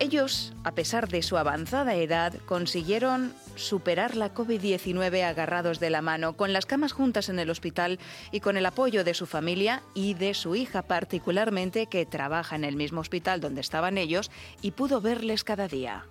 Ellos, 0.00 0.52
a 0.62 0.72
pesar 0.72 1.08
de 1.08 1.22
su 1.22 1.36
avanzada 1.38 1.96
edad, 1.96 2.32
consiguieron 2.46 3.34
superar 3.56 4.14
la 4.14 4.32
COVID-19 4.32 5.24
agarrados 5.24 5.80
de 5.80 5.90
la 5.90 6.02
mano, 6.02 6.36
con 6.36 6.52
las 6.52 6.66
camas 6.66 6.92
juntas 6.92 7.28
en 7.28 7.40
el 7.40 7.50
hospital 7.50 7.98
y 8.30 8.38
con 8.38 8.56
el 8.56 8.64
apoyo 8.66 9.02
de 9.02 9.14
su 9.14 9.26
familia 9.26 9.82
y 9.94 10.14
de 10.14 10.34
su 10.34 10.54
hija 10.54 10.82
particularmente, 10.82 11.86
que 11.86 12.06
trabaja 12.06 12.54
en 12.54 12.64
el 12.64 12.76
mismo 12.76 13.00
hospital 13.00 13.40
donde 13.40 13.60
estaban 13.60 13.98
ellos 13.98 14.30
y 14.62 14.70
pudo 14.70 15.00
verles 15.00 15.42
cada 15.42 15.66
día. 15.66 16.04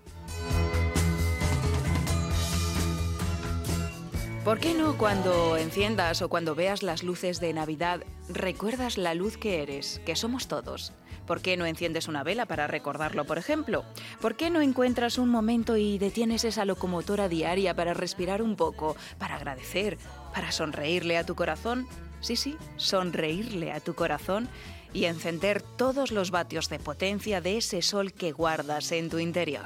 ¿Por 4.44 4.60
qué 4.60 4.74
no 4.74 4.98
cuando 4.98 5.56
enciendas 5.56 6.22
o 6.22 6.28
cuando 6.28 6.56
veas 6.56 6.84
las 6.84 7.04
luces 7.04 7.40
de 7.40 7.54
Navidad 7.54 8.02
recuerdas 8.28 8.98
la 8.98 9.14
luz 9.14 9.38
que 9.38 9.62
eres, 9.62 10.02
que 10.06 10.18
somos 10.18 10.50
todos? 10.50 10.92
¿Por 11.28 11.42
qué 11.42 11.58
no 11.58 11.66
enciendes 11.66 12.08
una 12.08 12.24
vela 12.24 12.46
para 12.46 12.66
recordarlo, 12.66 13.26
por 13.26 13.38
ejemplo? 13.38 13.84
¿Por 14.22 14.36
qué 14.36 14.50
no 14.50 14.62
encuentras 14.62 15.18
un 15.18 15.30
momento 15.30 15.76
y 15.76 16.00
detienes 16.00 16.46
esa 16.46 16.64
locomotora 16.64 17.28
diaria 17.28 17.76
para 17.76 17.94
respirar 17.94 18.42
un 18.42 18.56
poco, 18.56 18.96
para 19.20 19.36
agradecer, 19.36 19.98
para 20.34 20.54
sonreírle 20.54 21.18
a 21.18 21.26
tu 21.26 21.36
corazón? 21.36 21.86
Sí, 22.22 22.38
sí, 22.38 22.58
sonreírle 22.78 23.74
a 23.74 23.82
tu 23.82 23.94
corazón 23.94 24.48
y 24.94 25.06
encender 25.06 25.62
todos 25.62 26.12
los 26.12 26.32
vatios 26.32 26.70
de 26.70 26.80
potencia 26.80 27.42
de 27.42 27.58
ese 27.58 27.82
sol 27.82 28.14
que 28.14 28.32
guardas 28.32 28.92
en 28.94 29.10
tu 29.10 29.20
interior. 29.20 29.66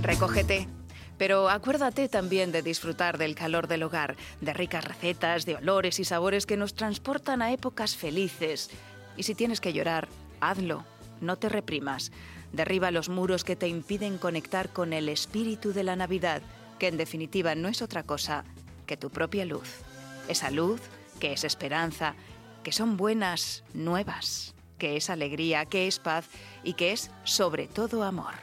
Recógete, 0.00 0.66
pero 1.18 1.48
acuérdate 1.50 2.08
también 2.08 2.50
de 2.50 2.62
disfrutar 2.62 3.18
del 3.18 3.34
calor 3.34 3.68
del 3.68 3.84
hogar, 3.84 4.16
de 4.40 4.52
ricas 4.54 4.84
recetas, 4.84 5.44
de 5.44 5.56
olores 5.56 6.00
y 6.00 6.04
sabores 6.04 6.46
que 6.46 6.56
nos 6.56 6.74
transportan 6.74 7.42
a 7.42 7.52
épocas 7.52 7.94
felices. 7.94 8.70
Y 9.16 9.24
si 9.24 9.34
tienes 9.34 9.60
que 9.60 9.72
llorar, 9.72 10.08
hazlo, 10.40 10.84
no 11.20 11.36
te 11.36 11.48
reprimas. 11.48 12.12
Derriba 12.52 12.90
los 12.90 13.08
muros 13.08 13.44
que 13.44 13.56
te 13.56 13.68
impiden 13.68 14.18
conectar 14.18 14.70
con 14.70 14.92
el 14.92 15.08
espíritu 15.08 15.72
de 15.72 15.84
la 15.84 15.96
Navidad, 15.96 16.42
que 16.78 16.88
en 16.88 16.96
definitiva 16.96 17.54
no 17.54 17.68
es 17.68 17.82
otra 17.82 18.02
cosa 18.02 18.44
que 18.86 18.96
tu 18.96 19.10
propia 19.10 19.44
luz. 19.44 19.68
Esa 20.28 20.50
luz 20.50 20.80
que 21.20 21.32
es 21.32 21.44
esperanza, 21.44 22.14
que 22.62 22.72
son 22.72 22.96
buenas 22.96 23.64
nuevas, 23.74 24.54
que 24.78 24.96
es 24.96 25.10
alegría, 25.10 25.66
que 25.66 25.86
es 25.86 25.98
paz 25.98 26.26
y 26.64 26.74
que 26.74 26.92
es 26.92 27.10
sobre 27.24 27.68
todo 27.68 28.02
amor. 28.02 28.34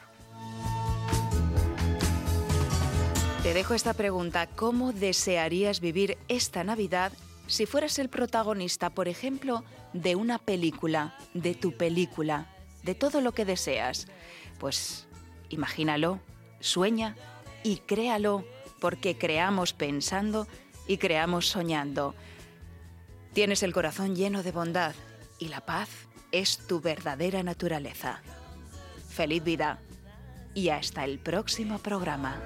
Te 3.43 3.53
dejo 3.53 3.73
esta 3.73 3.93
pregunta. 3.93 4.47
¿Cómo 4.47 4.91
desearías 4.91 5.79
vivir 5.79 6.17
esta 6.27 6.63
Navidad 6.63 7.11
si 7.49 7.65
fueras 7.65 7.97
el 7.99 8.09
protagonista, 8.09 8.91
por 8.91 9.07
ejemplo, 9.07 9.65
de 9.93 10.15
una 10.15 10.37
película, 10.37 11.17
de 11.33 11.55
tu 11.55 11.75
película, 11.75 12.47
de 12.83 12.93
todo 12.95 13.21
lo 13.21 13.33
que 13.33 13.43
deseas? 13.43 14.07
Pues 14.59 15.07
imagínalo, 15.49 16.19
sueña 16.59 17.15
y 17.63 17.77
créalo, 17.77 18.45
porque 18.79 19.17
creamos 19.17 19.73
pensando 19.73 20.47
y 20.87 20.97
creamos 20.97 21.47
soñando. 21.47 22.15
Tienes 23.33 23.63
el 23.63 23.73
corazón 23.73 24.15
lleno 24.15 24.43
de 24.43 24.51
bondad 24.51 24.93
y 25.39 25.47
la 25.47 25.65
paz 25.65 25.89
es 26.31 26.59
tu 26.67 26.79
verdadera 26.79 27.41
naturaleza. 27.41 28.21
Feliz 29.09 29.43
vida 29.43 29.79
y 30.53 30.69
hasta 30.69 31.03
el 31.03 31.17
próximo 31.17 31.79
programa. 31.79 32.39